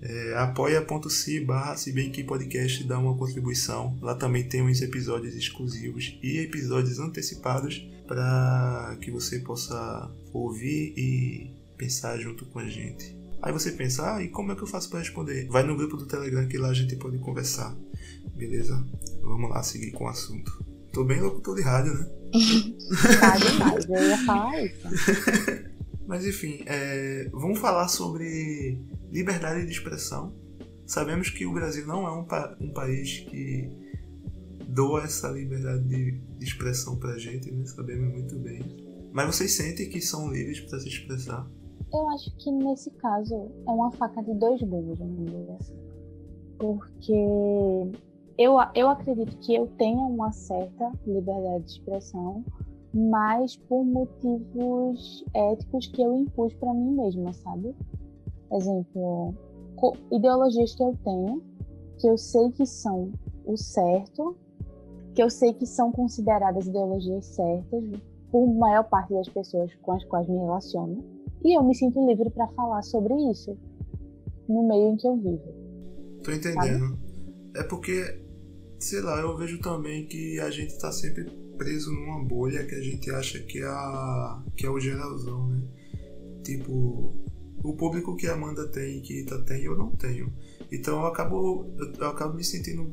é, 0.00 0.34
apoia.se 0.36 1.40
barra 1.40 1.76
se 1.76 1.92
bem 1.92 2.10
que 2.10 2.22
podcast 2.22 2.84
dá 2.84 2.98
uma 2.98 3.16
contribuição. 3.16 3.96
Lá 4.00 4.14
também 4.14 4.48
tem 4.48 4.62
uns 4.62 4.82
episódios 4.82 5.34
exclusivos 5.34 6.18
e 6.22 6.38
episódios 6.38 6.98
antecipados 6.98 7.86
para 8.06 8.96
que 9.00 9.10
você 9.10 9.40
possa 9.40 10.10
ouvir 10.32 10.94
e 10.96 11.50
pensar 11.76 12.18
junto 12.18 12.46
com 12.46 12.58
a 12.58 12.68
gente. 12.68 13.16
Aí 13.42 13.52
você 13.52 13.70
pensa, 13.72 14.14
ah, 14.16 14.22
e 14.22 14.28
como 14.28 14.52
é 14.52 14.56
que 14.56 14.62
eu 14.62 14.66
faço 14.66 14.88
para 14.88 15.00
responder? 15.00 15.46
Vai 15.48 15.62
no 15.62 15.76
grupo 15.76 15.96
do 15.96 16.06
Telegram 16.06 16.46
que 16.48 16.58
lá 16.58 16.68
a 16.68 16.74
gente 16.74 16.96
pode 16.96 17.18
conversar. 17.18 17.76
Beleza? 18.34 18.82
Vamos 19.22 19.50
lá 19.50 19.62
seguir 19.62 19.92
com 19.92 20.04
o 20.04 20.08
assunto. 20.08 20.64
Tô 20.92 21.04
bem 21.04 21.20
louco, 21.20 21.54
de 21.54 21.62
rádio, 21.62 21.92
né? 21.92 22.06
tá 23.20 23.36
demais, 23.36 23.86
eu 23.88 24.08
ia 24.08 24.18
falar 24.24 24.64
isso. 24.64 24.88
Mas 26.06 26.24
enfim, 26.24 26.62
é, 26.66 27.28
vamos 27.32 27.58
falar 27.58 27.88
sobre 27.88 28.78
liberdade 29.16 29.64
de 29.64 29.72
expressão. 29.72 30.34
Sabemos 30.86 31.30
que 31.30 31.46
o 31.46 31.52
Brasil 31.52 31.86
não 31.86 32.06
é 32.06 32.12
um, 32.12 32.24
pa 32.24 32.54
um 32.60 32.72
país 32.72 33.20
que 33.20 33.70
doa 34.68 35.04
essa 35.04 35.28
liberdade 35.28 35.84
de, 35.84 36.20
de 36.20 36.44
expressão 36.44 36.98
pra 36.98 37.18
gente, 37.18 37.50
né? 37.50 37.64
Sabemos 37.64 38.12
muito 38.12 38.38
bem. 38.38 38.60
Mas 39.12 39.34
vocês 39.34 39.56
sentem 39.56 39.88
que 39.88 40.00
são 40.00 40.30
livres 40.30 40.60
para 40.60 40.78
se 40.78 40.88
expressar? 40.88 41.48
Eu 41.92 42.08
acho 42.10 42.36
que 42.36 42.50
nesse 42.50 42.90
caso 42.90 43.50
é 43.66 43.70
uma 43.70 43.90
faca 43.92 44.22
de 44.22 44.34
dois 44.34 44.60
gumes, 44.60 45.00
assim. 45.58 45.74
Porque 46.58 47.12
eu, 48.38 48.56
eu 48.74 48.88
acredito 48.88 49.36
que 49.38 49.54
eu 49.54 49.66
tenha 49.78 49.98
uma 49.98 50.30
certa 50.30 50.92
liberdade 51.06 51.64
de 51.64 51.70
expressão, 51.70 52.44
mas 52.92 53.56
por 53.56 53.82
motivos 53.84 55.24
éticos 55.34 55.86
que 55.86 56.02
eu 56.02 56.14
impus 56.14 56.52
para 56.54 56.74
mim 56.74 56.96
mesma, 56.96 57.32
sabe? 57.32 57.74
Exemplo, 58.52 59.34
ideologias 60.12 60.74
que 60.74 60.82
eu 60.82 60.96
tenho, 61.04 61.42
que 61.98 62.08
eu 62.08 62.16
sei 62.16 62.50
que 62.52 62.66
são 62.66 63.12
o 63.44 63.56
certo, 63.56 64.36
que 65.14 65.22
eu 65.22 65.30
sei 65.30 65.54
que 65.54 65.66
são 65.66 65.90
consideradas 65.90 66.66
ideologias 66.66 67.24
certas 67.26 67.84
por 68.30 68.46
maior 68.54 68.84
parte 68.84 69.14
das 69.14 69.28
pessoas 69.28 69.72
com 69.82 69.92
as 69.92 70.04
quais 70.04 70.28
me 70.28 70.36
relaciono, 70.36 71.02
e 71.44 71.56
eu 71.56 71.62
me 71.62 71.74
sinto 71.74 72.06
livre 72.06 72.28
para 72.30 72.48
falar 72.48 72.82
sobre 72.82 73.14
isso 73.30 73.56
no 74.48 74.66
meio 74.66 74.92
em 74.92 74.96
que 74.96 75.06
eu 75.06 75.16
vivo. 75.16 75.54
Tô 76.22 76.32
entendendo. 76.32 76.88
Sabe? 76.88 77.06
É 77.56 77.62
porque, 77.62 78.20
sei 78.78 79.00
lá, 79.00 79.20
eu 79.20 79.36
vejo 79.36 79.60
também 79.60 80.06
que 80.06 80.38
a 80.40 80.50
gente 80.50 80.78
tá 80.78 80.92
sempre 80.92 81.24
preso 81.56 81.90
numa 81.90 82.22
bolha 82.22 82.66
que 82.66 82.74
a 82.74 82.80
gente 82.80 83.10
acha 83.10 83.38
que 83.40 83.58
é, 83.58 83.66
a, 83.66 84.44
que 84.56 84.66
é 84.66 84.70
o 84.70 84.78
geralzão, 84.78 85.48
né? 85.48 85.62
Tipo, 86.42 87.14
o 87.66 87.76
público 87.76 88.16
que 88.16 88.26
a 88.26 88.34
Amanda 88.34 88.68
tem 88.68 89.00
que 89.00 89.20
Ita 89.20 89.42
tem, 89.42 89.64
eu 89.64 89.76
não 89.76 89.90
tenho. 89.90 90.32
Então 90.70 91.00
eu 91.00 91.06
acabo, 91.06 91.74
eu 91.98 92.08
acabo 92.08 92.34
me 92.34 92.44
sentindo 92.44 92.92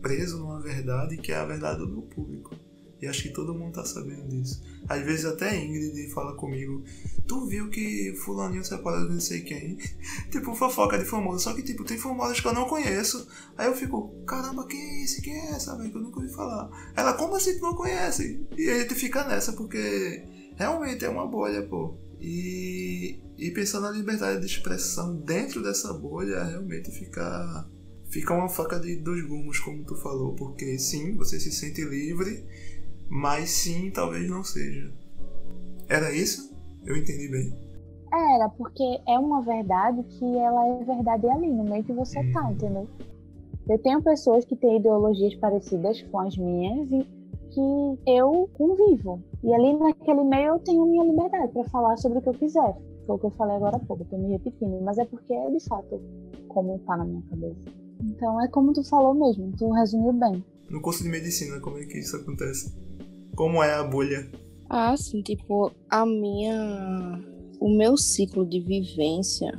preso 0.00 0.38
numa 0.38 0.60
verdade 0.60 1.16
que 1.16 1.32
é 1.32 1.36
a 1.36 1.44
verdade 1.44 1.78
do 1.78 1.88
meu 1.88 2.02
público. 2.02 2.54
E 3.02 3.06
acho 3.06 3.22
que 3.22 3.34
todo 3.34 3.54
mundo 3.54 3.74
tá 3.74 3.84
sabendo 3.84 4.26
disso. 4.28 4.62
Às 4.88 5.02
vezes 5.04 5.26
até 5.26 5.62
Ingrid 5.62 6.10
fala 6.10 6.34
comigo, 6.36 6.82
tu 7.26 7.46
viu 7.46 7.68
que 7.68 8.14
fulaninho 8.24 8.64
separou 8.64 9.06
de 9.06 9.12
não 9.12 9.20
sei 9.20 9.42
quem? 9.42 9.76
tipo, 10.32 10.54
fofoca 10.54 10.98
de 10.98 11.04
famoso. 11.04 11.44
Só 11.44 11.52
que, 11.52 11.62
tipo, 11.62 11.84
tem 11.84 11.98
famosos 11.98 12.40
que 12.40 12.48
eu 12.48 12.54
não 12.54 12.66
conheço. 12.66 13.28
Aí 13.58 13.66
eu 13.66 13.74
fico, 13.74 14.24
caramba, 14.26 14.66
quem 14.66 14.80
é 14.80 15.04
esse? 15.04 15.20
Quem 15.20 15.34
é 15.34 15.50
essa, 15.50 15.76
velho? 15.76 15.90
Que 15.90 15.98
eu 15.98 16.02
nunca 16.02 16.20
ouvi 16.20 16.32
falar. 16.32 16.70
Ela, 16.96 17.12
como 17.12 17.36
assim 17.36 17.58
tu 17.58 17.62
não 17.62 17.74
conhece? 17.74 18.46
E 18.56 18.70
a 18.70 18.78
gente 18.78 18.94
fica 18.94 19.22
nessa, 19.24 19.52
porque 19.52 20.24
realmente 20.56 21.04
é 21.04 21.08
uma 21.10 21.26
bolha, 21.26 21.62
pô. 21.66 21.98
E, 22.26 23.20
e 23.36 23.50
pensando 23.50 23.82
na 23.82 23.90
liberdade 23.90 24.40
de 24.40 24.46
expressão 24.46 25.14
dentro 25.14 25.62
dessa 25.62 25.92
bolha, 25.92 26.42
realmente 26.42 26.90
fica, 26.90 27.68
fica 28.08 28.32
uma 28.32 28.48
faca 28.48 28.80
de 28.80 28.96
dois 28.96 29.22
gumes, 29.26 29.60
como 29.60 29.84
tu 29.84 29.94
falou, 29.96 30.34
porque 30.34 30.78
sim, 30.78 31.14
você 31.16 31.38
se 31.38 31.52
sente 31.52 31.84
livre, 31.84 32.42
mas 33.10 33.50
sim, 33.50 33.90
talvez 33.90 34.26
não 34.26 34.42
seja. 34.42 34.90
Era 35.86 36.10
isso? 36.12 36.50
Eu 36.86 36.96
entendi 36.96 37.28
bem. 37.28 37.54
Era, 38.10 38.48
porque 38.48 39.02
é 39.06 39.18
uma 39.18 39.42
verdade 39.42 40.02
que 40.04 40.24
ela 40.24 40.66
é 40.66 40.82
verdade 40.82 41.28
ali, 41.28 41.50
no 41.50 41.64
meio 41.64 41.84
que 41.84 41.92
você 41.92 42.24
tá, 42.32 42.50
entendeu? 42.50 42.88
Eu 43.68 43.78
tenho 43.80 44.00
pessoas 44.00 44.46
que 44.46 44.56
têm 44.56 44.78
ideologias 44.78 45.34
parecidas 45.34 46.00
com 46.10 46.20
as 46.20 46.34
minhas 46.38 46.90
e 46.90 47.06
que 47.54 48.10
eu 48.10 48.50
convivo. 48.54 49.22
E 49.42 49.54
ali 49.54 49.76
naquele 49.78 50.24
meio 50.24 50.54
eu 50.54 50.58
tenho 50.58 50.86
minha 50.86 51.04
liberdade 51.04 51.52
para 51.52 51.64
falar 51.70 51.96
sobre 51.96 52.18
o 52.18 52.22
que 52.22 52.28
eu 52.28 52.34
quiser. 52.34 52.76
Foi 53.06 53.16
o 53.16 53.18
que 53.18 53.26
eu 53.26 53.30
falei 53.32 53.56
agora 53.56 53.76
há 53.76 53.80
pouco, 53.80 54.04
tô 54.06 54.18
me 54.18 54.32
repetindo, 54.32 54.80
mas 54.82 54.98
é 54.98 55.04
porque 55.04 55.32
é 55.32 55.50
de 55.50 55.62
fato 55.68 56.00
como 56.48 56.78
tá 56.80 56.96
na 56.96 57.04
minha 57.04 57.22
cabeça. 57.22 57.60
Então 58.02 58.42
é 58.42 58.48
como 58.48 58.72
tu 58.72 58.82
falou 58.84 59.14
mesmo, 59.14 59.52
tu 59.56 59.70
resumiu 59.70 60.12
bem. 60.12 60.44
No 60.68 60.80
curso 60.80 61.02
de 61.02 61.08
medicina, 61.08 61.60
como 61.60 61.78
é 61.78 61.84
que 61.84 61.98
isso 61.98 62.16
acontece? 62.16 62.74
Como 63.36 63.62
é 63.62 63.74
a 63.74 63.84
bolha? 63.84 64.30
Ah, 64.68 64.96
sim, 64.96 65.22
tipo, 65.22 65.70
a 65.90 66.06
minha. 66.06 67.22
O 67.60 67.68
meu 67.76 67.96
ciclo 67.96 68.44
de 68.46 68.60
vivência 68.60 69.52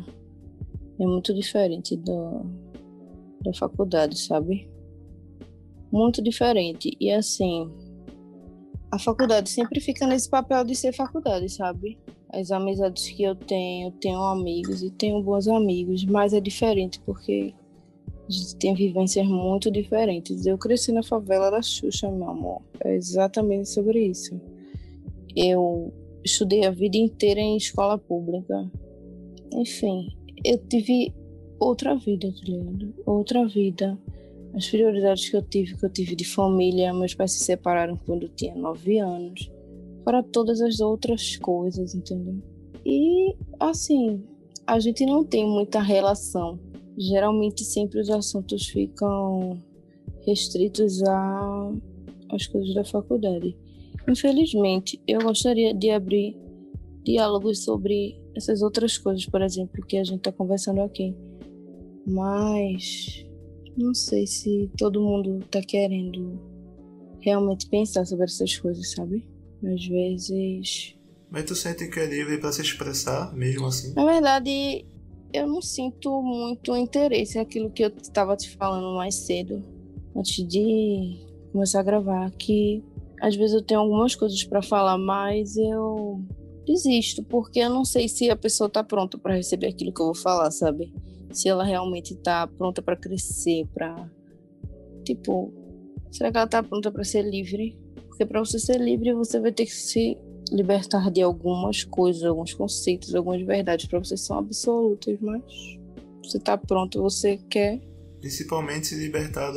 é 0.99 1.05
muito 1.05 1.33
diferente 1.33 1.95
do, 1.95 2.45
da 3.43 3.53
faculdade, 3.53 4.17
sabe? 4.19 4.69
Muito 5.91 6.21
diferente. 6.21 6.95
E 6.99 7.11
assim, 7.11 7.71
a 8.95 8.99
faculdade 8.99 9.49
sempre 9.49 9.81
fica 9.81 10.07
nesse 10.07 10.29
papel 10.29 10.63
de 10.63 10.73
ser 10.73 10.93
faculdade, 10.93 11.49
sabe? 11.49 11.97
As 12.29 12.49
amizades 12.49 13.09
que 13.09 13.23
eu 13.23 13.35
tenho, 13.35 13.91
tenho 13.91 14.21
amigos 14.21 14.81
e 14.81 14.89
tenho 14.89 15.21
bons 15.21 15.49
amigos, 15.49 16.05
mas 16.05 16.33
é 16.33 16.39
diferente 16.39 17.01
porque 17.01 17.53
a 18.27 18.31
gente 18.31 18.55
tem 18.55 18.73
vivências 18.73 19.27
muito 19.27 19.69
diferentes. 19.69 20.45
Eu 20.45 20.57
cresci 20.57 20.93
na 20.93 21.03
favela 21.03 21.51
da 21.51 21.61
Xuxa, 21.61 22.09
meu 22.09 22.29
amor. 22.29 22.61
É 22.79 22.95
exatamente 22.95 23.67
sobre 23.69 24.07
isso. 24.07 24.39
Eu 25.35 25.93
estudei 26.23 26.65
a 26.65 26.71
vida 26.71 26.95
inteira 26.97 27.41
em 27.41 27.57
escola 27.57 27.97
pública. 27.97 28.71
Enfim, 29.51 30.07
eu 30.43 30.57
tive 30.57 31.13
outra 31.59 31.95
vida, 31.95 32.31
tá? 32.31 32.87
Outra 33.05 33.45
vida. 33.45 33.97
As 34.55 34.69
prioridades 34.69 35.29
que 35.29 35.35
eu 35.35 35.41
tive, 35.41 35.75
que 35.75 35.85
eu 35.85 35.89
tive 35.89 36.15
de 36.15 36.23
família, 36.23 36.93
meus 36.93 37.13
pais 37.13 37.33
se 37.33 37.39
separaram 37.39 37.97
quando 37.97 38.23
eu 38.23 38.29
tinha 38.29 38.55
nove 38.55 38.99
anos. 38.99 39.51
Para 40.03 40.23
todas 40.23 40.61
as 40.61 40.79
outras 40.79 41.35
coisas, 41.35 41.93
entendeu? 41.93 42.41
E, 42.85 43.35
assim, 43.59 44.23
a 44.65 44.79
gente 44.79 45.05
não 45.05 45.23
tem 45.25 45.45
muita 45.45 45.81
relação. 45.81 46.59
Geralmente, 46.97 47.63
sempre 47.65 47.99
os 47.99 48.09
assuntos 48.09 48.67
ficam 48.67 49.59
restritos 50.25 51.03
às 52.29 52.47
coisas 52.47 52.73
da 52.73 52.85
faculdade. 52.85 53.57
Infelizmente, 54.07 55.01
eu 55.07 55.21
gostaria 55.21 55.73
de 55.73 55.89
abrir 55.89 56.37
diálogos 57.03 57.63
sobre 57.63 58.19
essas 58.35 58.61
outras 58.61 58.97
coisas, 58.97 59.25
por 59.25 59.41
exemplo, 59.41 59.85
que 59.85 59.97
a 59.97 60.03
gente 60.03 60.19
está 60.19 60.31
conversando 60.31 60.81
aqui. 60.81 61.13
Mas 62.05 63.24
não 63.77 63.93
sei 63.93 64.25
se 64.25 64.69
todo 64.77 65.01
mundo 65.01 65.39
está 65.39 65.61
querendo 65.61 66.39
realmente 67.19 67.67
pensar 67.67 68.05
sobre 68.05 68.25
essas 68.25 68.57
coisas, 68.57 68.91
sabe? 68.91 69.27
Às 69.63 69.85
vezes. 69.85 70.95
Mas 71.29 71.45
tu 71.45 71.55
sente 71.55 71.87
que 71.89 71.99
é 71.99 72.05
livre 72.05 72.37
para 72.37 72.51
se 72.51 72.61
expressar, 72.61 73.35
mesmo 73.35 73.65
assim? 73.65 73.93
Na 73.93 74.05
verdade, 74.05 74.85
eu 75.33 75.47
não 75.47 75.61
sinto 75.61 76.21
muito 76.21 76.75
interesse 76.75 77.37
naquilo 77.37 77.71
que 77.71 77.83
eu 77.83 77.89
estava 77.89 78.37
te 78.37 78.55
falando 78.55 78.95
mais 78.95 79.15
cedo, 79.15 79.63
antes 80.15 80.47
de 80.47 81.25
começar 81.51 81.79
a 81.79 81.83
gravar, 81.83 82.31
que 82.31 82.83
às 83.21 83.35
vezes 83.35 83.55
eu 83.55 83.61
tenho 83.61 83.79
algumas 83.79 84.15
coisas 84.15 84.43
para 84.43 84.61
falar, 84.61 84.97
mas 84.97 85.57
eu 85.57 86.23
desisto, 86.65 87.23
porque 87.23 87.59
eu 87.59 87.69
não 87.69 87.83
sei 87.83 88.07
se 88.07 88.29
a 88.29 88.35
pessoa 88.35 88.69
tá 88.69 88.83
pronta 88.83 89.17
para 89.17 89.35
receber 89.35 89.67
aquilo 89.67 89.93
que 89.93 90.01
eu 90.01 90.07
vou 90.07 90.15
falar, 90.15 90.51
sabe? 90.51 90.93
Se 91.35 91.49
ela 91.49 91.63
realmente 91.63 92.15
tá 92.15 92.47
pronta 92.47 92.81
para 92.81 92.95
crescer, 92.95 93.67
para 93.73 94.09
tipo, 95.03 95.53
será 96.11 96.31
que 96.31 96.37
ela 96.37 96.47
tá 96.47 96.63
pronta 96.63 96.89
para 96.89 97.03
ser 97.03 97.21
livre? 97.23 97.77
Porque 98.07 98.25
para 98.25 98.39
você 98.39 98.57
ser 98.57 98.79
livre, 98.79 99.13
você 99.13 99.39
vai 99.39 99.51
ter 99.51 99.65
que 99.65 99.73
se 99.73 100.17
libertar 100.51 101.11
de 101.11 101.21
algumas 101.21 101.83
coisas, 101.83 102.23
alguns 102.23 102.53
conceitos, 102.53 103.13
algumas 103.13 103.41
verdades 103.41 103.87
para 103.87 103.99
você 103.99 104.15
são 104.15 104.37
absolutas, 104.37 105.19
mas 105.19 105.43
você 106.23 106.39
tá 106.39 106.57
pronto, 106.57 107.01
você 107.01 107.37
quer 107.49 107.81
principalmente 108.25 108.87
se 108.87 108.95
libertar 108.95 109.51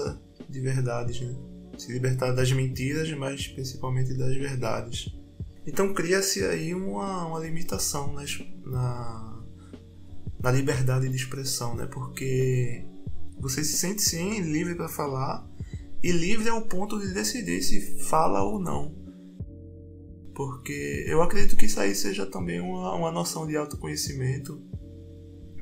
de 0.47 0.61
verdades, 0.61 1.23
né? 1.23 1.35
Se 1.79 1.91
libertar 1.91 2.33
das 2.33 2.53
mentiras, 2.53 3.11
mas 3.13 3.47
principalmente 3.49 4.13
das 4.13 4.37
verdades. 4.37 5.17
Então 5.67 5.95
cria-se 5.95 6.45
aí 6.45 6.75
uma, 6.75 7.27
uma 7.27 7.41
limitação 7.41 8.13
nas, 8.13 8.39
na, 8.67 9.38
na 10.43 10.51
liberdade 10.51 11.09
de 11.09 11.17
expressão, 11.17 11.75
né? 11.75 11.87
Porque 11.87 12.85
você 13.39 13.65
se 13.65 13.77
sente 13.77 14.03
sim 14.03 14.41
livre 14.41 14.75
para 14.75 14.89
falar 14.89 15.49
e 16.03 16.13
livre 16.13 16.49
ao 16.49 16.63
ponto 16.63 16.99
de 17.01 17.13
decidir 17.13 17.63
se 17.63 17.99
fala 18.05 18.43
ou 18.43 18.59
não. 18.59 18.95
Porque 20.35 21.05
eu 21.09 21.21
acredito 21.21 21.57
que 21.57 21.67
isso 21.67 21.81
aí 21.81 21.95
seja 21.95 22.25
também 22.25 22.61
uma, 22.61 22.95
uma 22.95 23.11
noção 23.11 23.47
de 23.47 23.57
autoconhecimento 23.57 24.63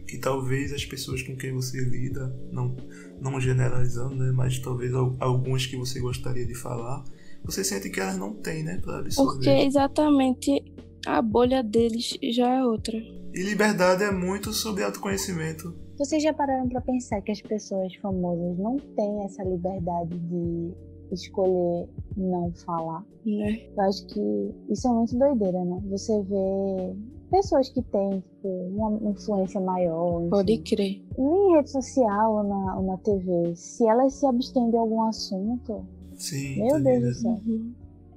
que 0.07 0.19
talvez 0.19 0.73
as 0.73 0.85
pessoas 0.85 1.23
com 1.23 1.37
quem 1.37 1.53
você 1.53 1.81
lida, 1.81 2.35
não, 2.53 2.77
não 3.21 3.41
generalizando, 3.41 4.15
né, 4.15 4.31
mas 4.31 4.59
talvez 4.59 4.95
algumas 4.95 5.67
que 5.67 5.77
você 5.77 5.99
gostaria 5.99 6.47
de 6.47 6.55
falar, 6.55 7.03
você 7.45 7.65
sente 7.65 7.91
que 7.91 8.01
elas 8.01 8.17
não 8.17 8.35
têm, 8.35 8.63
né, 8.63 8.81
absorver. 8.87 9.35
Porque 9.35 9.51
exatamente 9.51 10.63
a 11.07 11.23
bolha 11.23 11.63
deles 11.63 12.19
já 12.23 12.57
é 12.57 12.65
outra. 12.65 12.97
E 12.99 13.43
liberdade 13.43 14.03
é 14.03 14.11
muito 14.11 14.53
sobre 14.53 14.83
autoconhecimento. 14.83 15.73
Vocês 15.97 16.23
já 16.23 16.33
pararam 16.35 16.69
para 16.69 16.81
pensar 16.81 17.23
que 17.23 17.33
as 17.33 17.41
pessoas 17.41 17.95
famosas 17.97 18.59
não 18.59 18.77
têm 18.77 19.25
essa 19.25 19.43
liberdade 19.45 20.19
de 20.19 20.73
escolher 21.13 21.89
não 22.17 22.53
falar? 22.67 23.05
Né? 23.25 23.69
Eu 23.77 23.83
acho 23.85 24.07
que 24.09 24.55
isso 24.69 24.89
é 24.89 24.91
muito 24.91 25.17
doideira, 25.17 25.65
né? 25.65 25.81
Você 25.89 26.23
vê 26.25 26.97
pessoas 27.31 27.69
que 27.71 27.83
têm 27.83 28.21
tipo, 28.21 28.49
uma 28.49 29.11
influência 29.11 29.61
maior. 29.61 30.21
Enfim, 30.21 30.31
Pode 30.31 30.59
crer. 30.59 31.03
Em 31.19 31.57
rede 31.57 31.71
social 31.71 32.37
ou 32.37 32.43
na, 32.43 32.77
ou 32.77 32.87
na 32.87 32.97
TV, 32.99 33.55
se 33.55 33.87
elas 33.89 34.13
se 34.15 34.27
abstêm 34.27 34.71
de 34.71 34.77
algum 34.77 35.03
assunto, 35.03 35.87
Sim, 36.17 36.63
meu 36.63 36.83
Deus 36.83 37.03
do 37.03 37.15
céu. 37.15 37.41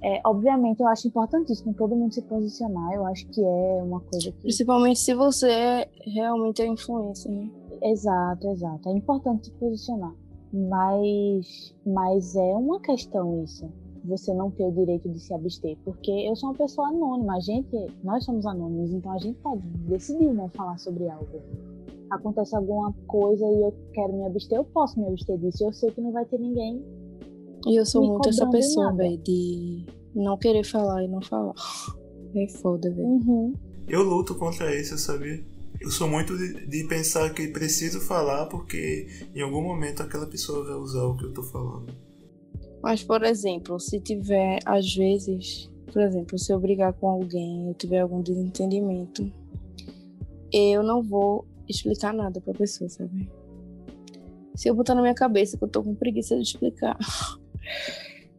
É, 0.02 0.20
obviamente, 0.24 0.80
eu 0.80 0.88
acho 0.88 1.08
importantíssimo 1.08 1.74
todo 1.74 1.94
mundo 1.94 2.12
se 2.14 2.22
posicionar. 2.22 2.92
Eu 2.94 3.04
acho 3.06 3.26
que 3.28 3.42
é 3.42 3.82
uma 3.82 4.00
coisa 4.00 4.32
que. 4.32 4.40
Principalmente 4.42 4.98
se 4.98 5.14
você 5.14 5.50
é 5.50 5.88
realmente 6.06 6.62
a 6.62 6.66
influência, 6.66 7.30
né? 7.30 7.50
Exato, 7.82 8.48
exato. 8.48 8.88
É 8.88 8.92
importante 8.92 9.46
se 9.46 9.52
posicionar. 9.52 10.14
Mas, 10.52 11.74
mas 11.86 12.34
é 12.34 12.54
uma 12.54 12.80
questão 12.80 13.44
isso. 13.44 13.68
Você 14.04 14.32
não 14.32 14.50
ter 14.50 14.64
o 14.64 14.72
direito 14.72 15.08
de 15.08 15.20
se 15.20 15.34
abster. 15.34 15.76
Porque 15.84 16.10
eu 16.10 16.34
sou 16.34 16.50
uma 16.50 16.56
pessoa 16.56 16.88
anônima. 16.88 17.36
A 17.36 17.40
gente, 17.40 17.76
nós 18.02 18.24
somos 18.24 18.46
anônimos, 18.46 18.92
então 18.92 19.12
a 19.12 19.18
gente 19.18 19.38
pode 19.40 19.60
decidir 19.86 20.32
não 20.32 20.48
falar 20.48 20.78
sobre 20.78 21.10
algo. 21.10 21.42
Acontece 22.10 22.56
alguma 22.56 22.92
coisa 23.06 23.46
e 23.46 23.62
eu 23.62 23.74
quero 23.92 24.14
me 24.14 24.26
abster, 24.26 24.58
eu 24.58 24.64
posso 24.64 24.98
me 24.98 25.06
abster 25.06 25.38
disso. 25.38 25.62
Eu 25.62 25.72
sei 25.72 25.90
que 25.90 26.00
não 26.00 26.10
vai 26.10 26.24
ter 26.24 26.40
ninguém 26.40 26.82
E 27.66 27.78
eu 27.78 27.84
sou 27.84 28.06
muito 28.06 28.28
essa 28.28 28.48
pessoa, 28.48 28.92
velho, 28.94 29.18
de 29.18 29.84
não 30.14 30.36
querer 30.36 30.64
falar 30.64 31.04
e 31.04 31.08
não 31.08 31.22
falar. 31.22 31.54
É 32.32 32.46
foda, 32.46 32.88
velho. 32.88 33.08
Uhum. 33.08 33.52
Eu 33.88 34.04
luto 34.04 34.36
contra 34.36 34.72
isso, 34.72 34.96
sabe? 34.96 35.44
Eu 35.80 35.90
sou 35.90 36.06
muito 36.06 36.38
de, 36.38 36.64
de 36.64 36.84
pensar 36.84 37.34
que 37.34 37.48
preciso 37.48 38.00
falar 38.00 38.46
porque 38.46 39.08
em 39.34 39.40
algum 39.42 39.60
momento 39.60 40.00
aquela 40.00 40.26
pessoa 40.26 40.64
vai 40.64 40.76
usar 40.76 41.02
o 41.06 41.16
que 41.16 41.24
eu 41.24 41.32
tô 41.32 41.42
falando. 41.42 41.92
Mas, 42.80 43.02
por 43.02 43.24
exemplo, 43.24 43.80
se 43.80 43.98
tiver, 43.98 44.60
às 44.64 44.94
vezes, 44.94 45.68
por 45.92 46.02
exemplo, 46.02 46.38
se 46.38 46.52
eu 46.52 46.60
brigar 46.60 46.92
com 46.92 47.08
alguém, 47.08 47.66
eu 47.66 47.74
tiver 47.74 47.98
algum 47.98 48.22
desentendimento, 48.22 49.30
eu 50.52 50.82
não 50.82 51.02
vou 51.02 51.46
explicar 51.68 52.14
nada 52.14 52.40
pra 52.40 52.54
pessoa, 52.54 52.88
sabe? 52.88 53.28
Se 54.54 54.68
eu 54.68 54.74
botar 54.74 54.94
na 54.94 55.02
minha 55.02 55.14
cabeça 55.14 55.56
que 55.56 55.64
eu 55.64 55.68
tô 55.68 55.82
com 55.82 55.94
preguiça 55.94 56.36
de 56.36 56.42
explicar, 56.42 56.96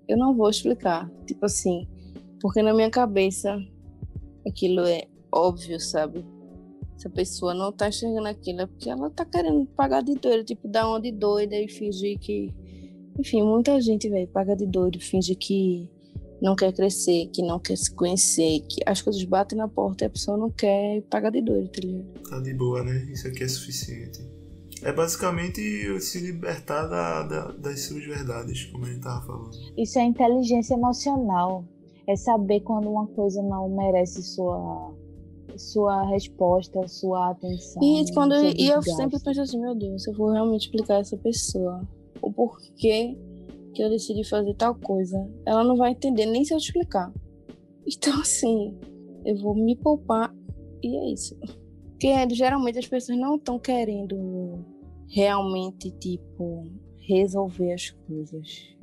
eu 0.08 0.18
não 0.18 0.36
vou 0.36 0.50
explicar. 0.50 1.10
Tipo 1.26 1.46
assim, 1.46 1.88
porque 2.42 2.62
na 2.62 2.74
minha 2.74 2.90
cabeça 2.90 3.58
aquilo 4.46 4.82
é 4.82 5.08
óbvio, 5.32 5.80
sabe? 5.80 6.26
Se 6.98 7.08
a 7.08 7.10
pessoa 7.10 7.54
não 7.54 7.72
tá 7.72 7.90
enxergando 7.90 8.28
aquilo, 8.28 8.62
é 8.62 8.68
porque 8.68 8.90
ela 8.90 9.10
tá 9.10 9.26
querendo 9.26 9.66
pagar 9.68 10.04
de 10.04 10.16
doida, 10.16 10.44
tipo, 10.44 10.68
dar 10.68 10.88
uma 10.88 11.02
de 11.02 11.12
doida 11.12 11.56
e 11.56 11.68
fingir 11.68 12.20
que. 12.20 12.54
Enfim, 13.20 13.42
muita 13.42 13.80
gente, 13.82 14.10
velho, 14.10 14.28
paga 14.28 14.56
de 14.56 14.66
doido, 14.66 15.00
finge 15.00 15.36
que 15.36 15.90
não 16.42 16.56
quer 16.56 16.74
crescer, 16.74 17.28
que 17.28 17.42
não 17.42 17.60
quer 17.60 17.78
se 17.78 17.94
conhecer, 17.94 18.62
que 18.62 18.82
as 18.86 19.02
coisas 19.02 19.24
batem 19.24 19.58
na 19.58 19.68
porta 19.68 20.06
e 20.06 20.08
a 20.08 20.10
pessoa 20.10 20.38
não 20.38 20.50
quer 20.50 20.98
e 20.98 21.02
paga 21.02 21.30
de 21.30 21.42
doido, 21.42 21.70
tá 21.70 21.82
ligado? 21.82 22.30
Tá 22.30 22.40
de 22.40 22.54
boa, 22.54 22.84
né? 22.84 23.08
Isso 23.12 23.28
aqui 23.28 23.44
é 23.44 23.48
suficiente. 23.48 24.22
É 24.84 24.92
basicamente 24.92 25.62
se 26.02 26.20
libertar 26.20 26.88
da, 26.88 27.24
da- 27.24 27.52
das 27.52 27.82
suas 27.86 28.04
verdades, 28.04 28.66
como 28.66 28.86
a 28.86 28.90
gente 28.90 29.02
tava 29.02 29.26
falando. 29.26 29.52
Isso 29.78 30.00
é 30.00 30.04
inteligência 30.04 30.74
emocional. 30.74 31.64
É 32.08 32.16
saber 32.16 32.62
quando 32.62 32.90
uma 32.90 33.06
coisa 33.08 33.42
não 33.44 33.70
merece 33.70 34.22
sua 34.24 34.94
sua 35.58 36.04
resposta, 36.10 36.88
sua 36.88 37.32
atenção. 37.32 37.84
E 37.84 38.06
quando 38.14 38.34
eu, 38.34 38.46
e 38.58 38.68
eu 38.70 38.82
sempre 38.82 39.20
penso 39.20 39.42
assim, 39.42 39.60
meu 39.60 39.76
Deus, 39.76 40.08
eu 40.08 40.14
for 40.16 40.32
realmente 40.32 40.62
explicar 40.66 40.96
a 40.96 41.00
essa 41.00 41.18
pessoa 41.18 41.82
o 42.22 42.32
porquê 42.32 43.18
que 43.74 43.84
eu 43.84 43.90
decidi 43.90 44.28
fazer 44.28 44.54
tal 44.56 44.74
coisa, 44.76 45.30
ela 45.46 45.64
não 45.64 45.76
vai 45.76 45.92
entender 45.92 46.26
nem 46.26 46.44
se 46.46 46.54
eu 46.54 46.58
explicar. 46.58 47.12
Então 47.86 48.20
assim, 48.22 48.78
eu 49.26 49.36
vou 49.38 49.54
me 49.54 49.76
poupar 49.76 50.34
e 50.82 50.96
é 50.98 51.14
isso. 51.14 51.38
Porque 51.92 52.30
geralmente 52.34 52.80
as 52.80 52.88
pessoas 52.88 53.18
não 53.20 53.36
estão 53.36 53.60
querendo 53.60 54.66
realmente, 55.12 55.92
tipo, 55.92 56.72
resolver 57.00 57.74
as 57.74 57.90
coisas. 57.92 58.76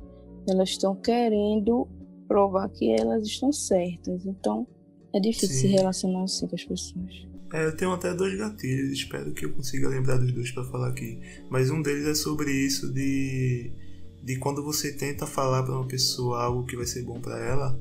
Elas 0.47 0.69
estão 0.69 0.95
querendo 0.95 1.87
provar 2.27 2.69
que 2.69 2.91
elas 2.91 3.23
estão 3.23 3.51
certas. 3.51 4.25
Então, 4.25 4.67
é 5.13 5.19
difícil 5.19 5.49
Sim. 5.49 5.61
se 5.61 5.67
relacionar 5.67 6.23
assim 6.23 6.47
com 6.47 6.55
as 6.55 6.63
pessoas. 6.63 7.27
É, 7.51 7.65
eu 7.65 7.75
tenho 7.75 7.91
até 7.91 8.13
dois 8.13 8.37
gatilhos, 8.37 8.91
espero 8.91 9.33
que 9.33 9.45
eu 9.45 9.53
consiga 9.53 9.89
lembrar 9.89 10.17
dos 10.17 10.31
dois 10.31 10.51
para 10.51 10.63
falar 10.65 10.89
aqui. 10.89 11.19
Mas 11.49 11.71
um 11.71 11.81
deles 11.81 12.05
é 12.05 12.13
sobre 12.13 12.51
isso 12.51 12.93
de 12.93 13.71
de 14.21 14.37
quando 14.37 14.61
você 14.61 14.91
tenta 14.91 15.25
falar 15.25 15.63
para 15.63 15.73
uma 15.73 15.87
pessoa 15.87 16.43
algo 16.43 16.65
que 16.65 16.75
vai 16.75 16.85
ser 16.85 17.03
bom 17.03 17.21
para 17.21 17.39
ela, 17.39 17.79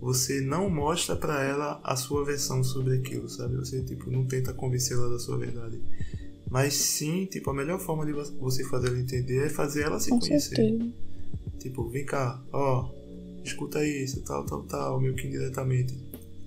você 0.00 0.40
não 0.40 0.70
mostra 0.70 1.14
para 1.14 1.44
ela 1.44 1.78
a 1.84 1.94
sua 1.94 2.24
versão 2.24 2.64
sobre 2.64 2.96
aquilo, 2.96 3.28
sabe? 3.28 3.56
Você 3.56 3.82
tipo 3.84 4.10
não 4.10 4.26
tenta 4.26 4.52
convencê-la 4.52 5.08
da 5.08 5.18
sua 5.18 5.38
verdade. 5.38 5.80
Mas 6.50 6.74
sim, 6.74 7.26
tipo, 7.26 7.50
a 7.50 7.54
melhor 7.54 7.80
forma 7.80 8.04
de 8.06 8.12
você 8.12 8.64
fazer 8.64 8.88
ela 8.88 8.98
entender 8.98 9.46
é 9.46 9.48
fazer 9.48 9.82
ela 9.82 9.98
se 9.98 10.10
Com 10.10 10.20
conhecer. 10.20 10.56
Certeza. 10.56 10.92
Tipo, 11.58 11.88
vem 11.88 12.04
cá, 12.04 12.42
ó, 12.52 12.90
escuta 13.42 13.84
isso, 13.84 14.22
tal, 14.22 14.44
tal, 14.44 14.62
tal, 14.64 15.00
meio 15.00 15.14
que 15.14 15.26
indiretamente. 15.26 15.98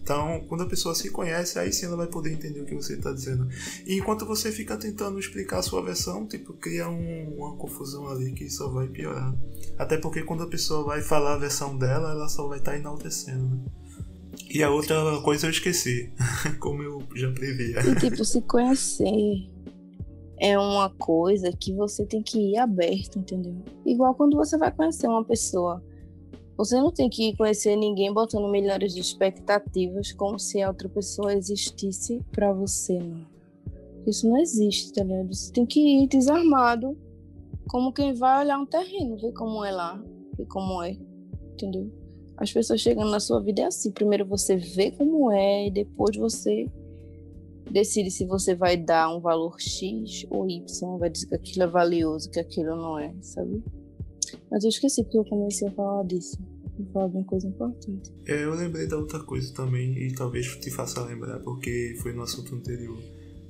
Então, 0.01 0.41
quando 0.47 0.63
a 0.63 0.67
pessoa 0.67 0.95
se 0.95 1.09
conhece, 1.09 1.59
aí 1.59 1.73
sim 1.73 1.85
ela 1.85 1.97
vai 1.97 2.07
poder 2.07 2.31
entender 2.31 2.61
o 2.61 2.65
que 2.65 2.73
você 2.73 2.93
está 2.93 3.11
dizendo. 3.11 3.45
E 3.85 3.97
enquanto 3.97 4.25
você 4.25 4.53
fica 4.53 4.77
tentando 4.77 5.19
explicar 5.19 5.57
a 5.59 5.61
sua 5.61 5.81
versão, 5.81 6.25
tipo, 6.25 6.53
cria 6.53 6.87
um, 6.87 7.35
uma 7.35 7.57
confusão 7.57 8.07
ali 8.07 8.31
que 8.31 8.49
só 8.49 8.69
vai 8.69 8.87
piorar. 8.87 9.35
Até 9.77 9.97
porque 9.97 10.23
quando 10.23 10.43
a 10.43 10.47
pessoa 10.47 10.85
vai 10.85 11.01
falar 11.01 11.33
a 11.33 11.37
versão 11.37 11.77
dela, 11.77 12.11
ela 12.11 12.29
só 12.29 12.47
vai 12.47 12.59
estar 12.59 12.71
tá 12.71 12.77
enaltecendo, 12.77 13.49
né? 13.49 13.59
E 14.49 14.63
a 14.63 14.69
outra 14.69 14.95
coisa 15.23 15.47
eu 15.47 15.51
esqueci, 15.51 16.09
como 16.59 16.83
eu 16.83 17.03
já 17.13 17.29
previa. 17.31 17.81
E 17.81 17.95
tipo, 17.95 18.23
se 18.23 18.41
conhecer 18.43 19.49
é 20.39 20.57
uma 20.57 20.89
coisa 20.89 21.51
que 21.51 21.73
você 21.73 22.05
tem 22.05 22.21
que 22.21 22.39
ir 22.39 22.57
aberto, 22.57 23.19
entendeu? 23.19 23.55
Igual 23.85 24.15
quando 24.15 24.37
você 24.37 24.57
vai 24.57 24.71
conhecer 24.71 25.07
uma 25.07 25.23
pessoa 25.23 25.81
você 26.57 26.75
não 26.75 26.91
tem 26.91 27.07
que 27.07 27.37
conhecer 27.37 27.75
ninguém 27.75 28.11
botando 28.11 28.49
milhares 28.49 28.91
de 28.91 28.99
expectativas 28.99 30.11
como 30.11 30.39
se 30.39 30.59
a 30.59 30.69
outra 30.69 30.89
pessoa 30.89 31.31
existisse 31.35 32.19
para 32.31 32.51
você, 32.51 32.97
não. 32.97 33.27
Isso 34.07 34.27
não 34.27 34.37
existe, 34.37 34.91
tá 34.91 35.03
ligado? 35.03 35.35
Você 35.35 35.53
tem 35.53 35.65
que 35.67 35.79
ir 35.79 36.07
desarmado, 36.07 36.97
como 37.67 37.93
quem 37.93 38.13
vai 38.13 38.43
olhar 38.43 38.57
um 38.57 38.65
terreno, 38.65 39.17
ver 39.17 39.33
como 39.33 39.63
é 39.63 39.71
lá, 39.71 40.03
ver 40.35 40.47
como 40.47 40.81
é, 40.81 40.97
entendeu? 41.53 41.91
As 42.35 42.51
pessoas 42.51 42.81
chegando 42.81 43.11
na 43.11 43.19
sua 43.19 43.39
vida 43.39 43.61
é 43.61 43.65
assim. 43.65 43.91
Primeiro 43.91 44.25
você 44.25 44.55
vê 44.55 44.89
como 44.91 45.31
é 45.31 45.67
e 45.67 45.71
depois 45.71 46.15
você 46.17 46.67
decide 47.71 48.11
se 48.11 48.25
você 48.25 48.55
vai 48.55 48.77
dar 48.77 49.15
um 49.15 49.19
valor 49.19 49.59
X 49.59 50.25
ou 50.29 50.49
Y, 50.49 50.97
vai 50.97 51.09
dizer 51.09 51.27
que 51.27 51.35
aquilo 51.35 51.63
é 51.63 51.67
valioso, 51.67 52.29
que 52.29 52.39
aquilo 52.39 52.75
não 52.75 52.99
é, 52.99 53.13
sabe? 53.21 53.63
Mas 54.49 54.63
eu 54.63 54.69
esqueci 54.69 55.03
porque 55.03 55.17
eu 55.17 55.25
comecei 55.25 55.67
a 55.67 55.71
falar 55.71 56.03
disso. 56.03 56.37
Vou 56.77 56.85
falar 56.93 57.07
de 57.07 57.15
uma 57.17 57.25
coisa 57.25 57.47
importante. 57.47 58.13
É, 58.25 58.43
eu 58.43 58.53
lembrei 58.53 58.87
da 58.87 58.97
outra 58.97 59.19
coisa 59.19 59.53
também 59.53 59.97
e 59.97 60.13
talvez 60.13 60.55
te 60.57 60.69
faça 60.69 61.01
lembrar 61.03 61.39
porque 61.39 61.97
foi 62.01 62.13
no 62.13 62.21
assunto 62.21 62.53
anterior. 62.53 63.01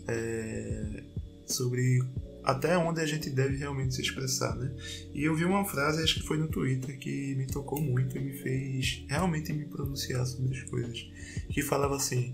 É, 0.07 1.03
sobre 1.45 1.99
até 2.43 2.77
onde 2.77 3.01
a 3.01 3.05
gente 3.05 3.29
deve 3.29 3.57
realmente 3.57 3.93
se 3.95 4.01
expressar, 4.01 4.55
né? 4.55 4.73
E 5.13 5.25
eu 5.25 5.35
vi 5.35 5.43
uma 5.43 5.65
frase, 5.65 6.01
acho 6.01 6.21
que 6.21 6.25
foi 6.25 6.37
no 6.37 6.47
Twitter, 6.47 6.97
que 6.97 7.35
me 7.35 7.45
tocou 7.45 7.81
muito 7.81 8.17
e 8.17 8.21
me 8.21 8.31
fez 8.31 9.03
realmente 9.09 9.51
me 9.51 9.65
pronunciar 9.65 10.25
sobre 10.25 10.57
as 10.57 10.63
coisas. 10.63 11.05
Que 11.49 11.61
falava 11.61 11.97
assim: 11.97 12.33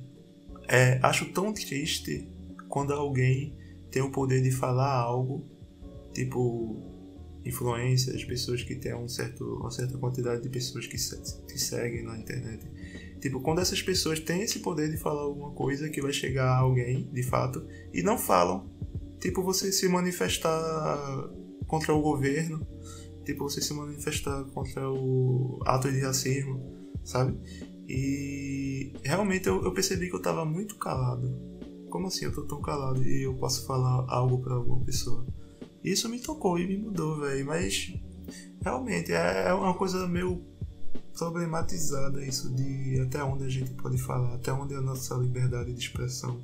é, 0.67 0.99
acho 1.01 1.31
tão 1.31 1.53
triste 1.53 2.27
quando 2.69 2.93
alguém 2.93 3.55
tem 3.91 4.01
o 4.01 4.09
poder 4.09 4.41
de 4.41 4.51
falar 4.51 4.93
algo, 4.93 5.45
tipo, 6.13 6.81
influências, 7.45 8.23
pessoas 8.23 8.63
que 8.63 8.75
têm 8.75 8.95
um 8.95 9.07
certo, 9.07 9.43
uma 9.57 9.69
certa 9.69 9.97
quantidade 9.97 10.41
de 10.41 10.49
pessoas 10.49 10.87
que 10.87 10.97
te 10.97 11.59
seguem 11.59 12.03
na 12.03 12.17
internet. 12.17 12.65
Tipo, 13.19 13.39
quando 13.41 13.59
essas 13.59 13.81
pessoas 13.81 14.19
têm 14.19 14.41
esse 14.41 14.59
poder 14.59 14.89
de 14.89 14.97
falar 14.97 15.21
alguma 15.21 15.51
coisa 15.51 15.89
que 15.89 16.01
vai 16.01 16.11
chegar 16.11 16.47
a 16.47 16.57
alguém, 16.57 17.09
de 17.11 17.23
fato, 17.23 17.65
e 17.93 18.01
não 18.01 18.17
falam. 18.17 18.69
Tipo, 19.19 19.41
você 19.41 19.71
se 19.71 19.87
manifestar 19.87 21.29
contra 21.67 21.93
o 21.93 22.01
governo, 22.01 22.65
tipo, 23.23 23.43
você 23.43 23.61
se 23.61 23.73
manifestar 23.73 24.43
contra 24.45 24.89
o 24.89 25.59
ato 25.65 25.91
de 25.91 26.01
racismo, 26.01 26.61
sabe? 27.03 27.37
E 27.87 28.93
realmente 29.03 29.47
eu, 29.47 29.63
eu 29.63 29.73
percebi 29.73 30.09
que 30.09 30.15
eu 30.15 30.21
tava 30.21 30.45
muito 30.45 30.75
calado. 30.75 31.33
Como 31.89 32.07
assim 32.07 32.25
eu 32.25 32.33
tô 32.33 32.43
tão 32.43 32.61
calado 32.61 33.03
e 33.03 33.23
eu 33.23 33.35
posso 33.35 33.65
falar 33.65 34.05
algo 34.09 34.39
para 34.39 34.55
alguma 34.55 34.83
pessoa? 34.83 35.25
Isso 35.83 36.09
me 36.09 36.19
tocou 36.19 36.57
e 36.57 36.65
me 36.65 36.77
mudou, 36.77 37.19
velho. 37.19 37.45
Mas 37.45 37.93
realmente 38.61 39.11
é, 39.11 39.49
é 39.49 39.53
uma 39.53 39.73
coisa 39.73 40.07
meio 40.07 40.41
problematizada 41.17 42.25
isso 42.25 42.53
de 42.53 42.99
até 43.01 43.23
onde 43.23 43.43
a 43.43 43.49
gente 43.49 43.71
pode 43.73 43.97
falar, 43.97 44.33
até 44.33 44.51
onde 44.51 44.73
a 44.73 44.81
nossa 44.81 45.15
liberdade 45.15 45.71
de 45.73 45.79
expressão 45.79 46.39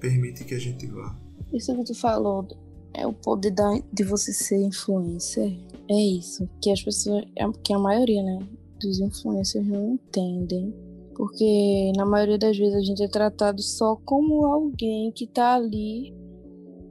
permite 0.00 0.44
que 0.44 0.54
a 0.54 0.58
gente 0.58 0.86
vá. 0.86 1.16
Isso 1.52 1.74
que 1.76 1.84
tu 1.84 1.94
falou 1.94 2.46
é 2.94 3.06
o 3.06 3.12
poder 3.12 3.50
da, 3.50 3.70
de 3.92 4.04
você 4.04 4.32
ser 4.32 4.56
influencer. 4.56 5.58
É 5.88 5.94
isso 5.94 6.48
que 6.60 6.70
as 6.70 6.82
pessoas, 6.82 7.24
é, 7.36 7.44
que 7.62 7.72
a 7.72 7.78
maioria, 7.78 8.22
né, 8.22 8.38
dos 8.82 9.00
influencers 9.00 9.66
não 9.66 9.94
entendem. 9.94 10.74
Porque 11.14 11.92
na 11.96 12.06
maioria 12.06 12.38
das 12.38 12.56
vezes 12.56 12.74
a 12.74 12.80
gente 12.80 13.02
é 13.02 13.08
tratado 13.08 13.60
só 13.62 13.96
como 13.96 14.46
alguém 14.46 15.12
que 15.12 15.26
tá 15.26 15.54
ali 15.54 16.14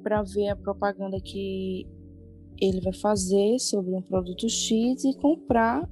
para 0.04 0.22
ver 0.24 0.50
a 0.50 0.56
propaganda 0.56 1.20
que 1.20 1.88
ele 2.60 2.80
vai 2.82 2.94
fazer 2.94 3.60
sobre 3.60 3.94
um 3.94 4.02
produto 4.02 4.48
X 4.48 5.04
e 5.04 5.14
comprar. 5.16 5.90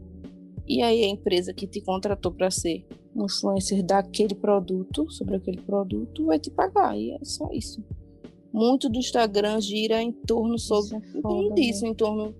E 0.68 0.84
aí 0.84 1.04
a 1.04 1.10
empresa 1.10 1.54
que 1.54 1.66
te 1.66 1.82
contratou 1.82 2.32
para 2.32 2.52
ser 2.52 2.86
um 3.16 3.26
influencer 3.26 3.84
daquele 3.84 4.36
produto, 4.36 5.10
sobre 5.10 5.38
aquele 5.38 5.62
produto, 5.62 6.26
vai 6.26 6.38
te 6.40 6.52
pagar. 6.52 6.98
E 6.98 7.12
é 7.12 7.20
só 7.24 7.50
isso. 7.52 7.84
Muito 8.54 8.90
do 8.90 9.00
Instagram 9.00 9.60
gira 9.60 10.02
em 10.02 10.12
torno 10.12 10.58
sobre 10.58 10.96
é 10.96 11.18
em 11.18 11.22
torno 11.22 11.54
disso, 11.56 11.84
né? 11.84 11.90
em 11.90 11.94
torno 11.96 12.36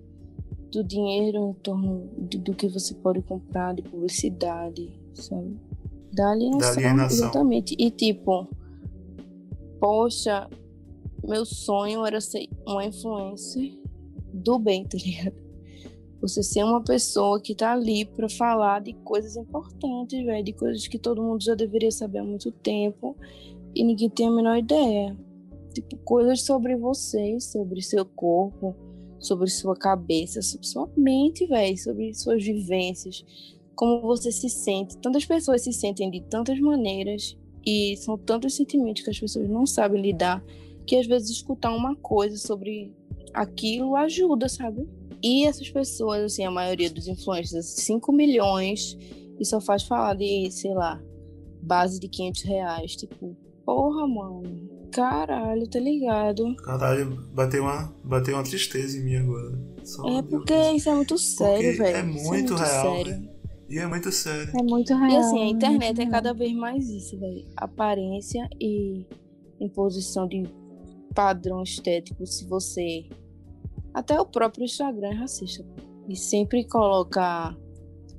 do 0.70 0.84
dinheiro, 0.84 1.50
em 1.50 1.52
torno 1.54 2.08
de, 2.18 2.38
do 2.38 2.54
que 2.54 2.68
você 2.68 2.94
pode 2.94 3.22
comprar 3.22 3.74
de 3.74 3.82
publicidade, 3.82 4.92
sabe? 5.14 5.56
Da 6.12 6.30
alienação, 6.30 6.74
da 6.74 6.80
alienação. 6.80 7.18
exatamente. 7.18 7.76
E 7.78 7.90
tipo, 7.90 8.48
poxa, 9.80 10.48
meu 11.26 11.44
sonho 11.44 12.04
era 12.06 12.20
ser 12.20 12.48
uma 12.66 12.84
influencer 12.84 13.78
do 14.32 14.58
bem, 14.58 14.84
tá 14.84 14.96
ligado? 14.98 15.34
Você 16.20 16.42
ser 16.42 16.64
uma 16.64 16.82
pessoa 16.82 17.40
que 17.40 17.54
tá 17.54 17.72
ali 17.72 18.04
para 18.04 18.28
falar 18.28 18.80
de 18.80 18.92
coisas 18.92 19.36
importantes, 19.36 20.22
velho, 20.24 20.44
de 20.44 20.52
coisas 20.52 20.86
que 20.86 20.98
todo 20.98 21.22
mundo 21.22 21.42
já 21.42 21.54
deveria 21.54 21.90
saber 21.90 22.18
há 22.18 22.24
muito 22.24 22.52
tempo 22.52 23.16
e 23.74 23.82
ninguém 23.82 24.10
tem 24.10 24.28
a 24.28 24.30
menor 24.30 24.58
ideia. 24.58 25.16
Tipo, 25.72 25.96
coisas 25.98 26.42
sobre 26.42 26.76
você, 26.76 27.40
sobre 27.40 27.80
seu 27.80 28.04
corpo, 28.04 28.76
sobre 29.20 29.48
sua 29.48 29.76
cabeça, 29.76 30.42
sobre 30.42 30.66
sua 30.66 30.90
mente, 30.96 31.46
velho, 31.46 31.78
sobre 31.78 32.12
suas 32.14 32.42
vivências, 32.42 33.24
como 33.76 34.00
você 34.00 34.32
se 34.32 34.48
sente. 34.48 34.96
Tantas 34.98 35.24
pessoas 35.24 35.62
se 35.62 35.72
sentem 35.72 36.10
de 36.10 36.20
tantas 36.22 36.58
maneiras 36.58 37.38
e 37.64 37.96
são 37.98 38.18
tantos 38.18 38.56
sentimentos 38.56 39.02
que 39.02 39.10
as 39.10 39.20
pessoas 39.20 39.48
não 39.48 39.66
sabem 39.66 40.00
lidar 40.00 40.42
que 40.86 40.96
às 40.96 41.06
vezes 41.06 41.30
escutar 41.30 41.72
uma 41.72 41.94
coisa 41.94 42.36
sobre 42.36 42.92
aquilo 43.32 43.94
ajuda, 43.94 44.48
sabe? 44.48 44.88
E 45.22 45.46
essas 45.46 45.70
pessoas, 45.70 46.24
assim, 46.24 46.44
a 46.44 46.50
maioria 46.50 46.90
dos 46.90 47.06
influencers, 47.06 47.66
5 47.66 48.10
milhões, 48.12 48.98
e 49.38 49.44
só 49.44 49.60
faz 49.60 49.84
falar 49.84 50.14
de, 50.14 50.50
sei 50.50 50.74
lá, 50.74 51.00
base 51.62 52.00
de 52.00 52.08
500 52.08 52.42
reais. 52.42 52.96
Tipo, 52.96 53.36
porra, 53.64 54.06
mano. 54.08 54.42
Caralho, 54.90 55.68
tá 55.68 55.78
ligado? 55.78 56.54
Caralho, 56.56 57.22
bateu 57.32 57.62
uma, 57.62 57.94
bateu 58.04 58.34
uma 58.34 58.42
tristeza 58.42 58.98
em 58.98 59.04
mim 59.04 59.16
agora. 59.16 59.58
Só 59.84 60.18
é 60.18 60.22
porque 60.22 60.54
isso 60.72 60.88
é 60.88 60.94
muito 60.94 61.18
sério, 61.18 61.76
velho. 61.76 61.96
É 61.96 62.02
muito, 62.02 62.18
é 62.18 62.28
muito 62.28 62.54
real. 62.54 62.96
Sério. 62.96 63.30
E 63.68 63.78
é 63.78 63.86
muito 63.86 64.12
sério. 64.12 64.52
É 64.58 64.62
muito 64.62 64.94
real. 64.94 65.10
E 65.10 65.16
assim, 65.16 65.42
a 65.42 65.46
internet 65.46 66.00
é 66.00 66.06
cada 66.06 66.34
vez 66.34 66.52
mais 66.54 66.88
isso, 66.88 67.18
velho. 67.18 67.46
Aparência 67.56 68.48
e 68.60 69.06
imposição 69.60 70.26
de 70.26 70.42
padrão 71.14 71.62
estético 71.62 72.26
se 72.26 72.46
você. 72.46 73.04
Até 73.94 74.20
o 74.20 74.26
próprio 74.26 74.64
Instagram 74.64 75.10
é 75.10 75.14
racista. 75.14 75.64
E 76.08 76.16
sempre 76.16 76.64
coloca 76.64 77.56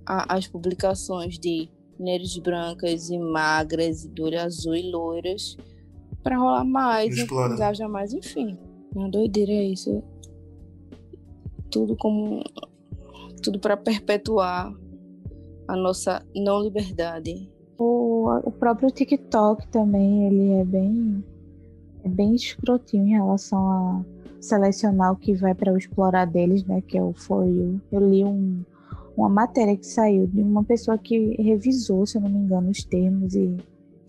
a, 0.06 0.36
as 0.36 0.48
publicações 0.48 1.38
de 1.38 1.70
mulheres 2.00 2.38
brancas 2.38 3.10
e 3.10 3.18
magras, 3.18 4.04
de 4.04 4.22
olho 4.22 4.40
azul 4.40 4.76
e 4.76 4.90
loiras, 4.90 5.56
para 6.24 6.38
rolar 6.38 6.66
mais, 6.66 7.16
Explora. 7.18 7.54
engajar 7.54 7.90
mais, 7.90 8.14
enfim. 8.14 8.58
Uma 8.96 9.10
doideira 9.10 9.52
é 9.52 9.64
isso. 9.66 10.04
Tudo 11.70 11.96
como. 11.96 12.44
Tudo 13.42 13.60
para 13.60 13.76
perpetuar 13.76 14.74
a 15.68 15.76
nossa 15.76 16.24
não 16.36 16.62
liberdade. 16.62 17.50
O, 17.78 18.30
o 18.44 18.52
próprio 18.52 18.92
TikTok 18.92 19.68
também, 19.70 20.28
ele 20.28 20.52
é 20.52 20.66
bem, 20.66 21.24
é 22.04 22.10
bem 22.10 22.36
escrotinho 22.36 23.08
em 23.08 23.12
relação 23.12 23.72
a 23.72 24.06
selecionar 24.40 25.14
o 25.14 25.16
que 25.16 25.34
vai 25.34 25.56
para 25.56 25.74
o 25.74 25.78
explorar 25.78 26.26
deles, 26.26 26.64
né? 26.66 26.82
Que 26.82 26.98
é 26.98 27.04
o 27.04 27.14
For 27.14 27.48
You. 27.48 27.82
Eu 27.92 28.08
li 28.08 28.24
um, 28.24 28.64
uma 29.16 29.30
matéria 29.30 29.76
que 29.76 29.86
saiu 29.86 30.28
de 30.28 30.42
uma 30.42 30.64
pessoa 30.64 30.98
que 30.98 31.36
revisou, 31.42 32.06
se 32.06 32.18
eu 32.18 32.22
não 32.22 32.30
me 32.30 32.40
engano, 32.40 32.70
os 32.70 32.84
termos 32.84 33.34
e 33.34 33.58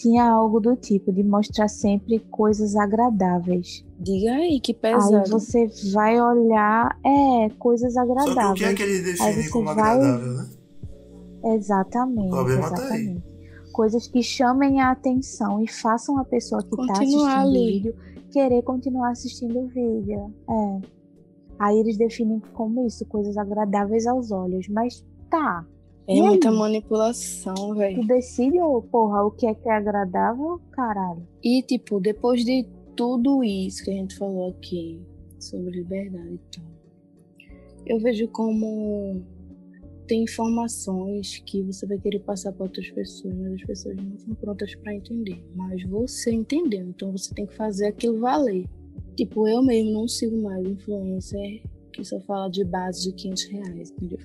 tinha 0.02 0.24
algo 0.24 0.58
do 0.60 0.74
tipo 0.76 1.12
de 1.12 1.22
mostrar 1.22 1.68
sempre 1.68 2.18
coisas 2.30 2.74
agradáveis. 2.74 3.84
Diga 4.00 4.32
aí, 4.32 4.58
que 4.60 4.74
pesado. 4.74 5.16
Aí 5.16 5.30
você 5.30 5.70
vai 5.92 6.20
olhar, 6.20 6.98
é, 7.04 7.48
coisas 7.58 7.94
Só 7.94 8.04
que 8.04 8.10
agradáveis. 8.10 8.50
o 8.50 8.54
que 8.54 8.64
é 8.64 8.74
que 8.74 8.82
eles 8.82 9.04
definem 9.04 9.42
você 9.44 9.48
como 9.50 9.64
vai- 9.66 9.74
agradável, 9.96 10.32
né? 10.34 10.48
Exatamente. 11.44 12.26
O 12.28 12.30
problema 12.30 12.62
tá 12.70 12.76
aí. 12.76 12.82
exatamente. 12.82 13.22
Coisas 13.72 14.06
que 14.06 14.22
chamem 14.22 14.80
a 14.80 14.90
atenção 14.90 15.62
e 15.62 15.68
façam 15.70 16.18
a 16.18 16.24
pessoa 16.24 16.60
que 16.62 16.68
está 16.68 16.94
Continuar 16.94 17.38
assistindo 17.38 17.48
ali. 17.48 17.58
o 17.58 17.72
vídeo 17.72 17.94
querer 18.30 18.62
continuar 18.62 19.10
assistindo 19.10 19.58
o 19.60 19.66
vídeo. 19.68 20.32
É. 20.50 20.80
Aí 21.58 21.78
eles 21.78 21.96
definem 21.96 22.40
como 22.54 22.86
isso, 22.86 23.04
coisas 23.06 23.36
agradáveis 23.36 24.06
aos 24.06 24.30
olhos. 24.30 24.68
Mas 24.68 25.04
tá, 25.30 25.64
É 26.06 26.14
E 26.14 26.20
aí? 26.20 26.22
muita 26.26 26.50
manipulação, 26.50 27.74
velho. 27.74 28.00
tu 28.00 28.06
decide, 28.06 28.60
ô, 28.60 28.82
porra, 28.82 29.24
o 29.24 29.30
que 29.30 29.46
é 29.46 29.54
que 29.54 29.68
é 29.68 29.72
agradável, 29.72 30.60
caralho. 30.72 31.26
E, 31.42 31.62
tipo, 31.62 32.00
depois 32.00 32.44
de 32.44 32.66
tudo 32.96 33.42
isso 33.44 33.84
que 33.84 33.90
a 33.90 33.94
gente 33.94 34.16
falou 34.16 34.50
aqui 34.50 35.00
sobre 35.38 35.70
liberdade 35.70 36.34
e 36.34 36.56
tal, 36.56 36.64
eu 37.86 37.98
vejo 37.98 38.28
como 38.28 39.22
tem 40.06 40.24
informações 40.24 41.38
que 41.46 41.62
você 41.62 41.86
vai 41.86 41.98
querer 41.98 42.18
passar 42.20 42.52
para 42.52 42.64
outras 42.64 42.90
pessoas, 42.90 43.34
mas 43.34 43.54
as 43.54 43.62
pessoas 43.62 43.96
não 43.96 44.14
estão 44.14 44.34
prontas 44.34 44.74
para 44.74 44.94
entender. 44.94 45.42
Mas 45.54 45.82
você 45.84 46.32
entendeu, 46.32 46.88
então 46.88 47.12
você 47.12 47.32
tem 47.34 47.46
que 47.46 47.54
fazer 47.54 47.86
aquilo 47.86 48.18
valer. 48.18 48.66
Tipo, 49.16 49.46
eu 49.48 49.62
mesmo 49.62 49.92
não 49.92 50.08
sigo 50.08 50.36
mais 50.42 50.66
influencer 50.66 51.62
que 51.92 52.04
só 52.04 52.18
fala 52.20 52.48
de 52.50 52.64
base 52.64 53.04
de 53.04 53.12
500 53.14 53.44
reais, 53.44 53.90
entendeu? 53.90 54.18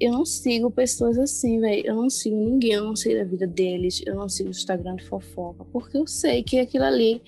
Eu 0.00 0.12
não 0.12 0.24
sigo 0.24 0.70
pessoas 0.70 1.18
assim, 1.18 1.60
velho. 1.60 1.86
Eu 1.86 1.94
não 1.94 2.08
sigo 2.08 2.36
ninguém, 2.36 2.72
eu 2.72 2.84
não 2.84 2.96
sei 2.96 3.16
da 3.16 3.24
vida 3.24 3.46
deles, 3.46 4.02
eu 4.06 4.14
não 4.14 4.28
sigo 4.28 4.48
o 4.48 4.52
Instagram 4.52 4.96
de 4.96 5.04
fofoca, 5.04 5.64
porque 5.66 5.98
eu 5.98 6.06
sei 6.06 6.42
que 6.42 6.58
aquilo 6.58 6.84
ali 6.84 7.22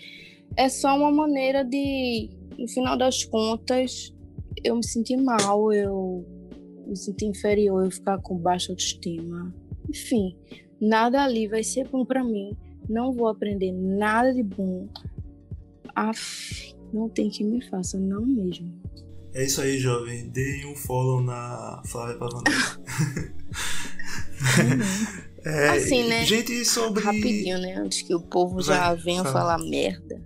é 0.56 0.68
só 0.68 0.96
uma 0.96 1.10
maneira 1.10 1.64
de, 1.64 2.30
no 2.58 2.66
final 2.68 2.96
das 2.96 3.24
contas, 3.24 4.14
eu 4.64 4.76
me 4.76 4.84
sentir 4.84 5.16
mal, 5.16 5.72
eu 5.72 6.24
me 6.86 6.96
sentir 6.96 7.26
inferior, 7.26 7.84
eu 7.84 7.90
ficar 7.90 8.18
com 8.18 8.36
baixa 8.36 8.72
autoestima. 8.72 9.54
Enfim, 9.88 10.36
nada 10.80 11.22
ali 11.22 11.46
vai 11.46 11.62
ser 11.62 11.88
bom 11.88 12.04
pra 12.04 12.24
mim. 12.24 12.56
Não 12.88 13.12
vou 13.12 13.28
aprender 13.28 13.72
nada 13.72 14.32
de 14.32 14.42
bom. 14.42 14.88
Aff, 15.94 16.74
não 16.92 17.08
tem 17.08 17.28
que 17.28 17.44
me 17.44 17.62
faça, 17.62 17.98
não 17.98 18.24
mesmo. 18.24 18.72
É 19.34 19.44
isso 19.44 19.60
aí, 19.60 19.78
jovem. 19.78 20.28
Dê 20.28 20.64
um 20.66 20.74
follow 20.74 21.22
na 21.22 21.82
Flávia 21.86 22.16
Pavanelli. 22.16 23.32
É, 25.44 25.70
Assim, 25.70 26.08
né? 26.08 26.24
Gente, 26.24 26.64
sobre. 26.64 27.02
Rapidinho, 27.02 27.58
né? 27.58 27.74
Antes 27.74 28.02
que 28.02 28.14
o 28.14 28.20
povo 28.20 28.62
Vai, 28.62 28.76
já 28.76 28.94
venha 28.94 29.24
fala. 29.24 29.32
falar 29.32 29.58
merda. 29.58 30.22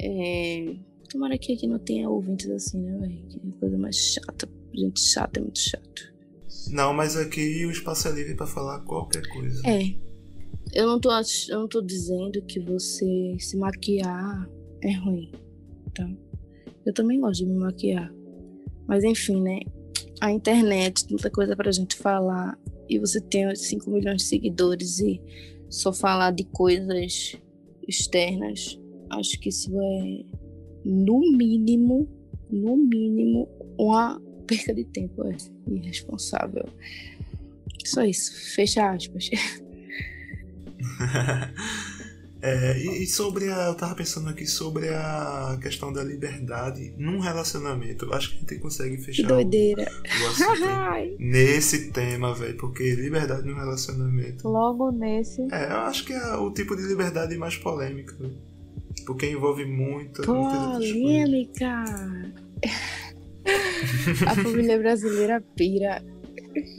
É... 0.00 0.74
Tomara 1.10 1.36
que 1.36 1.52
aqui 1.52 1.66
não 1.66 1.78
tenha 1.78 2.08
ouvintes 2.08 2.48
assim, 2.50 2.80
né, 2.80 2.98
velho? 2.98 3.22
Que 3.28 3.36
é 3.36 3.60
coisa 3.60 3.78
mais 3.78 3.96
chata. 3.96 4.48
Gente 4.74 5.00
chata 5.00 5.40
é 5.40 5.42
muito 5.42 5.58
chato. 5.58 6.14
Não, 6.70 6.94
mas 6.94 7.16
aqui 7.16 7.66
o 7.66 7.70
espaço 7.70 8.08
é 8.08 8.12
livre 8.12 8.34
pra 8.34 8.46
falar 8.46 8.80
qualquer 8.80 9.26
coisa. 9.28 9.60
É. 9.68 9.94
Eu 10.72 10.86
não 10.86 10.98
tô, 10.98 11.10
eu 11.50 11.60
não 11.60 11.68
tô 11.68 11.82
dizendo 11.82 12.42
que 12.42 12.58
você 12.60 13.36
se 13.38 13.56
maquiar 13.56 14.48
é 14.82 14.92
ruim, 14.92 15.30
tá? 15.94 16.08
Eu 16.84 16.92
também 16.92 17.20
gosto 17.20 17.40
de 17.40 17.46
me 17.46 17.58
maquiar. 17.58 18.12
Mas 18.86 19.04
enfim, 19.04 19.40
né? 19.40 19.60
A 20.20 20.30
internet, 20.30 21.06
tanta 21.06 21.30
coisa 21.30 21.56
pra 21.56 21.72
gente 21.72 21.96
falar. 21.96 22.58
E 22.88 22.98
você 22.98 23.20
tem 23.20 23.54
5 23.54 23.90
milhões 23.90 24.18
de 24.18 24.24
seguidores 24.24 25.00
e 25.00 25.20
só 25.70 25.92
falar 25.92 26.32
de 26.32 26.44
coisas 26.44 27.36
externas. 27.88 28.78
Acho 29.10 29.38
que 29.40 29.48
isso 29.48 29.70
é, 29.80 30.24
no 30.84 31.20
mínimo, 31.36 32.08
no 32.50 32.76
mínimo, 32.76 33.48
uma 33.78 34.20
perca 34.46 34.74
de 34.74 34.84
tempo. 34.84 35.24
É 35.24 35.36
irresponsável. 35.68 36.68
Só 37.84 38.04
isso. 38.04 38.32
Fecha 38.54 38.90
aspas. 38.90 39.30
É, 42.46 42.76
e, 42.76 43.04
e 43.04 43.06
sobre 43.06 43.50
a. 43.50 43.68
Eu 43.68 43.74
tava 43.74 43.94
pensando 43.94 44.28
aqui 44.28 44.46
sobre 44.46 44.90
a 44.90 45.58
questão 45.62 45.90
da 45.90 46.04
liberdade 46.04 46.94
num 46.98 47.18
relacionamento. 47.18 48.12
Acho 48.12 48.32
que 48.32 48.36
a 48.36 48.40
gente 48.40 48.58
consegue 48.58 48.98
fechar 48.98 49.24
o, 49.24 49.28
doideira. 49.28 49.90
o 50.04 50.26
assunto 50.26 50.64
Ai. 50.68 51.16
nesse 51.18 51.90
tema, 51.90 52.34
velho. 52.34 52.58
Porque 52.58 52.94
liberdade 52.96 53.48
no 53.48 53.54
relacionamento. 53.54 54.46
Logo 54.46 54.90
nesse. 54.92 55.40
É, 55.50 55.72
eu 55.72 55.78
acho 55.78 56.04
que 56.04 56.12
é 56.12 56.36
o 56.36 56.50
tipo 56.50 56.76
de 56.76 56.82
liberdade 56.82 57.34
mais 57.38 57.56
polêmica. 57.56 58.14
né? 58.20 58.28
Porque 59.06 59.26
envolve 59.30 59.64
coisas. 59.64 60.92
Polêmica. 60.92 61.84
A 64.26 64.34
família 64.34 64.78
brasileira 64.78 65.42
pira. 65.56 66.02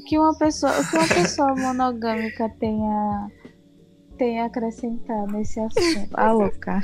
que 0.08 0.20
uma 0.20 0.38
pessoa, 0.38 0.80
o 0.80 0.88
que 0.88 0.96
uma 0.96 1.08
pessoa 1.08 1.56
monogâmica 1.56 2.50
tenha, 2.60 3.32
tenha 4.18 4.44
a 4.44 4.46
acrescentar 4.48 5.28
nesse 5.32 5.60
assunto. 5.60 6.10
Ah, 6.14 6.32
louca. 6.32 6.82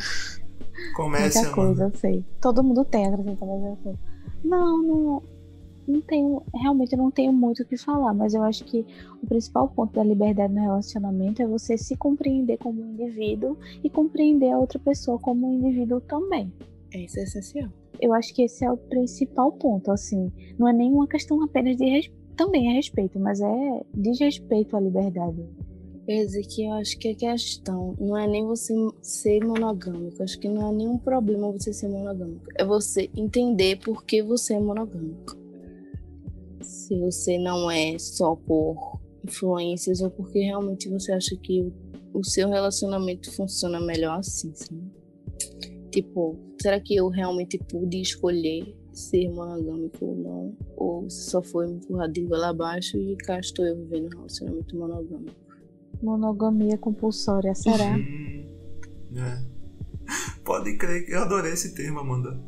Comece, 0.95 1.39
Muita 1.39 1.53
coisa, 1.53 1.84
eu 1.84 1.97
sei. 1.97 2.25
Todo 2.41 2.63
mundo 2.63 2.86
tem 2.86 3.05
a 3.05 3.09
acrescentar 3.09 3.47
nesse 3.47 3.67
assunto. 3.67 3.99
Não, 4.43 4.82
não. 4.82 5.23
Não 5.88 6.01
tenho. 6.01 6.43
Realmente 6.53 6.93
eu 6.93 6.97
não 6.99 7.11
tenho 7.11 7.34
muito 7.34 7.63
o 7.63 7.65
que 7.65 7.75
falar, 7.75 8.13
mas 8.13 8.34
eu 8.34 8.43
acho 8.43 8.63
que 8.63 8.86
o 9.21 9.27
principal 9.27 9.67
ponto 9.67 9.93
da 9.93 10.03
liberdade 10.03 10.53
no 10.53 10.61
relacionamento 10.61 11.41
é 11.41 11.47
você 11.47 11.77
se 11.77 11.97
compreender 11.97 12.57
como 12.57 12.82
um 12.82 12.91
indivíduo 12.91 13.57
e 13.84 13.89
compreender 13.89 14.51
a 14.51 14.59
outra 14.59 14.79
pessoa 14.79 15.17
como 15.19 15.47
um 15.47 15.53
indivíduo 15.53 15.99
também. 16.01 16.53
Isso 16.93 17.19
é 17.19 17.23
essencial. 17.23 17.69
Eu 17.99 18.13
acho 18.13 18.34
que 18.34 18.43
esse 18.43 18.63
é 18.63 18.71
o 18.71 18.77
principal 18.77 19.51
ponto, 19.53 19.91
assim. 19.91 20.32
Não 20.57 20.67
é 20.67 20.73
nenhuma 20.73 21.07
questão 21.07 21.43
apenas 21.43 21.75
de 21.77 22.11
também 22.36 22.69
é 22.69 22.73
respeito, 22.73 23.19
mas 23.19 23.39
é 23.41 23.86
desrespeito 23.93 24.75
à 24.75 24.79
liberdade. 24.79 25.45
Dizer 26.07 26.43
que 26.43 26.65
eu 26.65 26.73
acho 26.73 26.97
que 26.97 27.09
a 27.09 27.15
questão 27.15 27.95
não 27.99 28.17
é 28.17 28.27
nem 28.27 28.45
você 28.45 28.73
ser 29.01 29.43
monogâmico. 29.45 30.23
Acho 30.23 30.39
que 30.39 30.49
não 30.49 30.69
é 30.69 30.73
nenhum 30.73 30.97
problema 30.97 31.51
você 31.51 31.71
ser 31.71 31.87
monogâmico. 31.87 32.45
É 32.55 32.65
você 32.65 33.09
entender 33.15 33.79
por 33.79 34.03
que 34.03 34.21
você 34.21 34.55
é 34.55 34.59
monogâmico. 34.59 35.37
Se 36.61 36.99
você 36.99 37.37
não 37.37 37.69
é 37.69 37.97
só 37.99 38.35
por 38.35 38.99
influências 39.23 40.01
ou 40.01 40.09
porque 40.09 40.39
realmente 40.39 40.89
você 40.89 41.11
acha 41.11 41.35
que 41.37 41.71
o, 42.13 42.23
seu 42.23 42.49
relacionamento 42.49 43.31
funciona 43.31 43.79
melhor 43.79 44.19
assim, 44.19 44.51
sabe? 44.53 44.81
Tipo, 45.91 46.37
será 46.61 46.79
que 46.79 46.95
eu 46.95 47.09
realmente 47.09 47.57
pude 47.57 48.01
escolher 48.01 48.75
ser 48.91 49.29
monogâmico 49.29 50.05
ou 50.05 50.15
não? 50.15 50.57
Ou 50.75 51.09
só 51.09 51.41
foi 51.41 51.69
empurrado 51.69 52.13
de 52.13 52.21
goela 52.23 52.49
abaixo 52.49 52.97
e 52.97 53.15
cá 53.17 53.39
estou 53.39 53.65
eu 53.65 53.77
vivendo 53.77 54.07
um 54.07 54.17
relacionamento 54.17 54.75
monogâmico? 54.75 55.50
Monogamia 56.01 56.77
compulsória, 56.77 57.53
será? 57.55 57.95
Hum, 57.95 58.45
é. 59.15 59.51
Pode 60.43 60.77
crer 60.77 61.05
que 61.05 61.13
eu 61.13 61.21
adorei 61.21 61.53
esse 61.53 61.73
termo, 61.75 61.99
Amanda. 61.99 62.41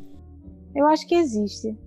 Eu 0.74 0.86
acho 0.86 1.06
que 1.06 1.14
existe. 1.14 1.78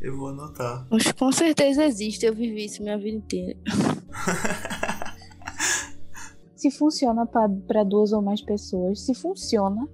Eu 0.00 0.16
vou 0.16 0.28
anotar. 0.28 0.86
Mas 0.90 1.10
com 1.12 1.32
certeza 1.32 1.84
existe, 1.84 2.26
eu 2.26 2.34
vivi 2.34 2.66
isso 2.66 2.82
minha 2.82 2.98
vida 2.98 3.16
inteira. 3.16 3.58
Se 6.54 6.70
funciona 6.70 7.26
para 7.26 7.84
duas 7.84 8.12
ou 8.12 8.22
mais 8.22 8.40
pessoas, 8.40 9.00
se 9.02 9.14
funciona, 9.14 9.86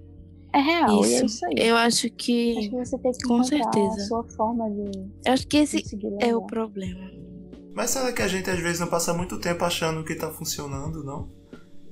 é 0.53 0.59
real. 0.59 1.05
E 1.05 1.13
é 1.13 1.25
isso 1.25 1.45
aí. 1.45 1.53
Eu 1.57 1.75
acho 1.75 2.07
Acho 2.07 2.15
que. 2.15 2.69
que 2.69 2.69
você 2.69 2.97
tem 2.97 3.11
que 3.11 3.27
com 3.27 3.43
certeza. 3.43 3.95
a 3.95 3.99
sua 4.05 4.23
forma 4.23 4.69
de 4.71 4.99
Eu 5.25 5.33
acho 5.33 5.47
que 5.47 5.57
esse 5.57 5.83
é 6.21 6.35
o 6.35 6.43
problema. 6.43 7.11
Mas 7.73 7.89
será 7.89 8.11
que 8.11 8.21
a 8.21 8.27
gente 8.27 8.49
às 8.49 8.59
vezes 8.59 8.79
não 8.79 8.87
passa 8.87 9.13
muito 9.13 9.39
tempo 9.39 9.63
achando 9.65 10.03
que 10.03 10.15
tá 10.15 10.29
funcionando, 10.31 11.03
não? 11.03 11.29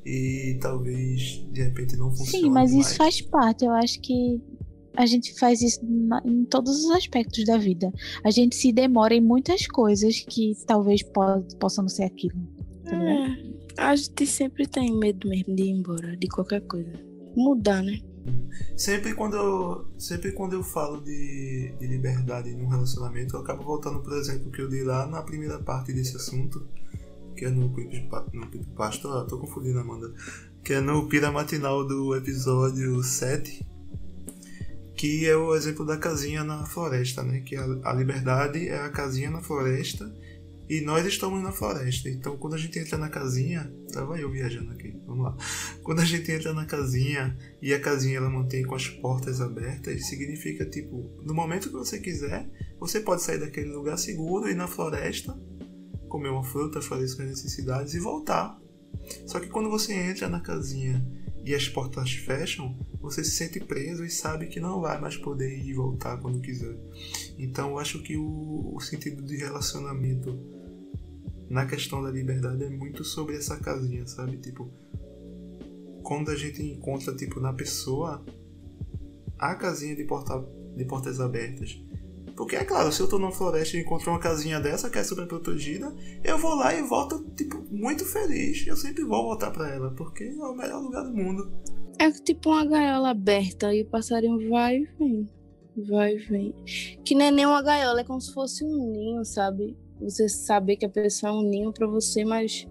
E 0.06 0.58
talvez 0.62 1.44
de 1.52 1.64
repente 1.64 1.96
não 1.96 2.10
funcione 2.10 2.46
Sim, 2.46 2.50
mas 2.50 2.74
mais. 2.74 2.88
isso 2.88 2.96
faz 2.96 3.22
parte. 3.22 3.66
Eu 3.66 3.72
acho 3.72 4.00
que 4.02 4.42
a 4.96 5.06
gente 5.06 5.38
faz 5.40 5.62
isso 5.62 5.80
em 6.26 6.46
todos 6.46 6.86
os 6.86 6.92
aspectos 6.92 7.46
da 7.46 7.58
vida. 7.58 7.92
A 8.24 8.32
gente 8.32 8.56
se 8.56 8.72
demora 8.72 9.14
em 9.14 9.22
muitas 9.22 9.66
coisas 9.68 10.20
que 10.20 10.54
talvez 10.66 11.02
po 11.04 11.42
possam 11.60 11.84
não 11.84 11.90
ser 11.90 12.04
aquilo. 12.04 12.36
Entendeu? 12.82 13.08
É, 13.08 13.38
A 13.78 13.96
gente 13.96 14.26
sempre 14.26 14.68
tem 14.68 14.92
medo 14.98 15.30
mesmo 15.30 15.56
de 15.56 15.64
ir 15.64 15.70
embora, 15.70 16.16
de 16.18 16.28
qualquer 16.28 16.62
coisa. 16.62 16.92
Mudar, 17.36 17.82
né? 17.82 18.00
Sempre 18.76 19.14
quando 19.14 19.36
eu, 19.36 19.88
sempre 19.98 20.32
quando 20.32 20.54
eu 20.54 20.64
falo 20.64 21.02
de, 21.02 21.74
de 21.80 21.88
liberdade 21.88 22.56
num 22.56 22.68
relacionamento, 22.68 23.36
eu 23.36 23.42
acabo 23.42 23.64
voltando, 23.64 24.00
por 24.00 24.14
exemplo, 24.14 24.52
que 24.52 24.62
eu 24.62 24.70
dei 24.70 24.84
lá 24.84 25.06
na 25.08 25.22
primeira 25.22 25.60
parte 25.60 25.94
desse 25.94 26.16
assunto, 26.16 26.68
que 27.36 27.46
é 27.46 27.50
no 27.50 27.74
clipe, 27.74 28.08
pastor, 28.76 29.26
tô 29.28 29.38
confundindo, 29.38 29.80
Amanda, 29.80 30.14
que 30.64 30.74
é 30.74 30.82
no 30.82 31.08
pira 31.08 31.32
matinal 31.32 31.86
do 31.86 32.16
episódio 32.16 33.02
7, 33.04 33.66
que 34.96 35.26
é 35.26 35.36
o 35.36 35.56
exemplo 35.56 35.86
da 35.86 35.98
casinha 35.98 36.44
na 36.44 36.66
floresta, 36.66 37.24
né? 37.24 37.42
Que 37.42 37.56
a, 37.56 37.66
a 37.84 37.94
liberdade 37.94 38.68
é 38.68 38.80
a 38.80 38.90
casinha 38.90 39.32
na 39.32 39.42
floresta 39.42 40.12
e 40.72 40.80
nós 40.80 41.06
estamos 41.06 41.44
na 41.44 41.52
floresta. 41.52 42.08
Então, 42.08 42.38
quando 42.38 42.54
a 42.54 42.58
gente 42.58 42.80
entra 42.80 42.98
na 42.98 43.10
casinha, 43.10 43.70
vai 43.94 44.24
eu 44.24 44.32
viajando 44.32 44.72
aqui. 44.72 44.96
Vamos 45.06 45.26
lá. 45.26 45.36
Quando 45.84 46.00
a 46.00 46.06
gente 46.06 46.32
entra 46.32 46.54
na 46.54 46.66
casinha 46.66 47.38
e 47.62 47.74
a 47.74 47.82
casinha 47.82 48.20
ela 48.20 48.30
mantém 48.30 48.64
com 48.64 48.74
as 48.74 48.88
portas 48.88 49.42
abertas, 49.42 50.08
significa 50.08 50.66
tipo, 50.66 51.12
no 51.26 51.34
momento 51.34 51.68
que 51.68 51.76
você 51.76 52.00
quiser, 52.00 52.50
você 52.80 53.02
pode 53.02 53.22
sair 53.22 53.38
daquele 53.38 53.70
lugar 53.70 53.98
seguro 53.98 54.50
e 54.50 54.56
na 54.56 54.66
floresta, 54.66 55.38
comer 56.08 56.30
uma 56.30 56.46
fruta, 56.46 56.82
fazer 56.82 57.10
suas 57.10 57.28
necessidades 57.28 57.94
e 57.94 58.00
voltar. 58.00 58.58
Só 59.28 59.42
que 59.42 59.50
quando 59.50 59.70
você 59.70 59.92
entra 59.92 60.30
na 60.30 60.40
casinha 60.40 61.06
e 61.44 61.54
as 61.54 61.68
portas 61.68 62.14
fecham, 62.14 62.80
você 63.02 63.26
se 63.26 63.32
sente 63.32 63.60
preso 63.60 64.06
e 64.06 64.10
sabe 64.10 64.48
que 64.48 64.62
não 64.62 64.80
vai 64.80 65.02
mais 65.02 65.18
poder 65.18 65.52
ir 65.52 65.72
e 65.72 65.74
voltar 65.74 66.16
quando 66.22 66.40
quiser. 66.40 66.78
Então 67.38 67.72
eu 67.72 67.78
acho 67.78 68.02
que 68.02 68.16
o, 68.16 68.74
o 68.74 68.80
sentido 68.80 69.22
de 69.22 69.36
relacionamento 69.36 70.61
na 71.52 71.66
questão 71.66 72.02
da 72.02 72.10
liberdade 72.10 72.64
é 72.64 72.70
muito 72.70 73.04
sobre 73.04 73.36
essa 73.36 73.58
casinha, 73.58 74.08
sabe? 74.08 74.38
Tipo, 74.38 74.72
quando 76.02 76.32
a 76.32 76.36
gente 76.36 76.64
encontra 76.64 77.14
tipo 77.14 77.42
na 77.42 77.52
pessoa 77.52 78.24
a 79.38 79.54
casinha 79.56 79.94
de, 79.94 80.06
porta, 80.06 80.42
de 80.78 80.86
portas 80.86 81.20
abertas. 81.20 81.78
Porque 82.38 82.56
é 82.56 82.64
claro, 82.64 82.90
se 82.90 83.02
eu 83.02 83.10
tô 83.10 83.20
numa 83.20 83.34
floresta 83.34 83.76
e 83.76 83.82
encontro 83.82 84.12
uma 84.12 84.20
casinha 84.20 84.62
dessa 84.62 84.90
que 84.90 84.98
é 84.98 85.04
super 85.04 85.28
protegida, 85.28 85.94
eu 86.24 86.38
vou 86.38 86.56
lá 86.56 86.74
e 86.74 86.82
volto, 86.84 87.22
tipo, 87.36 87.62
muito 87.70 88.06
feliz. 88.06 88.66
Eu 88.66 88.78
sempre 88.78 89.04
vou 89.04 89.22
voltar 89.22 89.52
para 89.52 89.70
ela, 89.70 89.92
porque 89.92 90.24
é 90.24 90.46
o 90.46 90.56
melhor 90.56 90.82
lugar 90.82 91.04
do 91.04 91.14
mundo. 91.14 91.52
É 92.00 92.10
tipo 92.12 92.50
uma 92.50 92.64
gaiola 92.64 93.10
aberta 93.10 93.76
e 93.76 93.82
o 93.82 93.90
passarinho 93.90 94.50
vai 94.50 94.78
e 94.78 94.90
vem. 94.98 95.30
Vai 95.90 96.16
e 96.16 96.18
vem. 96.18 96.56
Que 97.04 97.14
não 97.14 97.26
é 97.26 97.32
nem 97.32 97.46
uma 97.46 97.62
gaiola, 97.62 98.00
é 98.00 98.04
como 98.06 98.22
se 98.22 98.34
fosse 98.34 98.64
um 98.64 98.94
ninho, 98.94 99.26
sabe? 99.26 99.76
Você 100.02 100.28
saber 100.28 100.78
que 100.78 100.86
a 100.86 100.90
pessoa 100.90 101.32
é 101.32 101.36
um 101.36 101.44
ninho 101.44 101.72
para 101.72 101.88
você, 101.88 102.26
mas 102.26 102.68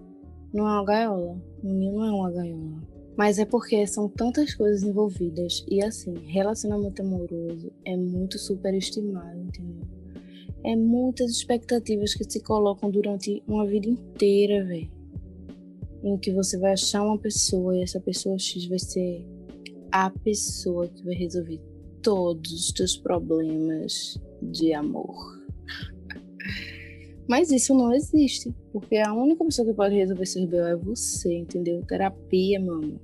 não 0.53 0.67
é 0.67 0.73
uma 0.73 0.85
gaiola. 0.85 1.43
Um 1.63 1.73
ninho 1.73 1.93
não 1.93 2.05
é 2.05 2.11
uma 2.11 2.31
gaiola. 2.31 2.83
Mas 3.17 3.39
é 3.39 3.45
porque 3.45 3.87
são 3.87 4.09
tantas 4.09 4.55
coisas 4.55 4.83
envolvidas. 4.83 5.65
E 5.69 5.83
assim, 5.83 6.15
relacionamento 6.27 7.03
amoroso 7.03 7.71
é 7.85 7.97
muito 7.97 8.39
superestimado, 8.39 9.39
entendeu? 9.39 9.87
É 10.65 10.77
muitas 10.77 11.31
expectativas 11.31 12.15
que 12.15 12.25
se 12.25 12.41
colocam 12.41 12.91
durante 12.91 13.43
uma 13.47 13.67
vida 13.67 13.89
inteira, 13.89 14.65
velho 14.65 15.01
em 16.03 16.17
que 16.17 16.33
você 16.33 16.59
vai 16.59 16.73
achar 16.73 17.03
uma 17.03 17.19
pessoa 17.19 17.77
e 17.77 17.83
essa 17.83 18.01
pessoa 18.01 18.39
X 18.39 18.67
vai 18.67 18.79
ser 18.79 19.27
a 19.93 20.11
pessoa 20.11 20.89
que 20.89 21.05
vai 21.05 21.15
resolver 21.15 21.61
todos 22.03 22.53
os 22.53 22.73
teus 22.73 22.97
problemas 22.97 24.19
de 24.41 24.73
amor. 24.73 25.40
Mas 27.31 27.53
isso 27.53 27.73
não 27.75 27.95
existe, 27.95 28.53
porque 28.73 28.97
a 28.97 29.15
única 29.15 29.45
pessoa 29.45 29.65
que 29.69 29.73
pode 29.73 29.95
resolver 29.95 30.27
seus 30.27 30.47
B.O. 30.47 30.67
é 30.67 30.75
você, 30.75 31.33
entendeu? 31.33 31.81
Terapia, 31.87 32.59
mano. 32.59 33.01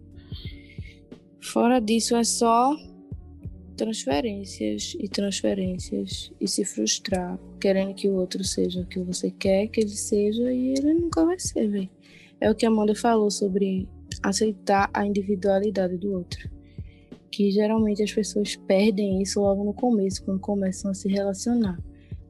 Fora 1.41 1.79
disso, 1.79 2.17
é 2.17 2.25
só 2.25 2.77
transferências 3.77 4.97
e 4.99 5.09
transferências 5.09 6.33
e 6.41 6.49
se 6.49 6.65
frustrar, 6.65 7.39
querendo 7.61 7.95
que 7.95 8.09
o 8.09 8.17
outro 8.17 8.43
seja 8.43 8.81
o 8.81 8.87
que 8.87 8.99
você 8.99 9.31
quer 9.31 9.69
que 9.69 9.83
ele 9.83 9.91
seja 9.91 10.53
e 10.53 10.71
ele 10.71 10.93
nunca 10.95 11.25
vai 11.25 11.39
ser, 11.39 11.69
velho. 11.69 11.91
É 12.41 12.51
o 12.51 12.55
que 12.57 12.67
a 12.67 12.69
Amanda 12.69 12.97
falou 12.97 13.31
sobre 13.31 13.89
aceitar 14.25 14.91
a 14.93 15.07
individualidade 15.07 15.97
do 15.99 16.13
outro. 16.13 16.51
Que 17.31 17.53
geralmente 17.53 18.03
as 18.03 18.13
pessoas 18.13 18.57
perdem 18.57 19.23
isso 19.23 19.41
logo 19.41 19.63
no 19.63 19.73
começo, 19.73 20.25
quando 20.25 20.41
começam 20.41 20.91
a 20.91 20.95
se 20.95 21.09
relacionar. 21.09 21.79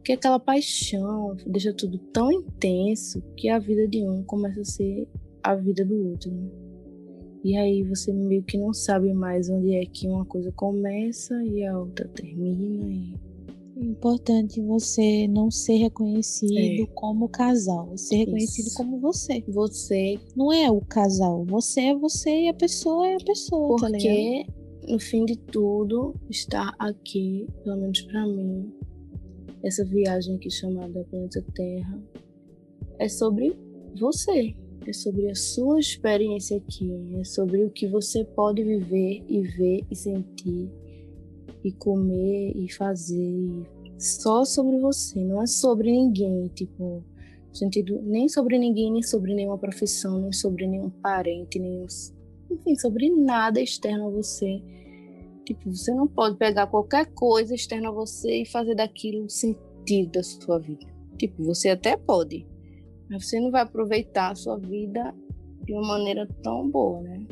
Porque 0.07 0.13
aquela 0.13 0.39
paixão 0.39 1.37
deixa 1.45 1.73
tudo 1.73 1.99
tão 1.99 2.31
intenso 2.31 3.21
que 3.37 3.49
a 3.49 3.59
vida 3.59 3.89
de 3.89 4.09
um 4.09 4.23
começa 4.23 4.61
a 4.61 4.65
ser 4.65 5.09
a 5.43 5.57
vida 5.57 5.85
do 5.85 6.11
outro. 6.11 6.31
Né? 6.31 6.49
E 7.43 7.57
aí 7.57 7.83
você 7.83 8.13
meio 8.13 8.45
que 8.45 8.57
não 8.57 8.73
sabe 8.73 9.13
mais 9.13 9.51
onde 9.51 9.75
é 9.75 9.85
que 9.85 10.07
uma 10.07 10.25
coisa 10.25 10.53
começa 10.53 11.35
e 11.43 11.67
a 11.67 11.77
outra 11.77 12.07
termina. 12.07 13.19
E 13.77 13.81
é 13.81 13.85
importante 13.85 14.63
você 14.63 15.27
não 15.27 15.51
ser 15.51 15.79
reconhecido 15.79 16.85
é. 16.85 16.87
como 16.95 17.29
casal, 17.29 17.91
ser 17.99 18.19
reconhecido 18.19 18.67
Isso. 18.67 18.77
como 18.77 19.01
você. 19.01 19.43
Você. 19.49 20.21
Não 20.37 20.53
é 20.53 20.71
o 20.71 20.83
casal, 20.83 21.45
você 21.45 21.81
é 21.81 21.97
você 21.97 22.43
e 22.43 22.49
a 22.49 22.55
pessoa 22.55 23.09
é 23.09 23.17
a 23.17 23.25
pessoa. 23.25 23.77
Tá 23.81 23.89
Porque, 23.89 24.45
tá 24.47 24.93
no 24.93 25.01
fim 25.01 25.25
de 25.25 25.37
tudo, 25.37 26.15
estar 26.31 26.73
aqui, 26.79 27.45
pelo 27.65 27.77
menos 27.79 28.03
para 28.03 28.25
mim, 28.25 28.73
essa 29.67 29.85
viagem 29.85 30.37
aqui 30.37 30.51
chamada 30.51 31.05
Planeta 31.11 31.45
Terra, 31.55 32.03
é 32.99 33.09
sobre 33.09 33.57
você. 33.99 34.55
É 34.87 34.93
sobre 34.93 35.29
a 35.29 35.35
sua 35.35 35.81
experiência 35.81 36.59
aqui, 36.59 36.89
é 37.19 37.25
sobre 37.25 37.65
o 37.65 37.71
que 37.71 37.89
você 37.89 38.25
pode 38.25 38.63
viver 38.63 39.25
e 39.29 39.43
ver 39.43 39.85
e 39.91 39.97
sentir 39.97 40.71
e 41.65 41.73
comer 41.73 42.53
e 42.55 42.73
fazer 42.73 43.67
só 43.99 44.45
sobre 44.45 44.79
você, 44.79 45.19
não 45.25 45.43
é 45.43 45.47
sobre 45.47 45.91
ninguém, 45.91 46.47
tipo, 46.55 47.03
sentido 47.53 48.01
nem 48.01 48.29
sobre 48.29 48.59
ninguém, 48.59 48.93
nem 48.93 49.03
sobre 49.03 49.35
nenhuma 49.35 49.59
profissão, 49.59 50.21
nem 50.21 50.33
sobre 50.33 50.69
nenhum 50.69 50.91
parente, 50.91 51.59
nem 51.59 51.85
enfim, 52.49 52.77
sobre 52.77 53.11
nada 53.11 53.61
externo 53.61 54.07
a 54.07 54.11
você. 54.11 54.63
Tipo, 55.47 55.73
você 55.73 55.95
não 55.95 56.09
pode 56.09 56.37
pegar 56.37 56.67
qualquer 56.67 57.07
coisa 57.15 57.55
externa 57.55 57.89
a 57.89 57.93
você 57.93 58.43
e 58.43 58.47
fazer 58.47 58.75
daquilo 58.75 59.25
o 59.25 59.31
sentido 59.31 60.11
da 60.11 60.23
sua 60.23 60.59
vida. 60.59 60.85
Tipo, 61.17 61.45
você 61.45 61.71
até 61.71 61.97
pode, 61.97 62.45
mas 63.09 63.25
você 63.29 63.39
não 63.39 63.53
vai 63.53 63.63
aproveitar 63.63 64.33
a 64.33 64.35
sua 64.35 64.59
vida 64.59 65.15
de 65.65 65.73
uma 65.73 65.87
maneira 65.87 66.29
tão 66.43 66.69
boa, 66.69 67.01
né? 67.01 67.25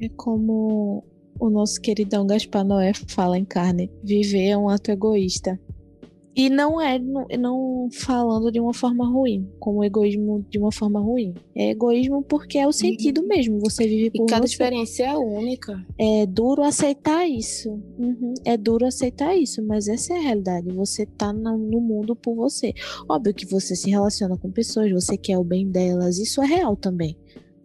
É 0.00 0.08
como 0.08 1.04
o 1.38 1.50
nosso 1.50 1.78
queridão 1.78 2.26
Gaspar 2.26 2.64
Noé 2.64 2.92
fala 3.08 3.38
em 3.38 3.44
carne: 3.44 3.90
viver 4.02 4.48
é 4.48 4.56
um 4.56 4.70
ato 4.70 4.90
egoísta. 4.90 5.60
E 6.34 6.48
não 6.48 6.80
é 6.80 6.98
não, 6.98 7.26
não, 7.38 7.88
falando 7.92 8.50
de 8.50 8.58
uma 8.58 8.72
forma 8.72 9.06
ruim, 9.06 9.46
como 9.60 9.84
egoísmo 9.84 10.44
de 10.48 10.58
uma 10.58 10.72
forma 10.72 10.98
ruim. 10.98 11.34
É 11.54 11.70
egoísmo 11.70 12.22
porque 12.22 12.58
é 12.58 12.66
o 12.66 12.72
sentido 12.72 13.20
uhum. 13.20 13.28
mesmo. 13.28 13.58
Você 13.60 13.86
vive 13.86 14.10
por 14.10 14.24
E 14.24 14.26
cada 14.26 14.46
você. 14.46 14.52
experiência 14.52 15.04
é 15.04 15.16
única. 15.16 15.84
É 15.98 16.24
duro 16.24 16.62
aceitar 16.62 17.28
isso. 17.28 17.70
Uhum. 17.98 18.32
É 18.46 18.56
duro 18.56 18.86
aceitar 18.86 19.36
isso, 19.36 19.62
mas 19.62 19.88
essa 19.88 20.14
é 20.14 20.16
a 20.16 20.22
realidade. 20.22 20.72
Você 20.72 21.04
tá 21.04 21.32
no, 21.34 21.58
mundo 21.58 22.16
por 22.16 22.34
você. 22.34 22.72
Óbvio 23.08 23.34
que 23.34 23.46
você 23.46 23.76
se 23.76 23.90
relaciona 23.90 24.36
com 24.38 24.50
pessoas, 24.50 24.90
você 24.90 25.18
quer 25.18 25.36
o 25.36 25.44
bem 25.44 25.68
delas. 25.68 26.18
Isso 26.18 26.40
é 26.42 26.46
real 26.46 26.76
também. 26.76 27.16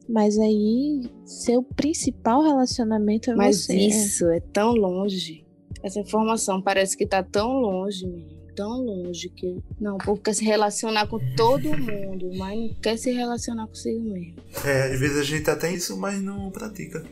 Mas 0.10 0.38
aí, 0.38 1.10
seu 1.26 1.64
principal 1.64 2.42
relacionamento 2.42 3.32
é 3.32 3.36
Mas 3.36 3.66
você. 3.66 3.76
isso 3.78 4.30
é 4.30 4.40
tão 4.40 4.74
longe. 4.74 5.46
Essa 5.84 6.00
informação 6.00 6.62
parece 6.62 6.98
que 6.98 7.06
tá 7.06 7.22
tão 7.22 7.60
longe, 7.60 8.06
menino. 8.08 8.37
Tão 8.58 8.82
longe 8.82 9.30
que. 9.30 9.62
Não, 9.80 9.98
o 9.98 9.98
povo 10.00 10.20
quer 10.20 10.34
se 10.34 10.44
relacionar 10.44 11.06
com 11.06 11.20
todo 11.36 11.70
mundo, 11.78 12.32
mas 12.36 12.60
não 12.60 12.74
quer 12.82 12.98
se 12.98 13.12
relacionar 13.12 13.68
consigo 13.68 14.02
mesmo. 14.02 14.34
É, 14.66 14.92
às 14.92 15.00
vezes 15.00 15.18
a 15.20 15.24
gente 15.24 15.48
até 15.48 15.72
isso, 15.72 15.96
mas 15.96 16.20
não 16.24 16.50
pratica. 16.50 17.06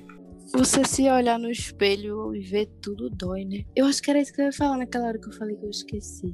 Você 0.53 0.83
se 0.83 1.07
olhar 1.07 1.37
no 1.37 1.51
espelho 1.51 2.35
e 2.35 2.41
ver 2.41 2.65
tudo 2.81 3.11
dói, 3.11 3.45
né? 3.45 3.63
Eu 3.75 3.85
acho 3.85 4.01
que 4.01 4.09
era 4.09 4.19
isso 4.19 4.33
que 4.33 4.41
eu 4.41 4.45
ia 4.45 4.51
falar 4.51 4.77
naquela 4.77 5.05
hora 5.05 5.19
que 5.19 5.27
eu 5.27 5.33
falei 5.33 5.55
que 5.55 5.65
eu 5.65 5.69
esqueci. 5.69 6.33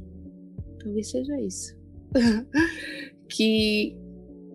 Talvez 0.81 1.11
seja 1.11 1.41
isso. 1.41 1.75
que 3.27 3.97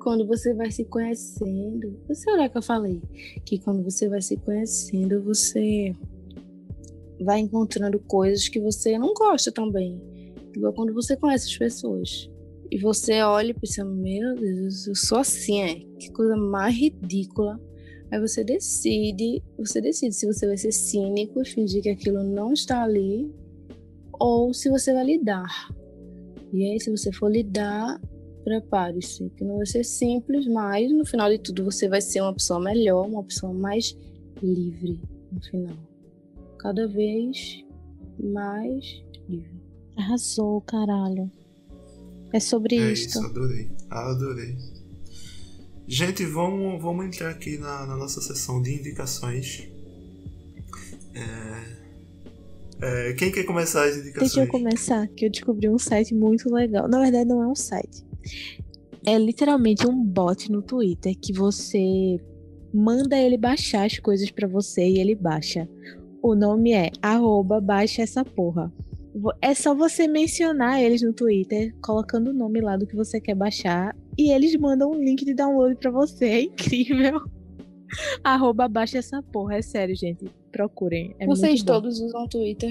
quando 0.01 0.27
você 0.27 0.55
vai 0.55 0.71
se 0.71 0.87
conhecendo, 0.87 2.01
você 2.09 2.31
olha 2.31 2.49
que 2.49 2.57
eu 2.57 2.63
falei, 2.63 3.03
que 3.45 3.59
quando 3.59 3.85
você 3.85 4.09
vai 4.09 4.23
se 4.23 4.39
conhecendo, 4.39 5.23
você 5.23 5.93
vai 7.21 7.41
encontrando 7.41 7.99
coisas 7.99 8.49
que 8.49 8.59
você 8.59 8.99
não 8.99 9.13
gosta 9.13 9.53
também. 9.53 10.01
Igual 10.57 10.73
quando 10.73 10.95
você 10.95 11.17
conhece 11.17 11.51
as 11.51 11.59
pessoas. 11.59 12.31
E 12.71 12.79
você 12.79 13.23
olha 13.23 13.51
e 13.51 13.55
pensa, 13.55 13.85
meu 13.85 14.35
Deus, 14.35 14.87
eu 14.87 14.95
sou 14.97 15.19
assim, 15.19 15.63
é. 15.63 15.75
Que 15.99 16.11
coisa 16.13 16.35
mais 16.35 16.75
ridícula. 16.75 17.61
Aí 18.11 18.21
você 18.21 18.43
decide, 18.43 19.43
você 19.59 19.81
decide 19.81 20.15
se 20.15 20.27
você 20.27 20.47
vai 20.47 20.57
ser 20.57 20.73
cínico 20.73 21.43
e 21.43 21.45
fingir 21.45 21.83
que 21.83 21.91
aquilo 21.91 22.23
não 22.23 22.53
está 22.53 22.83
ali, 22.83 23.31
ou 24.19 24.55
se 24.55 24.71
você 24.71 24.93
vai 24.93 25.05
lidar. 25.05 25.69
E 26.53 26.65
aí, 26.65 26.81
se 26.81 26.91
você 26.91 27.13
for 27.13 27.31
lidar, 27.31 28.01
prepare-se, 28.45 29.29
que 29.31 29.45
não 29.45 29.57
vai 29.57 29.67
ser 29.67 29.85
simples, 29.85 30.47
mas 30.47 30.91
no 30.91 31.05
final 31.05 31.29
de 31.29 31.39
tudo 31.39 31.65
você 31.65 31.89
vai 31.89 32.01
ser 32.01 32.21
uma 32.21 32.33
pessoa 32.33 32.61
melhor, 32.61 33.07
uma 33.07 33.25
pessoa 33.25 33.53
mais 33.53 33.97
livre 34.41 35.01
no 35.33 35.41
final. 35.43 35.77
Cada 36.59 36.87
vez 36.87 37.65
mais. 38.23 39.03
Arrasou, 39.97 40.61
caralho. 40.61 41.31
É 42.33 42.41
sobre 42.41 42.77
é 42.77 42.93
isto. 42.93 43.19
isso, 43.19 43.25
adorei. 43.25 43.71
Adorei. 43.89 44.57
Gente, 45.89 46.25
vamos, 46.25 46.83
vamos 46.83 47.07
entrar 47.07 47.31
aqui 47.31 47.59
na, 47.59 47.87
na 47.87 47.97
nossa 47.97 48.21
sessão 48.21 48.61
de 48.61 48.75
indicações. 48.75 49.69
É... 51.15 51.87
É, 52.79 53.15
quem 53.15 53.33
quer 53.33 53.45
começar 53.45 53.85
as 53.85 53.97
indicações? 53.97 54.35
Deixa 54.35 54.41
eu 54.41 54.49
começar, 54.49 55.09
que 55.09 55.25
eu 55.25 55.31
descobri 55.31 55.69
um 55.69 55.79
site 55.79 56.15
muito 56.15 56.53
legal. 56.53 56.87
Na 56.89 57.01
verdade, 57.01 57.27
não 57.27 57.43
é 57.43 57.47
um 57.47 57.55
site. 57.55 58.05
É 59.05 59.17
literalmente 59.17 59.87
um 59.87 60.05
bot 60.05 60.51
no 60.53 60.61
Twitter 60.61 61.17
que 61.19 61.33
você 61.33 62.21
manda 62.75 63.17
ele 63.17 63.39
baixar 63.39 63.87
as 63.87 63.99
coisas 63.99 64.31
para 64.31 64.47
você 64.47 64.87
e 64.87 64.99
ele 64.99 65.15
baixa. 65.15 65.67
O 66.23 66.35
nome 66.35 66.73
é 66.73 66.91
arroba 67.01 67.61
baixa 67.61 68.03
essa 68.03 68.25
porra. 68.25 68.71
É 69.41 69.55
só 69.55 69.75
você 69.75 70.07
mencionar 70.07 70.83
eles 70.83 71.03
no 71.03 71.13
Twitter, 71.13 71.75
colocando 71.81 72.29
o 72.29 72.35
nome 72.35 72.61
lá 72.61 72.77
do 72.77 72.87
que 72.87 72.97
você 72.97 73.21
quer 73.21 73.35
baixar, 73.35 73.97
e 74.19 74.31
eles 74.31 74.55
mandam 74.57 74.91
um 74.91 75.03
link 75.03 75.25
de 75.25 75.35
download 75.35 75.77
para 75.77 75.91
você. 75.91 76.27
É 76.37 76.43
incrível. 76.43 77.21
arroba 78.23 78.69
baixa 78.69 78.99
essa 78.99 79.23
porra. 79.23 79.57
É 79.57 79.63
sério, 79.63 79.95
gente. 79.97 80.25
Procurem. 80.53 81.15
É 81.19 81.27
Vocês 81.27 81.63
todos 81.63 82.01
usam 82.01 82.29
Twitter? 82.29 82.71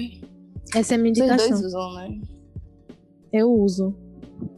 Essa 0.74 0.94
é 0.94 0.96
a 0.96 0.98
minha 0.98 1.10
indicação. 1.10 1.38
Vocês 1.38 1.60
dois 1.60 1.74
usam, 1.74 1.94
né? 1.94 2.20
Eu 3.32 3.52
uso. 3.52 3.94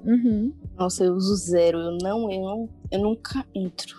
Uhum. 0.04 0.52
Nossa, 0.76 1.04
eu 1.04 1.14
uso 1.14 1.36
zero. 1.36 1.78
Eu 1.78 1.98
não, 2.02 2.30
eu 2.32 2.40
não, 2.40 2.68
eu 2.90 3.00
nunca 3.00 3.44
entro. 3.54 3.96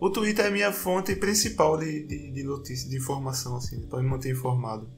O 0.00 0.10
Twitter 0.10 0.44
é 0.44 0.48
a 0.48 0.50
minha 0.50 0.72
fonte 0.72 1.14
principal 1.16 1.78
de, 1.78 2.06
de, 2.06 2.32
de 2.32 2.42
notícia, 2.42 2.88
de 2.88 2.96
informação, 2.96 3.56
assim, 3.56 3.86
para 3.86 4.02
me 4.02 4.08
manter 4.08 4.32
informado. 4.32 4.88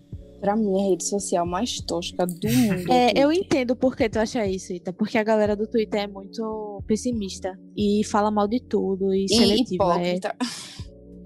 Pra 0.41 0.55
mim, 0.55 0.79
a 0.79 0.91
rede 0.91 1.05
social 1.05 1.47
mais 1.47 1.81
tosca 1.81 2.27
do 2.27 2.49
mundo. 2.49 2.87
É, 2.93 3.13
eu 3.17 3.33
entendo 3.33 3.75
por 3.75 3.97
que 3.97 4.09
tu 4.09 4.19
acha 4.19 4.47
isso, 4.47 4.73
Ita. 4.73 4.93
Porque 4.93 5.19
a 5.19 5.25
galera 5.25 5.57
do 5.57 5.67
Twitter 5.67 6.03
é 6.03 6.07
muito 6.07 6.83
pessimista 6.87 7.59
e 7.77 8.03
fala 8.05 8.31
mal 8.31 8.47
de 8.47 8.61
tudo 8.61 9.15
e, 9.15 9.25
e 9.25 9.29
seletiva. 9.29 9.85
É. 9.99 10.15
Hipócrita. 10.15 10.29
É. 10.29 10.77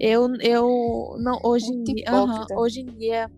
Eu, 0.03 0.33
eu 0.41 1.15
não 1.19 1.39
hoje 1.43 1.67
em 1.67 1.83
dia, 1.83 2.05
hoje 2.57 2.81
em 2.81 2.85
dia 2.85 3.29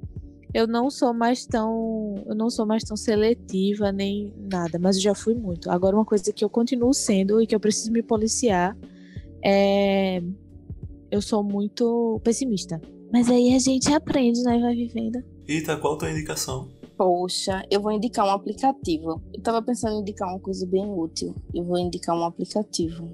eu 0.54 0.66
não 0.66 0.90
sou 0.90 1.14
mais 1.14 1.46
tão, 1.46 2.24
eu 2.26 2.34
não 2.36 2.50
sou 2.50 2.66
mais 2.66 2.84
tão 2.84 2.96
seletiva 2.96 3.92
nem 3.92 4.32
nada, 4.50 4.80
mas 4.80 4.96
eu 4.96 5.02
já 5.02 5.16
fui 5.16 5.34
muito. 5.34 5.70
Agora 5.70 5.96
uma 5.96 6.06
coisa 6.06 6.32
que 6.32 6.46
eu 6.46 6.50
continuo 6.50 6.94
sendo 6.94 7.42
e 7.42 7.48
que 7.48 7.54
eu 7.54 7.60
preciso 7.60 7.92
me 7.92 8.02
policiar 8.02 8.78
é 9.44 10.22
eu 11.12 11.22
sou 11.22 11.44
muito 11.44 12.20
pessimista. 12.24 12.82
Mas 13.12 13.30
aí 13.30 13.54
a 13.54 13.60
gente 13.60 13.94
aprende, 13.94 14.42
né, 14.42 14.60
vai 14.60 14.76
vivendo. 14.76 15.24
Eita, 15.46 15.76
qual 15.76 15.96
a 15.96 15.98
tua 15.98 16.10
indicação? 16.10 16.70
Poxa, 16.98 17.66
eu 17.70 17.82
vou 17.82 17.92
indicar 17.92 18.26
um 18.26 18.32
aplicativo. 18.32 19.22
Eu 19.34 19.42
tava 19.42 19.62
pensando 19.62 19.96
em 19.96 20.00
indicar 20.00 20.30
uma 20.30 20.40
coisa 20.40 20.66
bem 20.66 20.86
útil. 20.90 21.36
Eu 21.54 21.66
vou 21.66 21.78
indicar 21.78 22.16
um 22.16 22.24
aplicativo 22.24 23.12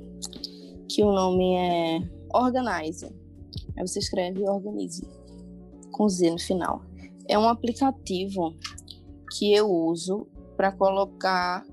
que 0.88 1.04
o 1.04 1.12
nome 1.12 1.56
é 1.56 2.08
Organizer. 2.32 3.12
Aí 3.76 3.88
você 3.88 3.98
escreve 3.98 4.48
Organize, 4.48 5.08
com 5.92 6.08
Z 6.08 6.30
no 6.30 6.40
final. 6.40 6.84
É 7.28 7.38
um 7.38 7.50
aplicativo 7.50 8.56
que 9.32 9.52
eu 9.52 9.68
uso 9.68 10.28
para 10.56 10.72
colocar 10.72 11.66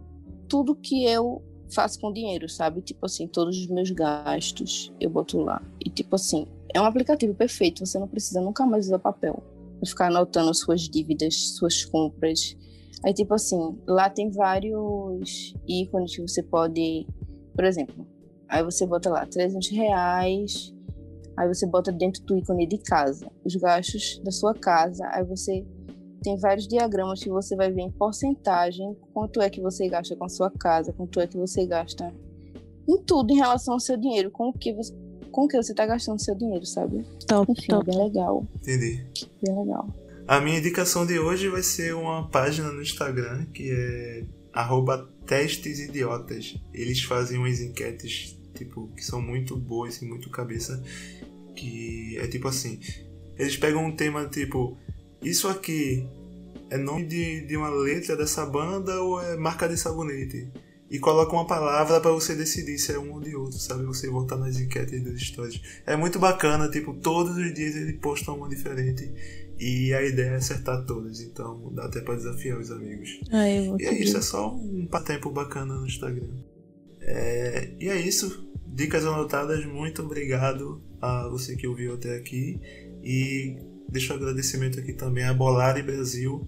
tudo 0.48 0.74
que 0.74 1.04
eu 1.04 1.42
faço 1.70 2.00
com 2.00 2.12
dinheiro, 2.12 2.48
sabe? 2.48 2.80
Tipo 2.80 3.04
assim, 3.04 3.26
todos 3.26 3.58
os 3.58 3.66
meus 3.66 3.90
gastos 3.90 4.90
eu 4.98 5.10
boto 5.10 5.38
lá. 5.38 5.60
E 5.84 5.90
tipo 5.90 6.14
assim, 6.14 6.46
é 6.72 6.80
um 6.80 6.84
aplicativo 6.84 7.34
perfeito, 7.34 7.84
você 7.84 7.98
não 7.98 8.08
precisa 8.08 8.40
nunca 8.40 8.64
mais 8.64 8.86
usar 8.86 8.98
papel. 8.98 9.42
Pra 9.78 9.88
ficar 9.88 10.06
anotando 10.06 10.54
suas 10.54 10.82
dívidas, 10.82 11.56
suas 11.56 11.84
compras. 11.84 12.56
Aí, 13.04 13.12
tipo 13.12 13.34
assim, 13.34 13.78
lá 13.86 14.08
tem 14.08 14.30
vários 14.30 15.54
ícones 15.66 16.16
que 16.16 16.22
você 16.22 16.42
pode. 16.42 17.06
Por 17.54 17.64
exemplo, 17.64 18.06
aí 18.48 18.62
você 18.62 18.86
bota 18.86 19.10
lá 19.10 19.26
300 19.26 19.68
reais 19.70 20.74
Aí 21.36 21.46
você 21.46 21.66
bota 21.66 21.92
dentro 21.92 22.22
do 22.24 22.38
ícone 22.38 22.66
de 22.66 22.78
casa 22.78 23.30
os 23.44 23.54
gastos 23.56 24.18
da 24.24 24.30
sua 24.30 24.54
casa. 24.54 25.06
Aí 25.12 25.22
você 25.22 25.66
tem 26.22 26.36
vários 26.38 26.66
diagramas 26.66 27.22
que 27.22 27.28
você 27.28 27.54
vai 27.54 27.70
ver 27.70 27.82
em 27.82 27.90
porcentagem 27.90 28.96
quanto 29.12 29.40
é 29.42 29.50
que 29.50 29.60
você 29.60 29.86
gasta 29.86 30.16
com 30.16 30.24
a 30.24 30.28
sua 30.28 30.50
casa, 30.50 30.92
quanto 30.94 31.20
é 31.20 31.26
que 31.26 31.36
você 31.36 31.66
gasta 31.66 32.12
em 32.88 33.02
tudo 33.02 33.32
em 33.32 33.36
relação 33.36 33.74
ao 33.74 33.80
seu 33.80 33.96
dinheiro, 33.96 34.30
com 34.30 34.48
o 34.48 34.52
que 34.52 34.72
você, 34.72 34.94
com 35.36 35.44
o 35.44 35.48
que 35.48 35.58
você 35.58 35.72
está 35.72 35.84
gastando 35.84 36.18
seu 36.18 36.34
dinheiro, 36.34 36.64
sabe? 36.64 37.04
Top, 37.28 37.52
Enfim, 37.52 37.66
top. 37.66 37.84
bem 37.84 38.04
legal. 38.04 38.48
Entendi. 38.56 39.04
Bem 39.42 39.54
legal. 39.54 39.94
A 40.26 40.40
minha 40.40 40.58
indicação 40.58 41.04
de 41.04 41.18
hoje 41.18 41.46
vai 41.48 41.62
ser 41.62 41.94
uma 41.94 42.26
página 42.30 42.72
no 42.72 42.80
Instagram 42.80 43.44
que 43.52 43.70
é 43.70 44.24
arroba 44.50 45.06
testes 45.26 45.78
idiotas. 45.78 46.56
Eles 46.72 47.02
fazem 47.02 47.36
umas 47.36 47.60
enquetes 47.60 48.34
tipo 48.54 48.88
que 48.96 49.04
são 49.04 49.20
muito 49.20 49.54
boas 49.54 50.00
e 50.00 50.06
muito 50.06 50.30
cabeça 50.30 50.82
que 51.54 52.16
é 52.18 52.26
tipo 52.28 52.48
assim, 52.48 52.80
eles 53.38 53.58
pegam 53.58 53.84
um 53.84 53.94
tema 53.94 54.24
tipo, 54.24 54.78
isso 55.22 55.48
aqui 55.48 56.08
é 56.70 56.78
nome 56.78 57.04
de, 57.04 57.42
de 57.42 57.56
uma 57.58 57.68
letra 57.68 58.16
dessa 58.16 58.46
banda 58.46 59.02
ou 59.02 59.20
é 59.20 59.36
marca 59.36 59.68
de 59.68 59.76
sabonete? 59.76 60.48
E 60.88 60.98
colocam 61.00 61.34
uma 61.34 61.46
palavra 61.46 62.00
para 62.00 62.12
você 62.12 62.34
decidir 62.34 62.78
se 62.78 62.92
é 62.92 62.98
um 62.98 63.12
ou 63.12 63.20
de 63.20 63.34
outro, 63.34 63.58
sabe? 63.58 63.84
Você 63.84 64.08
voltar 64.08 64.36
nas 64.36 64.58
enquetes 64.58 65.02
das 65.02 65.14
histórias. 65.14 65.60
É 65.84 65.96
muito 65.96 66.18
bacana, 66.18 66.70
tipo, 66.70 66.94
todos 66.94 67.36
os 67.36 67.54
dias 67.54 67.74
ele 67.74 67.94
posta 67.94 68.30
uma 68.30 68.48
diferente. 68.48 69.12
E 69.58 69.92
a 69.94 70.02
ideia 70.02 70.32
é 70.32 70.36
acertar 70.36 70.84
todas, 70.84 71.20
então 71.20 71.72
dá 71.72 71.86
até 71.86 72.00
para 72.00 72.14
desafiar 72.14 72.58
os 72.58 72.70
amigos. 72.70 73.20
Ah, 73.32 73.48
e 73.48 73.84
é 73.84 73.94
isso, 74.00 74.16
é 74.16 74.20
só 74.20 74.54
um 74.54 74.86
tempo 75.04 75.30
bacana 75.30 75.74
no 75.74 75.86
Instagram. 75.86 76.28
É, 77.00 77.70
e 77.80 77.88
é 77.88 77.96
isso. 77.96 78.46
Dicas 78.66 79.06
anotadas, 79.06 79.64
muito 79.64 80.02
obrigado 80.02 80.82
a 81.00 81.26
você 81.28 81.56
que 81.56 81.66
ouviu 81.66 81.94
até 81.94 82.16
aqui. 82.16 82.60
E 83.02 83.56
deixo 83.88 84.12
um 84.12 84.16
agradecimento 84.16 84.78
aqui 84.78 84.92
também 84.92 85.24
a 85.24 85.32
Bolari 85.32 85.82
Brasil. 85.82 86.46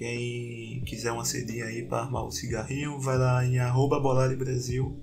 Quem 0.00 0.82
quiser 0.86 1.12
uma 1.12 1.26
cedinha 1.26 1.66
aí 1.66 1.84
para 1.84 2.04
armar 2.04 2.24
o 2.24 2.30
cigarrinho, 2.30 2.98
vai 2.98 3.18
lá 3.18 3.44
em 3.44 3.58
arroba 3.58 4.00
Bolari 4.00 4.34
Brasil. 4.34 4.98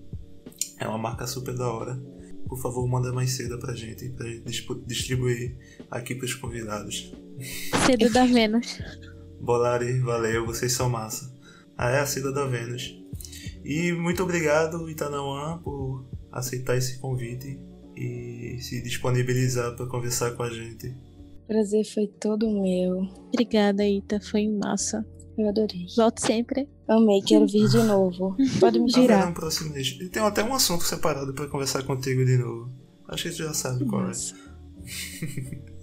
É 0.80 0.88
uma 0.88 0.98
marca 0.98 1.28
super 1.28 1.56
da 1.56 1.72
hora. 1.72 2.02
Por 2.48 2.60
favor, 2.60 2.88
manda 2.88 3.14
mais 3.14 3.30
seda 3.34 3.60
pra 3.60 3.76
gente, 3.76 4.10
pra 4.10 4.26
gente 4.28 4.43
distribuir 4.88 5.56
aqui 5.91 6.16
pros 6.16 6.34
convidados. 6.34 7.14
Seda 7.86 8.10
da 8.10 8.26
Vênus. 8.26 8.80
Bolari, 9.39 10.00
valeu, 10.00 10.48
vocês 10.48 10.72
são 10.72 10.89
massa. 10.89 11.32
Ah, 11.78 11.91
é 11.91 12.00
a 12.00 12.06
seda 12.08 12.32
da 12.32 12.48
Vênus. 12.48 13.00
E 13.64 13.91
muito 13.91 14.24
obrigado, 14.24 14.89
Itanauã, 14.89 15.60
por 15.60 16.10
aceitar 16.32 16.76
esse 16.76 16.98
convite 16.98 17.60
e 17.95 18.58
se 18.62 18.82
disponibilizar 18.82 19.76
para 19.76 19.86
conversar 19.86 20.32
com 20.32 20.41
a 20.41 20.50
gente. 20.50 20.91
Prazer 21.48 21.86
foi 21.86 22.08
todo 22.08 22.50
meu. 22.50 23.04
Obrigada, 23.30 23.88
Ita, 23.88 24.20
foi 24.20 24.48
massa. 24.50 25.06
Eu 25.38 25.50
adorei. 25.50 25.86
Volte 25.95 26.22
sempre. 26.22 26.68
Amei, 26.88 27.22
quero 27.22 27.48
vir 27.48 27.70
de 27.70 27.78
novo. 27.84 28.36
Pode 28.60 28.80
me 28.80 28.89
girar. 28.89 29.24
Ah, 29.24 29.26
no 29.28 29.34
próximo 29.34 29.72
mês. 29.72 29.98
E 30.02 30.10
tem 30.10 30.22
até 30.22 30.43
um 30.43 30.54
assunto 30.54 30.84
separado 30.84 31.34
para 31.34 31.48
conversar 31.48 31.84
contigo 31.84 32.26
de 32.26 32.38
novo. 32.38 32.72
Acho 33.08 33.24
que 33.24 33.32
você 33.32 33.43
já 33.43 33.54
sabe 33.54 33.86
qual 33.86 34.10
é. 34.10 34.12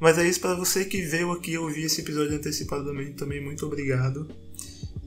Mas 0.00 0.18
é 0.18 0.28
isso 0.28 0.40
para 0.40 0.56
você 0.56 0.84
que 0.84 1.02
veio 1.02 1.30
aqui 1.30 1.56
ouvir 1.56 1.84
esse 1.84 2.00
episódio 2.00 2.34
antecipadamente 2.34 3.12
também 3.12 3.40
muito 3.40 3.64
obrigado. 3.64 4.26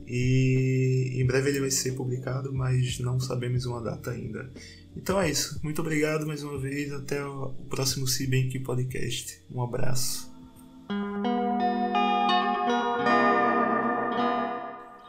E 0.08 1.12
em 1.16 1.26
breve 1.26 1.50
ele 1.50 1.60
vai 1.60 1.72
ser 1.72 1.94
publicado, 1.96 2.54
mas 2.54 3.00
não 3.00 3.20
sabemos 3.20 3.66
uma 3.66 3.82
data 3.82 4.12
ainda. 4.12 4.50
Então 4.96 5.20
é 5.20 5.30
isso. 5.30 5.60
Muito 5.64 5.82
obrigado 5.82 6.26
mais 6.26 6.44
uma 6.44 6.58
vez. 6.58 6.92
Até 6.92 7.24
o 7.24 7.50
próximo 7.70 8.08
Cibank 8.08 8.58
Podcast. 8.60 9.42
Um 9.52 9.62
abraço. 9.62 10.34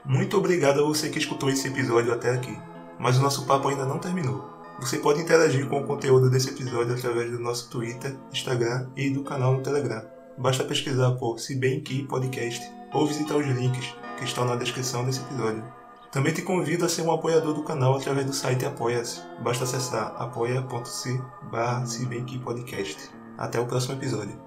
Muito 0.04 0.36
obrigado 0.36 0.80
a 0.80 0.84
você 0.84 1.08
que 1.08 1.18
escutou 1.18 1.50
esse 1.50 1.68
episódio 1.68 2.12
até 2.12 2.30
aqui. 2.30 2.56
Mas 2.98 3.18
o 3.18 3.22
nosso 3.22 3.46
papo 3.46 3.68
ainda 3.68 3.84
não 3.84 3.98
terminou. 3.98 4.56
Você 4.80 4.98
pode 4.98 5.20
interagir 5.20 5.66
com 5.68 5.80
o 5.80 5.86
conteúdo 5.86 6.30
desse 6.30 6.50
episódio 6.50 6.94
através 6.94 7.30
do 7.30 7.38
nosso 7.38 7.70
Twitter, 7.70 8.14
Instagram 8.30 8.88
e 8.96 9.10
do 9.10 9.22
canal 9.22 9.54
no 9.54 9.62
Telegram. 9.62 10.04
Basta 10.36 10.64
pesquisar 10.64 11.12
por 11.12 11.38
Se 11.38 11.58
Podcast 12.08 12.62
ou 12.92 13.06
visitar 13.06 13.36
os 13.36 13.46
links 13.46 13.94
que 14.18 14.24
estão 14.24 14.44
na 14.44 14.56
descrição 14.56 15.04
desse 15.04 15.20
episódio. 15.20 15.64
Também 16.10 16.32
te 16.32 16.42
convido 16.42 16.84
a 16.84 16.88
ser 16.88 17.02
um 17.02 17.12
apoiador 17.12 17.54
do 17.54 17.62
canal 17.62 17.96
através 17.96 18.26
do 18.26 18.32
site 18.32 18.64
Apoia-se. 18.64 19.20
Basta 19.42 19.64
acessar 19.64 20.14
apoia.se 20.18 21.20
barra 21.50 21.84
Até 23.38 23.60
o 23.60 23.66
próximo 23.66 23.94
episódio. 23.94 24.45